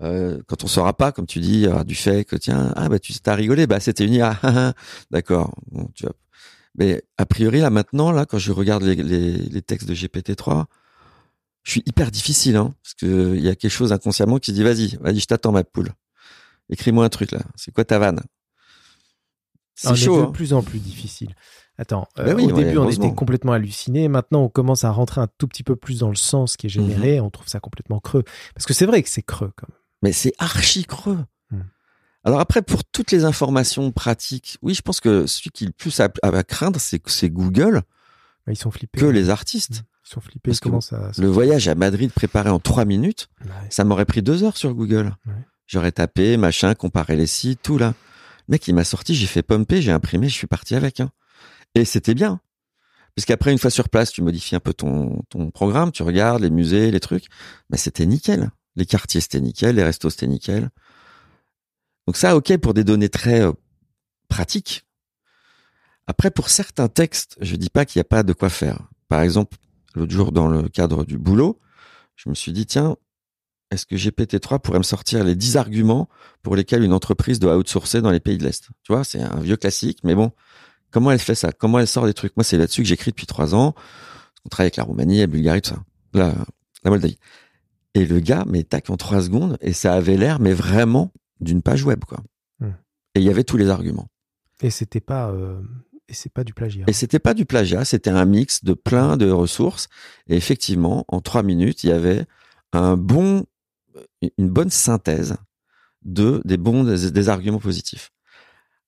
euh, 0.01 0.41
quand 0.47 0.63
on 0.63 0.67
saura 0.67 0.93
pas, 0.93 1.11
comme 1.11 1.25
tu 1.25 1.39
dis, 1.39 1.67
euh, 1.67 1.83
du 1.83 1.95
fait 1.95 2.23
que, 2.23 2.35
tiens, 2.35 2.71
ah, 2.75 2.87
bah, 2.87 2.99
tu 2.99 3.13
t'as 3.19 3.35
rigolé, 3.35 3.67
bah, 3.67 3.79
c'était 3.79 4.05
une 4.05 4.13
IA. 4.13 4.39
D'accord. 5.11 5.53
Bon, 5.71 5.89
tu 5.93 6.03
vois. 6.03 6.15
Mais, 6.77 7.03
a 7.17 7.25
priori, 7.25 7.59
là, 7.59 7.69
maintenant, 7.69 8.11
là, 8.11 8.25
quand 8.25 8.37
je 8.37 8.51
regarde 8.51 8.83
les, 8.83 8.95
les, 8.95 9.31
les 9.31 9.61
textes 9.61 9.87
de 9.87 9.93
GPT-3, 9.93 10.65
je 11.63 11.71
suis 11.71 11.83
hyper 11.85 12.11
difficile, 12.11 12.57
hein, 12.57 12.75
parce 12.83 12.93
que 12.93 13.33
il 13.35 13.41
y 13.41 13.49
a 13.49 13.55
quelque 13.55 13.71
chose 13.71 13.91
inconsciemment 13.91 14.37
qui 14.39 14.51
se 14.51 14.55
dit, 14.55 14.63
vas-y, 14.63 14.97
vas-y, 15.01 15.19
je 15.19 15.25
t'attends, 15.25 15.51
ma 15.51 15.63
poule. 15.63 15.91
Écris-moi 16.69 17.03
un 17.05 17.09
truc, 17.09 17.31
là. 17.31 17.39
C'est 17.55 17.73
quoi 17.73 17.85
ta 17.85 17.97
vanne? 17.97 18.21
C'est 19.75 19.89
On 19.89 19.93
est 19.93 19.95
chaud, 19.97 20.21
de 20.21 20.27
hein. 20.27 20.31
plus 20.31 20.53
en 20.53 20.63
plus 20.63 20.79
difficile. 20.79 21.35
Attends, 21.77 22.07
euh, 22.19 22.23
Ben 22.25 22.35
oui, 22.35 22.43
au 22.45 22.55
ouais, 22.55 22.63
début 22.63 22.77
on 22.77 22.89
était 22.89 23.13
complètement 23.13 23.51
halluciné. 23.51 24.07
Maintenant 24.07 24.43
on 24.43 24.49
commence 24.49 24.85
à 24.85 24.91
rentrer 24.91 25.19
un 25.19 25.27
tout 25.37 25.47
petit 25.47 25.63
peu 25.63 25.75
plus 25.75 25.99
dans 25.99 26.09
le 26.09 26.15
sens 26.15 26.55
qui 26.55 26.67
est 26.67 26.75
Mhm. 26.77 26.87
généré. 26.89 27.19
On 27.19 27.29
trouve 27.29 27.47
ça 27.49 27.59
complètement 27.59 27.99
creux. 27.99 28.23
Parce 28.53 28.65
que 28.65 28.73
c'est 28.73 28.85
vrai 28.85 29.03
que 29.03 29.09
c'est 29.09 29.21
creux 29.21 29.51
quand 29.57 29.67
même. 29.69 29.77
mais 30.01 30.11
c'est 30.13 30.33
archi 30.39 30.85
creux. 30.85 31.17
Hmm. 31.51 31.61
Alors 32.23 32.39
après, 32.39 32.61
pour 32.61 32.83
toutes 32.85 33.11
les 33.11 33.25
informations 33.25 33.91
pratiques, 33.91 34.57
oui, 34.61 34.73
je 34.73 34.81
pense 34.81 34.99
que 35.01 35.25
celui 35.25 35.49
qui 35.51 35.63
est 35.65 35.67
le 35.67 35.73
plus 35.73 35.99
à, 35.99 36.09
à 36.23 36.43
craindre, 36.43 36.79
c'est 36.79 37.01
c'est 37.07 37.29
Google 37.29 37.81
Bah, 38.47 38.53
Ils 38.53 38.57
sont 38.57 38.71
flippés. 38.71 38.99
que 38.99 39.05
les 39.05 39.29
artistes. 39.29 39.83
Ils 40.05 40.09
sont 40.13 40.21
flippés. 40.21 40.51
Parce 40.51 40.59
que. 40.59 41.21
Le 41.21 41.27
voyage 41.27 41.67
à 41.67 41.75
Madrid 41.75 42.11
préparé 42.11 42.49
en 42.51 42.59
trois 42.59 42.85
minutes, 42.85 43.27
Ouais. 43.43 43.49
ça 43.69 43.83
m'aurait 43.83 44.05
pris 44.05 44.21
deux 44.21 44.43
heures 44.43 44.55
sur 44.57 44.73
Google. 44.75 45.15
Ouais. 45.25 45.33
J'aurais 45.67 45.91
tapé, 45.91 46.37
machin, 46.37 46.75
comparé 46.75 47.15
les 47.15 47.25
sites, 47.27 47.61
tout 47.63 47.77
là. 47.79 47.93
Mec, 48.47 48.67
il 48.67 48.75
m'a 48.75 48.83
sorti, 48.83 49.15
j'ai 49.15 49.27
fait 49.27 49.43
pumper, 49.43 49.81
j'ai 49.81 49.91
imprimé, 49.91 50.29
je 50.29 50.35
suis 50.35 50.47
parti 50.47 50.75
avec. 50.75 50.99
Hein. 50.99 51.11
Et 51.73 51.85
c'était 51.85 52.13
bien. 52.13 52.39
Parce 53.15 53.25
qu'après, 53.25 53.51
une 53.51 53.57
fois 53.57 53.69
sur 53.69 53.89
place, 53.89 54.11
tu 54.11 54.21
modifies 54.21 54.55
un 54.55 54.59
peu 54.59 54.73
ton, 54.73 55.21
ton 55.29 55.49
programme, 55.49 55.91
tu 55.91 56.03
regardes 56.03 56.41
les 56.41 56.49
musées, 56.49 56.91
les 56.91 56.99
trucs. 56.99 57.25
Mais 57.69 57.77
c'était 57.77 58.05
nickel. 58.05 58.51
Les 58.75 58.85
quartiers, 58.85 59.21
c'était 59.21 59.39
nickel, 59.39 59.75
les 59.75 59.83
restos, 59.83 60.09
c'était 60.09 60.27
nickel. 60.27 60.69
Donc 62.07 62.17
ça, 62.17 62.35
ok, 62.35 62.57
pour 62.57 62.73
des 62.73 62.83
données 62.83 63.09
très 63.09 63.41
euh, 63.41 63.53
pratiques. 64.27 64.85
Après, 66.07 66.29
pour 66.29 66.49
certains 66.49 66.87
textes, 66.87 67.37
je 67.41 67.55
dis 67.55 67.69
pas 67.69 67.85
qu'il 67.85 67.99
n'y 67.99 68.01
a 68.01 68.09
pas 68.09 68.23
de 68.23 68.33
quoi 68.33 68.49
faire. 68.49 68.89
Par 69.07 69.21
exemple, 69.21 69.57
l'autre 69.95 70.11
jour, 70.11 70.31
dans 70.31 70.47
le 70.47 70.67
cadre 70.69 71.05
du 71.05 71.17
boulot, 71.17 71.59
je 72.15 72.29
me 72.29 72.35
suis 72.35 72.51
dit, 72.51 72.65
tiens, 72.65 72.95
est-ce 73.71 73.85
que 73.85 73.95
GPT-3 73.95 74.59
pourrait 74.59 74.77
me 74.79 74.83
sortir 74.83 75.23
les 75.23 75.35
10 75.35 75.57
arguments 75.57 76.07
pour 76.43 76.55
lesquels 76.55 76.83
une 76.83 76.93
entreprise 76.93 77.39
doit 77.39 77.57
outsourcer 77.57 78.01
dans 78.01 78.11
les 78.11 78.19
pays 78.19 78.37
de 78.37 78.43
l'Est? 78.43 78.69
Tu 78.83 78.91
vois, 78.93 79.03
c'est 79.03 79.21
un 79.21 79.39
vieux 79.39 79.57
classique, 79.57 79.99
mais 80.03 80.15
bon, 80.15 80.31
comment 80.91 81.11
elle 81.11 81.19
fait 81.19 81.35
ça? 81.35 81.51
Comment 81.51 81.79
elle 81.79 81.87
sort 81.87 82.05
des 82.05 82.13
trucs? 82.13 82.35
Moi, 82.37 82.43
c'est 82.43 82.57
là-dessus 82.57 82.83
que 82.83 82.87
j'écris 82.87 83.11
depuis 83.11 83.25
trois 83.25 83.55
ans. 83.55 83.73
On 84.45 84.49
travaille 84.49 84.67
avec 84.67 84.77
la 84.77 84.83
Roumanie, 84.83 85.19
la 85.19 85.27
Bulgarie, 85.27 85.61
tout 85.61 85.71
ça. 85.71 85.83
La, 86.13 86.33
la 86.83 86.91
Moldavie. 86.91 87.17
Et 87.95 88.05
le 88.05 88.19
gars, 88.19 88.43
mais 88.47 88.63
tac, 88.63 88.89
en 88.89 88.97
trois 88.97 89.21
secondes, 89.21 89.57
et 89.61 89.73
ça 89.73 89.93
avait 89.93 90.17
l'air, 90.17 90.39
mais 90.39 90.53
vraiment, 90.53 91.11
d'une 91.39 91.61
page 91.61 91.83
web, 91.83 92.03
quoi. 92.05 92.19
Hmm. 92.59 92.73
Et 93.15 93.19
il 93.21 93.23
y 93.23 93.29
avait 93.29 93.43
tous 93.43 93.57
les 93.57 93.69
arguments. 93.69 94.07
Et 94.61 94.69
c'était 94.69 94.99
pas. 95.01 95.29
euh, 95.31 95.59
Et 96.07 96.13
c'est 96.13 96.31
pas 96.31 96.43
du 96.43 96.53
plagiat. 96.53 96.85
Et 96.87 96.93
c'était 96.93 97.19
pas 97.19 97.33
du 97.33 97.45
plagiat, 97.45 97.83
c'était 97.83 98.11
un 98.11 98.25
mix 98.25 98.63
de 98.63 98.73
plein 98.73 99.17
de 99.17 99.29
ressources. 99.31 99.87
Et 100.27 100.35
effectivement, 100.35 101.03
en 101.07 101.19
trois 101.21 101.41
minutes, 101.41 101.83
il 101.83 101.89
y 101.89 101.93
avait 101.93 102.25
un 102.73 102.95
bon, 102.97 103.45
une 104.37 104.49
bonne 104.49 104.69
synthèse 104.69 105.35
de 106.03 106.41
des 106.45 106.57
bons 106.57 106.83
des, 106.83 107.11
des 107.11 107.29
arguments 107.29 107.59
positifs. 107.59 108.11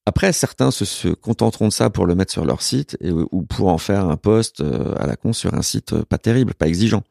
Après, 0.08 0.32
certains 0.32 0.72
se, 0.72 1.10
contenteront 1.10 1.67
de 1.67 1.74
ça 1.74 1.89
pour 1.89 2.06
le 2.06 2.15
mettre 2.15 2.32
sur 2.32 2.46
leur 2.46 2.62
site 2.62 2.98
ou 3.04 3.43
pour 3.43 3.67
en 3.67 3.78
faire 3.78 4.08
un 4.08 4.15
post 4.15 4.62
euh, 4.62 4.96
à 4.98 5.06
la 5.06 5.17
con 5.17 5.34
sur 5.34 5.54
un 5.54 5.62
site 5.62 5.91
euh, 5.91 6.04
pas 6.04 6.17
terrible, 6.17 6.54
pas 6.54 6.67
exigeant. 6.67 7.04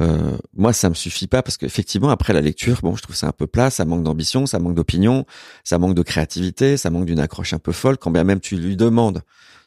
Euh, 0.00 0.36
moi, 0.54 0.72
ça 0.72 0.88
me 0.88 0.94
suffit 0.94 1.28
pas 1.28 1.40
parce 1.44 1.56
qu'effectivement, 1.56 2.08
après 2.10 2.32
la 2.32 2.40
lecture, 2.40 2.80
bon, 2.82 2.96
je 2.96 3.02
trouve 3.02 3.14
ça 3.14 3.28
un 3.28 3.32
peu 3.32 3.46
plat, 3.46 3.70
ça 3.70 3.84
manque 3.84 4.02
d'ambition, 4.02 4.46
ça 4.46 4.58
manque 4.58 4.74
d'opinion, 4.74 5.24
ça 5.62 5.78
manque 5.78 5.94
de 5.94 6.02
créativité, 6.02 6.76
ça 6.76 6.90
manque 6.90 7.04
d'une 7.04 7.20
accroche 7.20 7.52
un 7.52 7.60
peu 7.60 7.70
folle. 7.70 7.96
Quand 7.96 8.10
bien 8.10 8.24
même 8.24 8.40
tu 8.40 8.56
lui 8.56 8.76
demandes 8.76 9.22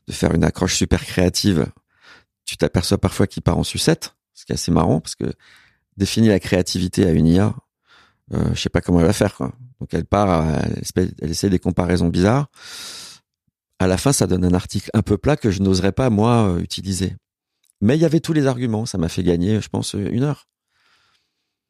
de 0.10 0.12
faire 0.12 0.36
une 0.36 0.44
accroche 0.44 0.76
super 0.76 1.06
créative, 1.06 1.68
tu 2.44 2.58
t'aperçois 2.58 2.98
parfois 2.98 3.28
qu'il 3.28 3.42
part 3.42 3.58
en 3.58 3.64
sucette, 3.64 4.16
ce 4.34 4.44
qui 4.44 4.52
est 4.52 4.56
assez 4.56 4.72
marrant 4.72 5.00
parce 5.00 5.16
que 5.16 5.32
définir 5.98 6.32
la 6.32 6.40
créativité 6.40 7.06
à 7.06 7.12
une 7.12 7.28
IA, 7.28 7.56
euh, 8.34 8.54
je 8.54 8.62
sais 8.62 8.70
pas 8.70 8.82
comment 8.82 9.00
elle 9.00 9.06
va 9.06 9.14
faire. 9.14 9.36
Quoi. 9.36 9.54
Donc 9.80 9.94
elle 9.94 10.06
part, 10.06 10.48
elle, 10.96 11.12
elle 11.22 11.30
essaie 11.30 11.50
des 11.50 11.60
comparaisons 11.60 12.10
bizarres. 12.10 12.48
À 13.80 13.88
la 13.88 13.98
fin, 13.98 14.12
ça 14.12 14.26
donne 14.28 14.44
un 14.44 14.54
article 14.54 14.90
un 14.94 15.02
peu 15.02 15.18
plat 15.18 15.38
que 15.38 15.52
je 15.52 15.62
n'oserais 15.62 15.92
pas 15.92 16.10
moi 16.10 16.50
euh, 16.50 16.60
utiliser. 16.60 17.16
Mais 17.80 17.96
il 17.96 18.02
y 18.02 18.06
avait 18.06 18.20
tous 18.20 18.34
les 18.34 18.48
arguments. 18.48 18.86
Ça 18.86 18.98
m'a 18.98 19.10
fait 19.10 19.24
gagner, 19.24 19.62
je 19.62 19.70
pense, 19.70 19.94
une 19.94 20.24
heure. 20.24 20.48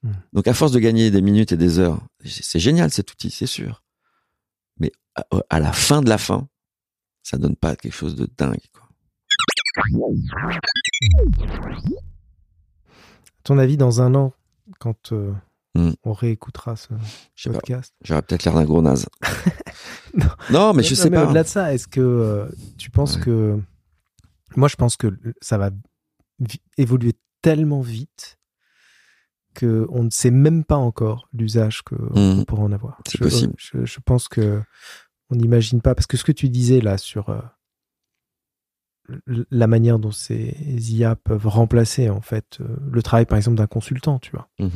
Hmm. 0.03 0.13
Donc 0.31 0.47
à 0.47 0.53
force 0.53 0.71
de 0.71 0.79
gagner 0.79 1.11
des 1.11 1.21
minutes 1.21 1.51
et 1.51 1.57
des 1.57 1.79
heures, 1.79 2.01
c'est 2.23 2.59
génial 2.59 2.91
cet 2.91 3.11
outil, 3.11 3.29
c'est 3.29 3.47
sûr. 3.47 3.83
Mais 4.79 4.91
à, 5.49 5.59
la 5.59 5.73
fin 5.73 6.01
de 6.01 6.09
la 6.09 6.17
fin, 6.17 6.47
ça 7.23 7.37
donne 7.37 7.55
pas 7.55 7.75
quelque 7.75 7.95
chose 7.95 8.15
de 8.15 8.27
dingue. 8.37 8.59
Quoi. 8.71 8.87
Ton 13.47 13.59
avis 13.59 13.77
dans 13.77 14.01
un 14.01 14.13
an, 14.13 14.33
quand 14.77 15.13
euh, 15.13 15.31
hmm. 15.73 15.91
on 16.03 16.11
réécoutera 16.11 16.75
ce 16.75 16.89
podcast? 17.49 17.93
J'aurais 18.03 18.21
peut-être 18.21 18.43
l'air 18.43 18.53
d'un 18.53 18.65
gros 18.65 18.81
naze. 18.81 19.07
non. 20.51 20.73
mais 20.73 20.83
je 20.83 20.93
sais 20.93 21.09
pas. 21.09 21.23
Au-delà 21.23 21.43
de 21.43 21.47
ça, 21.47 21.73
est-ce 21.73 21.87
que 21.87 22.01
euh, 22.01 22.49
tu 22.77 22.91
penses 22.91 23.15
que 23.15 23.57
moi, 24.57 24.67
je 24.67 24.75
pense 24.75 24.97
que 24.97 25.17
ça 25.39 25.57
va 25.57 25.69
évoluer 26.77 27.13
tellement 27.41 27.79
vite 27.79 28.37
que 29.53 29.87
on 29.91 30.03
ne 30.03 30.09
sait 30.09 30.29
même 30.29 30.65
pas 30.65 30.75
encore 30.75 31.29
l'usage 31.31 31.83
que 31.83 31.95
mmh. 31.95 32.43
pourra 32.43 32.63
en 32.63 32.73
avoir. 32.73 32.99
C'est 33.07 33.21
possible. 33.21 33.53
Je, 33.55 33.99
pense 34.03 34.27
que 34.27 34.61
on 35.29 35.37
n'imagine 35.37 35.79
pas 35.79 35.95
parce 35.95 36.05
que 36.05 36.17
ce 36.17 36.25
que 36.25 36.33
tu 36.33 36.49
disais 36.49 36.81
là 36.81 36.97
sur 36.97 37.29
euh, 37.29 37.39
la 39.25 39.67
manière 39.67 39.99
dont 39.99 40.11
ces 40.11 40.55
IA 40.93 41.15
peuvent 41.15 41.47
remplacer 41.47 42.09
en 42.09 42.21
fait 42.21 42.57
euh, 42.59 42.77
le 42.91 43.01
travail 43.01 43.25
par 43.25 43.37
exemple 43.37 43.57
d'un 43.57 43.67
consultant, 43.67 44.19
tu 44.19 44.31
vois. 44.31 44.49
Mmh 44.59 44.69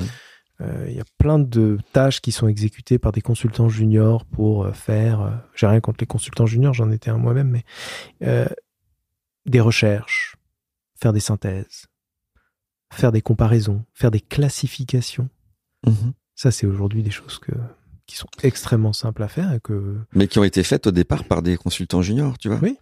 euh, 0.60 0.86
il 0.88 0.96
y 0.96 1.00
a 1.00 1.06
plein 1.17 1.39
de 1.39 1.80
tâches 1.91 2.22
qui 2.22 2.32
sont 2.32 2.48
exécutées 2.48 3.00
par 3.00 3.12
des 3.12 3.22
consultants 3.22 3.67
juniors 3.67 4.26
pour 4.26 4.70
faire. 4.76 5.41
J'ai 5.56 5.65
rien 5.65 5.80
contre 5.80 5.98
les 6.02 6.06
consultants 6.06 6.46
juniors, 6.46 6.76
j'en 6.76 6.91
étais 6.91 7.10
un 7.10 7.17
moi-même, 7.17 7.50
mais 7.50 7.65
des 9.48 9.60
recherches, 9.60 10.36
faire 11.00 11.13
des 11.13 11.20
synthèses, 11.20 11.88
faire 12.91 13.12
des 13.12 13.22
comparaisons, 13.22 13.84
faire 13.94 14.12
des 14.12 14.20
classifications. 14.20 15.30
Mhm. 15.86 16.13
Ça, 16.36 16.52
c'est 16.52 16.67
aujourd'hui 16.67 17.04
des 17.04 17.12
choses 17.12 17.39
que, 17.39 17.52
qui 18.12 18.17
sont 18.17 18.28
extrêmement 18.43 18.91
simples 18.91 19.24
à 19.24 19.30
faire 19.30 19.54
et 19.54 19.62
que. 19.62 19.95
Mais 20.13 20.28
qui 20.28 20.38
ont 20.38 20.43
été 20.43 20.63
faites 20.63 20.86
au 20.86 20.91
départ 20.91 21.24
par 21.24 21.41
des 21.41 21.56
consultants 21.56 22.02
juniors, 22.02 22.38
tu 22.38 22.50
vois. 22.50 22.60
Oui. 22.62 22.78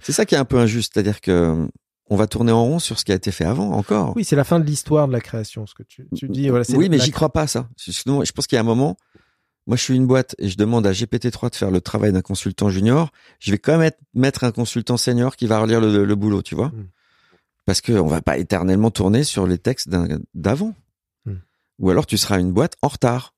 C'est 0.00 0.12
ça 0.12 0.26
qui 0.26 0.34
est 0.34 0.38
un 0.38 0.44
peu 0.44 0.58
injuste, 0.58 0.92
c'est-à-dire 0.92 1.22
que 1.22 1.66
on 2.10 2.16
va 2.16 2.26
tourner 2.26 2.52
en 2.52 2.62
rond 2.62 2.78
sur 2.78 2.98
ce 2.98 3.04
qui 3.06 3.12
a 3.12 3.14
été 3.14 3.32
fait 3.32 3.46
avant 3.46 3.70
encore. 3.70 4.14
Oui, 4.14 4.24
c'est 4.24 4.36
la 4.36 4.44
fin 4.44 4.60
de 4.60 4.66
l'histoire 4.66 5.08
de 5.08 5.12
la 5.14 5.22
création, 5.22 5.66
ce 5.66 5.72
que 5.72 5.82
tu, 5.82 6.06
dis. 6.28 6.50
oui, 6.50 6.90
mais 6.90 6.98
j'y 6.98 7.12
crois 7.12 7.32
pas 7.32 7.46
ça. 7.46 7.70
Sinon, 7.78 8.22
je 8.24 8.32
pense 8.32 8.46
qu'il 8.46 8.56
y 8.56 8.58
a 8.58 8.60
un 8.60 8.64
moment, 8.64 8.98
moi 9.66 9.78
je 9.78 9.82
suis 9.82 9.96
une 9.96 10.06
boîte 10.06 10.34
et 10.36 10.50
je 10.50 10.58
demande 10.58 10.86
à 10.86 10.92
GPT-3 10.92 11.50
de 11.50 11.56
faire 11.56 11.70
le 11.70 11.80
travail 11.80 12.12
d'un 12.12 12.20
consultant 12.20 12.68
junior, 12.68 13.10
je 13.40 13.52
vais 13.52 13.58
quand 13.58 13.78
même 13.78 13.90
mettre 14.12 14.44
un 14.44 14.52
consultant 14.52 14.98
senior 14.98 15.34
qui 15.34 15.46
va 15.46 15.60
relire 15.60 15.80
le, 15.80 16.14
boulot, 16.14 16.42
tu 16.42 16.54
vois. 16.54 16.68
Hmm. 16.68 16.88
Parce 17.64 17.80
qu'on 17.80 18.06
va 18.06 18.20
pas 18.20 18.36
éternellement 18.36 18.90
tourner 18.90 19.24
sur 19.24 19.46
les 19.46 19.56
textes 19.56 19.88
d'avant. 20.34 20.74
Hmm. 21.24 21.36
Ou 21.78 21.88
alors 21.88 22.04
tu 22.04 22.18
seras 22.18 22.38
une 22.38 22.52
boîte 22.52 22.76
en 22.82 22.88
retard. 22.88 23.33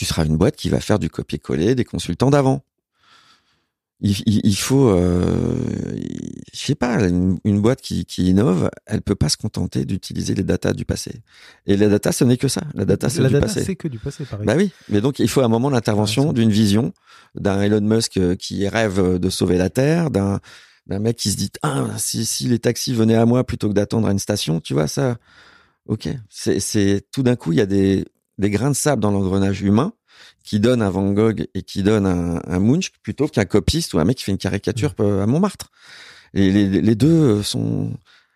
Tu 0.00 0.06
seras 0.06 0.24
une 0.24 0.38
boîte 0.38 0.56
qui 0.56 0.70
va 0.70 0.80
faire 0.80 0.98
du 0.98 1.10
copier-coller 1.10 1.74
des 1.74 1.84
consultants 1.84 2.30
d'avant. 2.30 2.64
Il, 4.00 4.56
faut, 4.56 4.88
euh, 4.88 5.62
je 6.54 6.58
sais 6.58 6.74
pas, 6.74 7.06
une, 7.06 7.60
boîte 7.60 7.82
qui, 7.82 8.06
innove, 8.16 8.70
elle 8.86 9.02
peut 9.02 9.14
pas 9.14 9.28
se 9.28 9.36
contenter 9.36 9.84
d'utiliser 9.84 10.34
les 10.34 10.42
datas 10.42 10.72
du 10.72 10.86
passé. 10.86 11.20
Et 11.66 11.76
la 11.76 11.90
data, 11.90 12.12
ce 12.12 12.24
n'est 12.24 12.38
que 12.38 12.48
ça. 12.48 12.62
La 12.72 12.86
data, 12.86 13.10
c'est 13.10 13.22
du 13.22 13.28
data, 13.28 13.46
c'est 13.46 13.76
que 13.76 13.88
du 13.88 13.98
passé, 13.98 14.24
pareil. 14.24 14.46
Bah 14.46 14.54
oui, 14.56 14.72
mais 14.88 15.02
donc 15.02 15.18
il 15.18 15.28
faut 15.28 15.42
à 15.42 15.44
un 15.44 15.48
moment 15.48 15.68
l'intervention 15.68 16.32
d'une 16.32 16.50
vision 16.50 16.94
d'un 17.34 17.60
Elon 17.60 17.82
Musk 17.82 18.16
euh, 18.16 18.36
qui 18.36 18.66
rêve 18.68 19.18
de 19.18 19.28
sauver 19.28 19.58
la 19.58 19.68
Terre, 19.68 20.10
d'un 20.10 20.40
un 20.88 20.98
mec 20.98 21.18
qui 21.18 21.30
se 21.30 21.36
dit 21.36 21.50
ah 21.60 21.88
si 21.98 22.24
si 22.24 22.48
les 22.48 22.58
taxis 22.58 22.94
venaient 22.94 23.16
à 23.16 23.26
moi 23.26 23.44
plutôt 23.44 23.68
que 23.68 23.74
d'attendre 23.74 24.08
à 24.08 24.12
une 24.12 24.18
station, 24.18 24.60
tu 24.60 24.72
vois 24.72 24.88
ça. 24.88 25.18
Ok, 25.84 26.08
c'est 26.30 27.04
tout 27.12 27.22
d'un 27.22 27.36
coup 27.36 27.52
il 27.52 27.58
y 27.58 27.60
a 27.60 27.66
des 27.66 28.06
des 28.40 28.50
grains 28.50 28.70
de 28.70 28.76
sable 28.76 29.00
dans 29.00 29.12
l'engrenage 29.12 29.62
humain 29.62 29.92
qui 30.42 30.58
donne 30.58 30.82
un 30.82 30.90
Van 30.90 31.12
Gogh 31.12 31.46
et 31.54 31.62
qui 31.62 31.82
donne 31.82 32.06
un, 32.06 32.40
un 32.46 32.58
Munch 32.58 32.90
plutôt 33.02 33.28
qu'un 33.28 33.44
copiste 33.44 33.94
ou 33.94 34.00
un 34.00 34.04
mec 34.04 34.18
qui 34.18 34.24
fait 34.24 34.32
une 34.32 34.38
caricature 34.38 34.94
mmh. 34.98 35.04
à 35.04 35.26
Montmartre. 35.26 35.70
Et 36.34 36.50
les, 36.50 36.80
les 36.80 36.94
deux 36.94 37.42
sont 37.42 37.92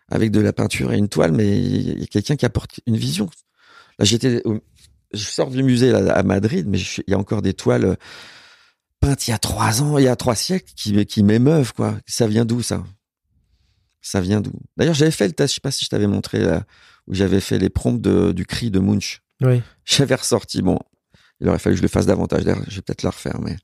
avec 0.09 0.31
de 0.31 0.41
la 0.41 0.53
peinture 0.53 0.93
et 0.93 0.99
une 0.99 1.09
toile, 1.09 1.33
mais 1.33 1.59
il 1.59 1.99
y 1.99 2.03
a 2.05 2.07
quelqu'un 2.07 2.37
qui 2.37 2.47
apporte 2.47 2.81
une 2.87 2.97
vision. 2.97 3.29
Là, 3.99 4.05
j'étais, 4.05 4.43
je 5.13 5.25
sors 5.25 5.51
du 5.51 5.63
musée 5.63 5.93
à 5.93 6.23
Madrid, 6.23 6.67
mais 6.69 6.79
il 6.79 7.11
y 7.11 7.15
a 7.15 7.19
encore 7.19 7.43
des 7.43 7.55
toiles 7.55 7.97
il 9.27 9.31
y 9.31 9.33
a 9.33 9.39
trois 9.39 9.83
ans, 9.83 9.99
il 9.99 10.05
y 10.05 10.09
a 10.09 10.17
trois 10.17 10.35
siècles, 10.35 10.73
qui, 10.75 11.05
qui 11.07 11.23
m'émeuvent, 11.23 11.73
quoi. 11.73 11.99
Ça 12.07 12.27
vient 12.27 12.45
d'où, 12.45 12.63
ça? 12.63 12.83
Ça 14.01 14.21
vient 14.21 14.41
d'où? 14.41 14.53
D'ailleurs, 14.77 14.95
j'avais 14.95 15.11
fait 15.11 15.27
le 15.27 15.35
test, 15.35 15.53
je 15.53 15.55
sais 15.57 15.61
pas 15.61 15.71
si 15.71 15.85
je 15.85 15.91
t'avais 15.91 16.07
montré, 16.07 16.41
là, 16.41 16.65
où 17.07 17.15
j'avais 17.15 17.41
fait 17.41 17.59
les 17.59 17.71
prompts 17.71 18.01
du 18.01 18.47
cri 18.47 18.71
de 18.71 18.79
Munch. 18.79 19.23
Oui. 19.41 19.63
J'avais 19.85 20.15
ressorti, 20.15 20.63
bon, 20.63 20.79
il 21.41 21.49
aurait 21.49 21.59
fallu 21.59 21.75
que 21.75 21.79
je 21.79 21.83
le 21.83 21.89
fasse 21.89 22.07
davantage. 22.07 22.45
D'ailleurs, 22.45 22.65
je 22.69 22.77
vais 22.77 22.83
peut-être 22.83 23.03
la 23.03 23.11
refaire, 23.11 23.41
mais 23.41 23.57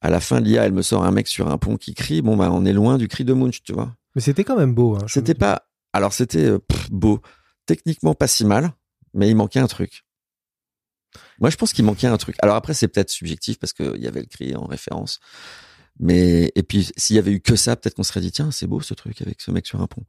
à 0.00 0.10
la 0.10 0.20
fin, 0.20 0.40
l'IA, 0.40 0.64
elle 0.64 0.72
me 0.72 0.82
sort 0.82 1.04
un 1.04 1.12
mec 1.12 1.28
sur 1.28 1.48
un 1.48 1.58
pont 1.58 1.76
qui 1.76 1.94
crie. 1.94 2.22
Bon, 2.22 2.36
bah, 2.36 2.50
on 2.52 2.64
est 2.64 2.72
loin 2.72 2.98
du 2.98 3.08
cri 3.08 3.24
de 3.24 3.32
Munch, 3.32 3.62
tu 3.62 3.72
vois. 3.72 3.94
Mais 4.14 4.20
c'était 4.20 4.44
quand 4.44 4.56
même 4.56 4.74
beau. 4.74 4.96
Hein, 4.96 5.06
c'était 5.06 5.34
pas. 5.34 5.68
Alors, 5.92 6.12
c'était 6.12 6.46
euh, 6.46 6.58
beau. 6.90 7.20
Techniquement, 7.66 8.14
pas 8.14 8.26
si 8.26 8.44
mal, 8.44 8.72
mais 9.14 9.30
il 9.30 9.36
manquait 9.36 9.60
un 9.60 9.68
truc. 9.68 10.04
Moi, 11.38 11.50
je 11.50 11.56
pense 11.56 11.72
qu'il 11.72 11.84
manquait 11.84 12.06
un 12.08 12.16
truc. 12.16 12.36
Alors 12.42 12.56
après, 12.56 12.74
c'est 12.74 12.88
peut-être 12.88 13.10
subjectif 13.10 13.58
parce 13.58 13.72
qu'il 13.72 13.98
y 13.98 14.06
avait 14.06 14.20
le 14.20 14.26
cri 14.26 14.54
en 14.56 14.64
référence. 14.64 15.20
Mais 16.00 16.50
et 16.54 16.62
puis 16.62 16.90
s'il 16.96 17.16
y 17.16 17.18
avait 17.18 17.32
eu 17.32 17.40
que 17.40 17.54
ça, 17.54 17.76
peut-être 17.76 17.94
qu'on 17.94 18.02
serait 18.02 18.20
dit 18.20 18.32
tiens, 18.32 18.50
c'est 18.50 18.66
beau 18.66 18.80
ce 18.80 18.94
truc 18.94 19.20
avec 19.20 19.40
ce 19.40 19.50
mec 19.50 19.66
sur 19.66 19.80
un 19.80 19.86
pont. 19.86 20.04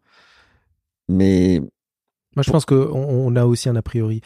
Mais 1.10 1.62
moi, 2.36 2.44
je 2.44 2.52
pense 2.52 2.66
qu'on 2.66 2.76
on 2.76 3.36
a 3.36 3.46
aussi 3.46 3.70
un 3.70 3.76
a 3.76 3.82
priori. 3.82 4.22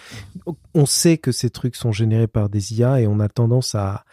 On 0.74 0.86
sait 0.86 1.18
que 1.18 1.32
ces 1.32 1.50
trucs 1.50 1.76
sont 1.76 1.92
générés 1.92 2.28
par 2.28 2.50
des 2.50 2.74
IA 2.74 3.02
et 3.02 3.08
on 3.08 3.20
a 3.20 3.30
tendance 3.30 3.76
à, 3.76 4.06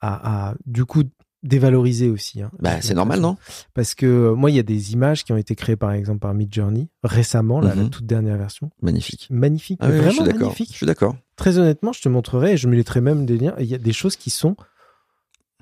à, 0.00 0.50
à 0.50 0.54
du 0.66 0.84
coup 0.84 1.04
dévalorisé 1.42 2.10
aussi. 2.10 2.42
Hein, 2.42 2.50
bah, 2.58 2.80
c'est 2.80 2.94
normal, 2.94 3.20
non? 3.20 3.36
Parce 3.74 3.94
que 3.94 4.06
euh, 4.06 4.34
moi, 4.34 4.50
il 4.50 4.56
y 4.56 4.58
a 4.58 4.64
des 4.64 4.92
images 4.92 5.24
qui 5.24 5.32
ont 5.32 5.36
été 5.36 5.54
créées, 5.54 5.76
par 5.76 5.92
exemple, 5.92 6.20
par 6.20 6.34
Midjourney 6.34 6.88
récemment, 7.04 7.60
la 7.60 7.74
mhm. 7.74 7.90
toute 7.90 8.06
dernière 8.06 8.36
version. 8.36 8.70
Magnifique. 8.82 9.28
Magnifique, 9.30 9.78
ah 9.80 9.88
vraiment 9.88 10.24
magnifique. 10.24 10.70
Je 10.72 10.76
suis 10.76 10.86
d'accord. 10.86 11.16
Très 11.36 11.58
honnêtement, 11.58 11.92
je 11.92 12.02
te 12.02 12.08
montrerai 12.08 12.52
et 12.52 12.56
je 12.56 12.66
me 12.68 12.76
mettrai 12.76 13.00
même 13.00 13.24
des 13.24 13.38
liens. 13.38 13.54
Il 13.58 13.66
y 13.66 13.74
a 13.74 13.78
des 13.78 13.92
choses 13.92 14.16
qui 14.16 14.30
sont 14.30 14.56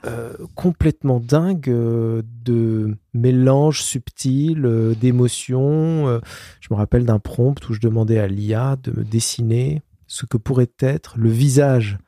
euh, 0.05 0.35
complètement 0.55 1.21
dingues 1.21 1.71
euh, 1.71 2.23
de 2.45 2.97
mélange 3.15 3.83
subtil 3.83 4.69
d'émotions. 5.01 6.21
je 6.61 6.69
me 6.71 6.77
rappelle 6.77 7.05
d'un 7.05 7.19
prompt 7.19 7.69
où 7.69 7.73
je 7.73 7.81
demandais 7.81 8.19
à 8.19 8.27
l'IA 8.27 8.77
de 8.83 8.91
me 8.91 9.05
dessiner 9.05 9.83
ce 10.07 10.27
que 10.27 10.37
pourrait 10.37 10.71
être 10.79 11.19
le 11.19 11.31
visage 11.31 11.99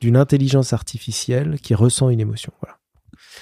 d'une 0.00 0.16
intelligence 0.16 0.72
artificielle 0.72 1.58
qui 1.60 1.74
ressent 1.74 2.10
une 2.10 2.20
émotion. 2.20 2.52
Voilà. 2.60 2.76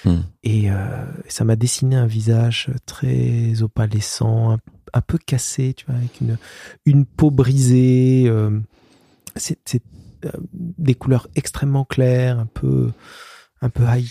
Hmm. 0.03 0.23
Et 0.43 0.71
euh, 0.71 1.05
ça 1.27 1.43
m'a 1.43 1.55
dessiné 1.55 1.95
un 1.95 2.05
visage 2.05 2.69
très 2.85 3.61
opalescent, 3.61 4.57
un, 4.93 5.01
peu 5.01 5.17
cassé, 5.17 5.73
tu 5.73 5.85
vois, 5.85 5.95
avec 5.95 6.21
une, 6.21 6.37
une 6.85 7.05
peau 7.05 7.31
brisée. 7.31 8.25
Euh, 8.27 8.59
c'est 9.35 9.81
euh, 10.25 10.31
des 10.53 10.95
couleurs 10.95 11.27
extrêmement 11.35 11.85
claires, 11.85 12.39
un 12.39 12.45
peu 12.45 12.91
un 13.61 13.69
peu 13.69 13.83
high 13.83 14.07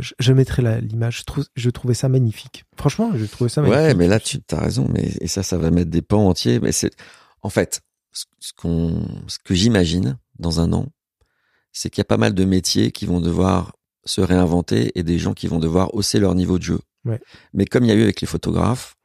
Je, 0.00 0.12
je 0.18 0.32
mettrai 0.32 0.80
l'image. 0.80 1.24
Je, 1.28 1.42
je 1.54 1.70
trouvais 1.70 1.94
ça 1.94 2.08
magnifique. 2.08 2.64
Franchement, 2.76 3.12
je 3.14 3.24
trouvais 3.26 3.50
ça 3.50 3.62
magnifique. 3.62 3.82
Ouais, 3.82 3.94
mais 3.94 4.08
là, 4.08 4.20
tu 4.20 4.40
as 4.50 4.60
raison. 4.60 4.88
Mais 4.92 5.12
et 5.20 5.28
ça, 5.28 5.42
ça 5.42 5.56
va 5.56 5.70
mettre 5.70 5.90
des 5.90 6.02
pans 6.02 6.28
entiers. 6.28 6.60
Mais 6.60 6.72
c'est 6.72 6.92
en 7.42 7.50
fait 7.50 7.80
ce 8.12 8.52
qu'on, 8.54 9.06
ce 9.28 9.38
que 9.38 9.54
j'imagine 9.54 10.18
dans 10.38 10.60
un 10.60 10.72
an, 10.72 10.86
c'est 11.72 11.90
qu'il 11.90 12.00
y 12.00 12.02
a 12.02 12.06
pas 12.06 12.16
mal 12.16 12.34
de 12.34 12.44
métiers 12.44 12.90
qui 12.90 13.06
vont 13.06 13.20
devoir 13.20 13.76
se 14.04 14.20
réinventer 14.20 14.98
et 14.98 15.02
des 15.02 15.18
gens 15.18 15.34
qui 15.34 15.46
vont 15.46 15.58
devoir 15.58 15.94
hausser 15.94 16.18
leur 16.18 16.34
niveau 16.34 16.58
de 16.58 16.62
jeu. 16.62 16.80
Mais 17.52 17.66
comme 17.66 17.84
il 17.84 17.88
y 17.88 17.92
a 17.92 17.94
eu 17.94 18.02
avec 18.02 18.20
les 18.20 18.26
photographes, 18.26 18.96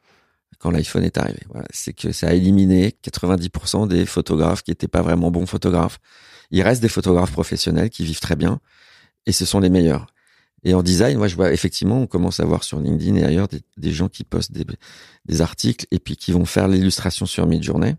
quand 0.57 0.71
l'iPhone 0.71 1.03
est 1.03 1.17
arrivé, 1.17 1.39
c'est 1.71 1.93
que 1.93 2.11
ça 2.11 2.29
a 2.29 2.33
éliminé 2.33 2.95
90% 3.03 3.87
des 3.87 4.05
photographes 4.05 4.63
qui 4.63 4.71
n'étaient 4.71 4.87
pas 4.87 5.01
vraiment 5.01 5.29
bons 5.29 5.45
photographes. 5.45 5.99
Il 6.49 6.61
reste 6.63 6.81
des 6.81 6.89
photographes 6.89 7.31
professionnels 7.31 7.89
qui 7.89 8.03
vivent 8.03 8.19
très 8.19 8.35
bien 8.35 8.59
et 9.25 9.31
ce 9.31 9.45
sont 9.45 9.59
les 9.59 9.69
meilleurs. 9.69 10.07
Et 10.63 10.73
en 10.73 10.83
design, 10.83 11.17
moi, 11.17 11.27
je 11.27 11.35
vois 11.35 11.51
effectivement, 11.51 12.01
on 12.01 12.07
commence 12.07 12.39
à 12.39 12.45
voir 12.45 12.63
sur 12.63 12.79
LinkedIn 12.79 13.15
et 13.15 13.23
ailleurs 13.23 13.47
des, 13.77 13.91
gens 13.91 14.09
qui 14.09 14.23
postent 14.23 14.51
des, 14.51 15.41
articles 15.41 15.87
et 15.91 15.99
puis 15.99 16.15
qui 16.15 16.31
vont 16.31 16.45
faire 16.45 16.67
l'illustration 16.67 17.25
sur 17.25 17.47
Midjourney. 17.47 17.95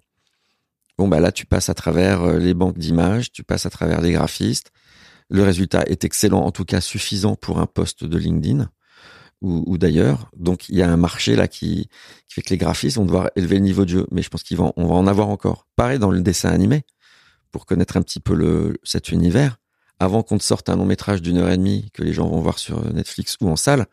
Bon, 0.96 1.08
bah 1.08 1.18
là, 1.18 1.32
tu 1.32 1.44
passes 1.44 1.68
à 1.68 1.74
travers 1.74 2.22
euh, 2.22 2.38
les 2.38 2.54
banques 2.54 2.78
d'images, 2.78 3.32
tu 3.32 3.42
passes 3.42 3.66
à 3.66 3.70
travers 3.70 4.00
les 4.00 4.12
graphistes. 4.12 4.70
Le 5.28 5.42
résultat 5.42 5.82
est 5.86 6.04
excellent, 6.04 6.40
en 6.40 6.52
tout 6.52 6.64
cas 6.64 6.80
suffisant 6.80 7.34
pour 7.34 7.58
un 7.58 7.66
poste 7.66 8.04
de 8.04 8.18
LinkedIn 8.18 8.68
ou, 9.40 9.76
d'ailleurs. 9.76 10.30
Donc, 10.36 10.68
il 10.68 10.76
y 10.76 10.82
a 10.82 10.88
un 10.88 10.96
marché 10.96 11.34
là 11.34 11.48
qui, 11.48 11.88
fait 12.28 12.42
que 12.42 12.50
les 12.50 12.58
graphistes 12.58 12.98
vont 12.98 13.04
devoir 13.04 13.28
élever 13.34 13.56
le 13.56 13.62
niveau 13.62 13.84
de 13.84 13.90
jeu. 13.90 14.06
Mais 14.12 14.22
je 14.22 14.28
pense 14.28 14.44
qu'on 14.44 14.54
va, 14.54 14.72
va 14.76 14.94
en 14.94 15.08
avoir 15.08 15.30
encore. 15.30 15.66
Pareil 15.74 15.98
dans 15.98 16.12
le 16.12 16.20
dessin 16.20 16.50
animé, 16.50 16.82
pour 17.50 17.66
connaître 17.66 17.96
un 17.96 18.02
petit 18.02 18.20
peu 18.20 18.34
le, 18.34 18.78
cet 18.84 19.08
univers 19.10 19.56
avant 20.02 20.24
qu'on 20.24 20.36
te 20.36 20.42
sorte 20.42 20.68
un 20.68 20.74
long 20.74 20.84
métrage 20.84 21.22
d'une 21.22 21.38
heure 21.38 21.48
et 21.48 21.56
demie 21.56 21.88
que 21.94 22.02
les 22.02 22.12
gens 22.12 22.28
vont 22.28 22.40
voir 22.40 22.58
sur 22.58 22.92
Netflix 22.92 23.36
ou 23.40 23.48
en 23.48 23.54
salle, 23.54 23.86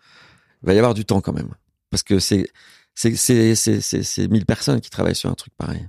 il 0.64 0.66
va 0.66 0.74
y 0.74 0.78
avoir 0.80 0.96
du 0.96 1.06
temps 1.06 1.22
quand 1.22 1.34
même. 1.34 1.54
Parce 1.92 2.02
que 2.02 2.18
c'est, 2.18 2.48
c'est, 2.96 3.16
c'est, 3.16 3.54
c'est, 3.54 3.82
c'est, 3.82 4.28
mille 4.28 4.48
personnes 4.48 4.82
qui 4.82 4.90
travaillent 4.90 5.16
sur 5.16 5.30
un 5.30 5.36
truc 5.36 5.54
pareil. 5.56 5.88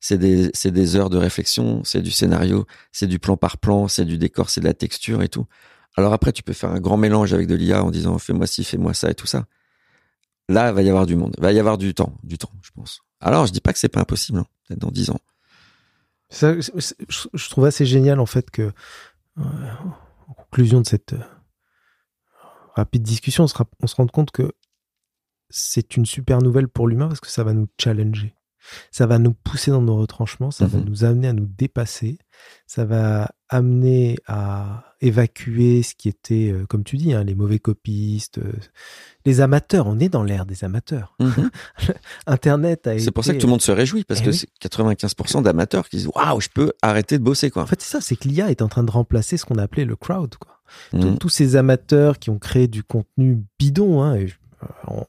C'est 0.00 0.18
des, 0.18 0.96
heures 0.96 1.10
de 1.10 1.16
réflexion, 1.16 1.84
c'est 1.84 2.02
du 2.02 2.10
scénario, 2.10 2.66
c'est 2.90 3.06
du 3.06 3.20
plan 3.20 3.36
par 3.36 3.56
plan, 3.56 3.86
c'est 3.86 4.04
du 4.04 4.18
décor, 4.18 4.50
c'est 4.50 4.60
de 4.60 4.66
la 4.66 4.74
texture 4.74 5.22
et 5.22 5.28
tout. 5.28 5.46
Alors 5.96 6.12
après, 6.12 6.32
tu 6.32 6.42
peux 6.42 6.54
faire 6.54 6.70
un 6.70 6.80
grand 6.80 6.96
mélange 6.96 7.32
avec 7.32 7.46
de 7.46 7.54
l'IA 7.54 7.84
en 7.84 7.92
disant 7.92 8.18
fais-moi 8.18 8.48
ci, 8.48 8.64
fais-moi 8.64 8.94
ça 8.94 9.12
et 9.12 9.14
tout 9.14 9.28
ça. 9.28 9.46
Là, 10.48 10.70
il 10.70 10.74
va 10.74 10.82
y 10.82 10.88
avoir 10.88 11.06
du 11.06 11.14
monde, 11.14 11.36
il 11.38 11.42
va 11.42 11.52
y 11.52 11.60
avoir 11.60 11.78
du 11.78 11.94
temps, 11.94 12.18
du 12.24 12.36
temps, 12.36 12.50
je 12.62 12.70
pense. 12.74 13.02
Alors, 13.20 13.46
je 13.46 13.52
dis 13.52 13.60
pas 13.60 13.72
que 13.72 13.78
c'est 13.78 13.88
pas 13.88 14.00
impossible, 14.00 14.38
hein, 14.38 14.46
peut-être 14.66 14.80
dans 14.80 14.90
dix 14.90 15.10
ans. 15.10 15.20
Ça, 16.30 16.54
je 16.58 17.48
trouve 17.50 17.66
assez 17.66 17.84
génial 17.84 18.18
en 18.18 18.26
fait 18.26 18.50
que 18.50 18.72
en 19.36 20.34
conclusion 20.34 20.80
de 20.80 20.86
cette 20.86 21.14
euh, 21.14 21.24
rapide 22.74 23.02
discussion, 23.02 23.44
on 23.44 23.46
se, 23.46 23.54
on 23.80 23.86
se 23.86 23.96
rend 23.96 24.06
compte 24.06 24.30
que 24.30 24.52
c'est 25.50 25.96
une 25.96 26.06
super 26.06 26.40
nouvelle 26.40 26.68
pour 26.68 26.88
l'humain 26.88 27.08
parce 27.08 27.20
que 27.20 27.28
ça 27.28 27.44
va 27.44 27.52
nous 27.52 27.68
challenger. 27.78 28.34
Ça 28.90 29.06
va 29.06 29.18
nous 29.18 29.32
pousser 29.32 29.70
dans 29.70 29.82
nos 29.82 29.96
retranchements, 29.96 30.50
ça 30.50 30.66
va 30.66 30.78
mhm. 30.78 30.84
nous 30.84 31.04
amener 31.04 31.28
à 31.28 31.32
nous 31.32 31.46
dépasser, 31.46 32.18
ça 32.66 32.84
va 32.84 33.30
amener 33.48 34.16
à 34.26 34.84
évacuer 35.00 35.82
ce 35.82 35.94
qui 35.94 36.08
était, 36.08 36.50
euh, 36.52 36.64
comme 36.66 36.84
tu 36.84 36.96
dis, 36.96 37.12
hein, 37.12 37.24
les 37.24 37.34
mauvais 37.34 37.58
copistes, 37.58 38.38
euh, 38.38 38.52
les 39.26 39.40
amateurs. 39.40 39.86
On 39.86 39.98
est 39.98 40.08
dans 40.08 40.22
l'ère 40.22 40.46
des 40.46 40.64
amateurs. 40.64 41.14
Mhm. 41.20 41.50
Internet 42.26 42.86
a 42.86 42.98
C'est 42.98 43.10
pour 43.10 43.24
ça 43.24 43.34
que 43.34 43.38
tout 43.38 43.46
le 43.46 43.50
monde 43.50 43.62
se 43.62 43.72
réjouit 43.72 44.04
parce 44.04 44.20
eh 44.20 44.24
que 44.24 44.32
c'est 44.32 44.48
95% 44.62 45.42
d'amateurs 45.42 45.88
qui 45.88 45.96
disent 45.96 46.08
waouh, 46.14 46.40
je 46.40 46.48
peux 46.54 46.72
arrêter 46.82 47.18
de 47.18 47.24
bosser 47.24 47.50
quoi. 47.50 47.62
En 47.62 47.66
fait, 47.66 47.80
c'est 47.82 47.90
ça, 47.90 48.00
c'est 48.00 48.16
que 48.16 48.28
l'IA 48.28 48.50
est 48.50 48.62
en 48.62 48.68
train 48.68 48.84
de 48.84 48.90
remplacer 48.90 49.36
ce 49.36 49.44
qu'on 49.44 49.56
a 49.56 49.62
appelé 49.62 49.84
le 49.84 49.96
crowd 49.96 50.36
quoi. 50.36 50.60
Mhm. 50.92 51.18
Tous 51.18 51.28
ces 51.28 51.56
amateurs 51.56 52.18
qui 52.18 52.30
ont 52.30 52.38
créé 52.38 52.68
du 52.68 52.82
contenu 52.82 53.44
bidon, 53.58 54.02
hein, 54.02 54.16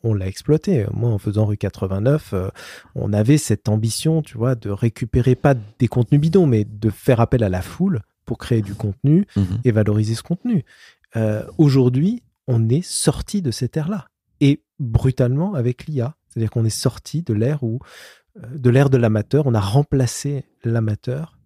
on, 0.04 0.14
l'a 0.14 0.28
exploité. 0.28 0.86
Moi, 0.94 1.10
en 1.10 1.18
faisant 1.18 1.46
rue 1.46 1.58
89, 1.58 2.34
euh, 2.34 2.50
on 2.96 3.14
avait 3.14 3.38
cette 3.38 3.70
ambition, 3.70 4.22
tu 4.22 4.38
vois, 4.38 4.56
de 4.56 4.70
récupérer 4.70 5.36
pas 5.36 5.56
des 5.80 5.88
contenus 5.88 6.22
bidons, 6.22 6.46
mais 6.46 6.66
de 6.66 6.90
faire 6.90 7.20
appel 7.20 7.44
à 7.44 7.50
la 7.50 7.62
foule 7.62 8.02
pour 8.26 8.38
créer 8.38 8.62
du 8.62 8.76
contenu 8.76 9.26
mhm. 9.36 9.60
et 9.64 9.72
valoriser 9.72 10.16
ce 10.16 10.24
contenu. 10.24 10.64
Euh, 11.16 11.46
aujourd'hui, 11.58 12.24
on 12.48 12.70
est 12.70 12.86
sorti 12.86 13.42
de 13.42 13.52
cette 13.52 13.78
ère-là 13.78 14.08
et 14.40 14.64
brutalement 14.80 15.54
avec 15.54 15.86
l'IA, 15.86 16.16
c'est-à-dire 16.28 16.52
qu'on 16.52 16.66
est 16.66 16.70
sorti 16.70 17.22
de 17.22 17.34
l'ère 17.34 17.64
où 17.64 17.80
euh, 18.38 18.58
de 18.58 18.70
l'ère 18.70 18.90
de 18.90 18.98
l'amateur, 18.98 19.46
on 19.48 19.54
a 19.54 19.60
remplacé 19.60 20.46
l'amateur 20.64 21.38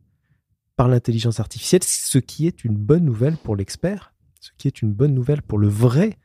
par 0.76 0.88
l'intelligence 0.88 1.39
artificielle, 1.39 1.84
ce 1.84 2.20
qui 2.20 2.46
est 2.46 2.63
une 2.63 2.76
bonne 2.76 3.04
nouvelle 3.04 3.36
pour 3.38 3.56
l'expert, 3.56 4.13
ce 4.39 4.52
qui 4.58 4.67
est 4.67 4.82
une 4.82 4.93
bonne 4.93 5.13
nouvelle 5.13 5.41
pour 5.41 5.58
le 5.58 5.67
vrai 5.67 6.17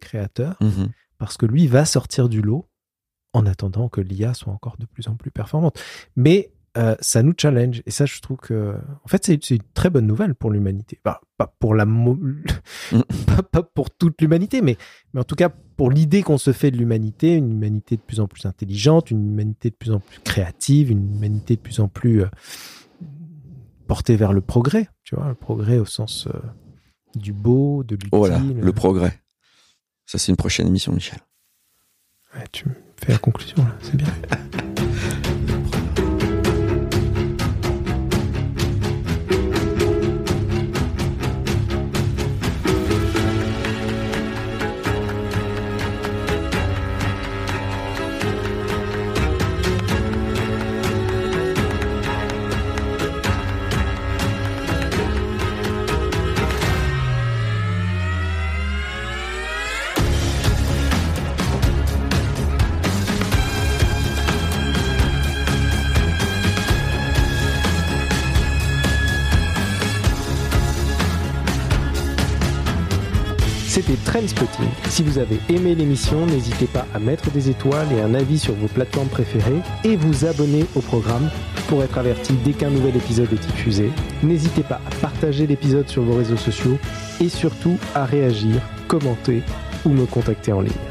créateur, 0.00 0.56
mhm 0.60 0.90
parce 1.18 1.36
que 1.36 1.46
lui 1.46 1.66
va 1.66 1.84
sortir 1.84 2.28
du 2.28 2.42
lot 2.42 2.68
en 3.32 3.46
attendant 3.46 3.88
que 3.88 4.00
l'IA 4.00 4.34
soit 4.34 4.52
encore 4.52 4.76
de 4.78 4.86
plus 4.86 5.08
en 5.08 5.14
plus 5.14 5.30
performante. 5.30 5.78
Mais 6.16 6.52
euh, 6.76 6.94
ça 7.00 7.22
nous 7.22 7.34
challenge. 7.36 7.82
Et 7.86 7.90
ça 7.90 8.06
je 8.06 8.20
trouve 8.20 8.36
que 8.36 8.76
en 9.04 9.08
fait 9.08 9.24
c'est 9.24 9.50
une 9.50 9.62
très 9.74 9.90
bonne 9.90 10.06
nouvelle 10.06 10.34
pour 10.34 10.50
l'humanité. 10.50 11.00
Pas 11.02 11.20
pour 11.58 11.74
la 11.74 11.86
pas, 13.52 13.62
pour 13.62 13.90
toute 13.90 14.20
l'humanité 14.20 14.60
mais 14.60 14.76
mais 15.12 15.20
en 15.20 15.24
tout 15.24 15.34
cas 15.34 15.50
pour 15.76 15.90
l'idée 15.90 16.22
qu'on 16.22 16.38
se 16.38 16.52
fait 16.52 16.70
de 16.70 16.76
l'humanité 16.76 17.34
une 17.34 17.52
humanité 17.52 17.96
de 17.96 18.02
plus 18.02 18.20
en 18.20 18.26
plus 18.26 18.44
intelligente 18.44 19.12
une 19.12 19.24
humanité 19.24 19.70
de 19.70 19.76
plus 19.76 19.92
en 19.92 20.00
plus 20.00 20.18
créative 20.20 20.90
une 20.90 21.14
humanité 21.14 21.54
de 21.54 21.60
plus 21.60 21.78
en 21.78 21.86
plus 21.86 22.22
euh, 22.22 22.28
portée 23.86 24.16
vers 24.16 24.32
le 24.32 24.40
progrès 24.40 24.88
tu 25.04 25.14
vois 25.14 25.28
le 25.28 25.34
progrès 25.34 25.78
au 25.78 25.84
sens 25.84 26.26
euh, 26.26 26.38
du 27.14 27.32
beau 27.32 27.84
de 27.84 27.94
l'utile. 27.94 28.10
Oh 28.12 28.26
le 28.26 28.72
progrès 28.72 29.20
ça, 30.08 30.16
c'est 30.16 30.32
une 30.32 30.36
prochaine 30.36 30.66
émission, 30.66 30.90
Michel. 30.90 31.18
Ouais, 32.34 32.44
tu 32.50 32.64
fais 32.96 33.12
la 33.12 33.18
conclusion, 33.18 33.58
là. 33.58 33.76
C'est 33.82 33.94
bien. 33.94 34.06
Si 74.88 75.02
vous 75.04 75.18
avez 75.18 75.38
aimé 75.48 75.76
l'émission, 75.76 76.26
n'hésitez 76.26 76.66
pas 76.66 76.86
à 76.92 76.98
mettre 76.98 77.30
des 77.30 77.50
étoiles 77.50 77.86
et 77.92 78.00
un 78.00 78.14
avis 78.14 78.38
sur 78.38 78.52
vos 78.54 78.66
plateformes 78.66 79.08
préférées 79.08 79.60
et 79.84 79.94
vous 79.94 80.24
abonner 80.24 80.64
au 80.74 80.80
programme 80.80 81.30
pour 81.68 81.84
être 81.84 81.98
averti 81.98 82.32
dès 82.44 82.52
qu'un 82.52 82.70
nouvel 82.70 82.96
épisode 82.96 83.32
est 83.32 83.46
diffusé. 83.46 83.90
N'hésitez 84.24 84.62
pas 84.62 84.80
à 84.86 84.94
partager 85.00 85.46
l'épisode 85.46 85.88
sur 85.88 86.02
vos 86.02 86.16
réseaux 86.16 86.36
sociaux 86.36 86.78
et 87.20 87.28
surtout 87.28 87.78
à 87.94 88.06
réagir, 88.06 88.60
commenter 88.88 89.42
ou 89.84 89.90
me 89.90 90.06
contacter 90.06 90.52
en 90.52 90.62
ligne. 90.62 90.87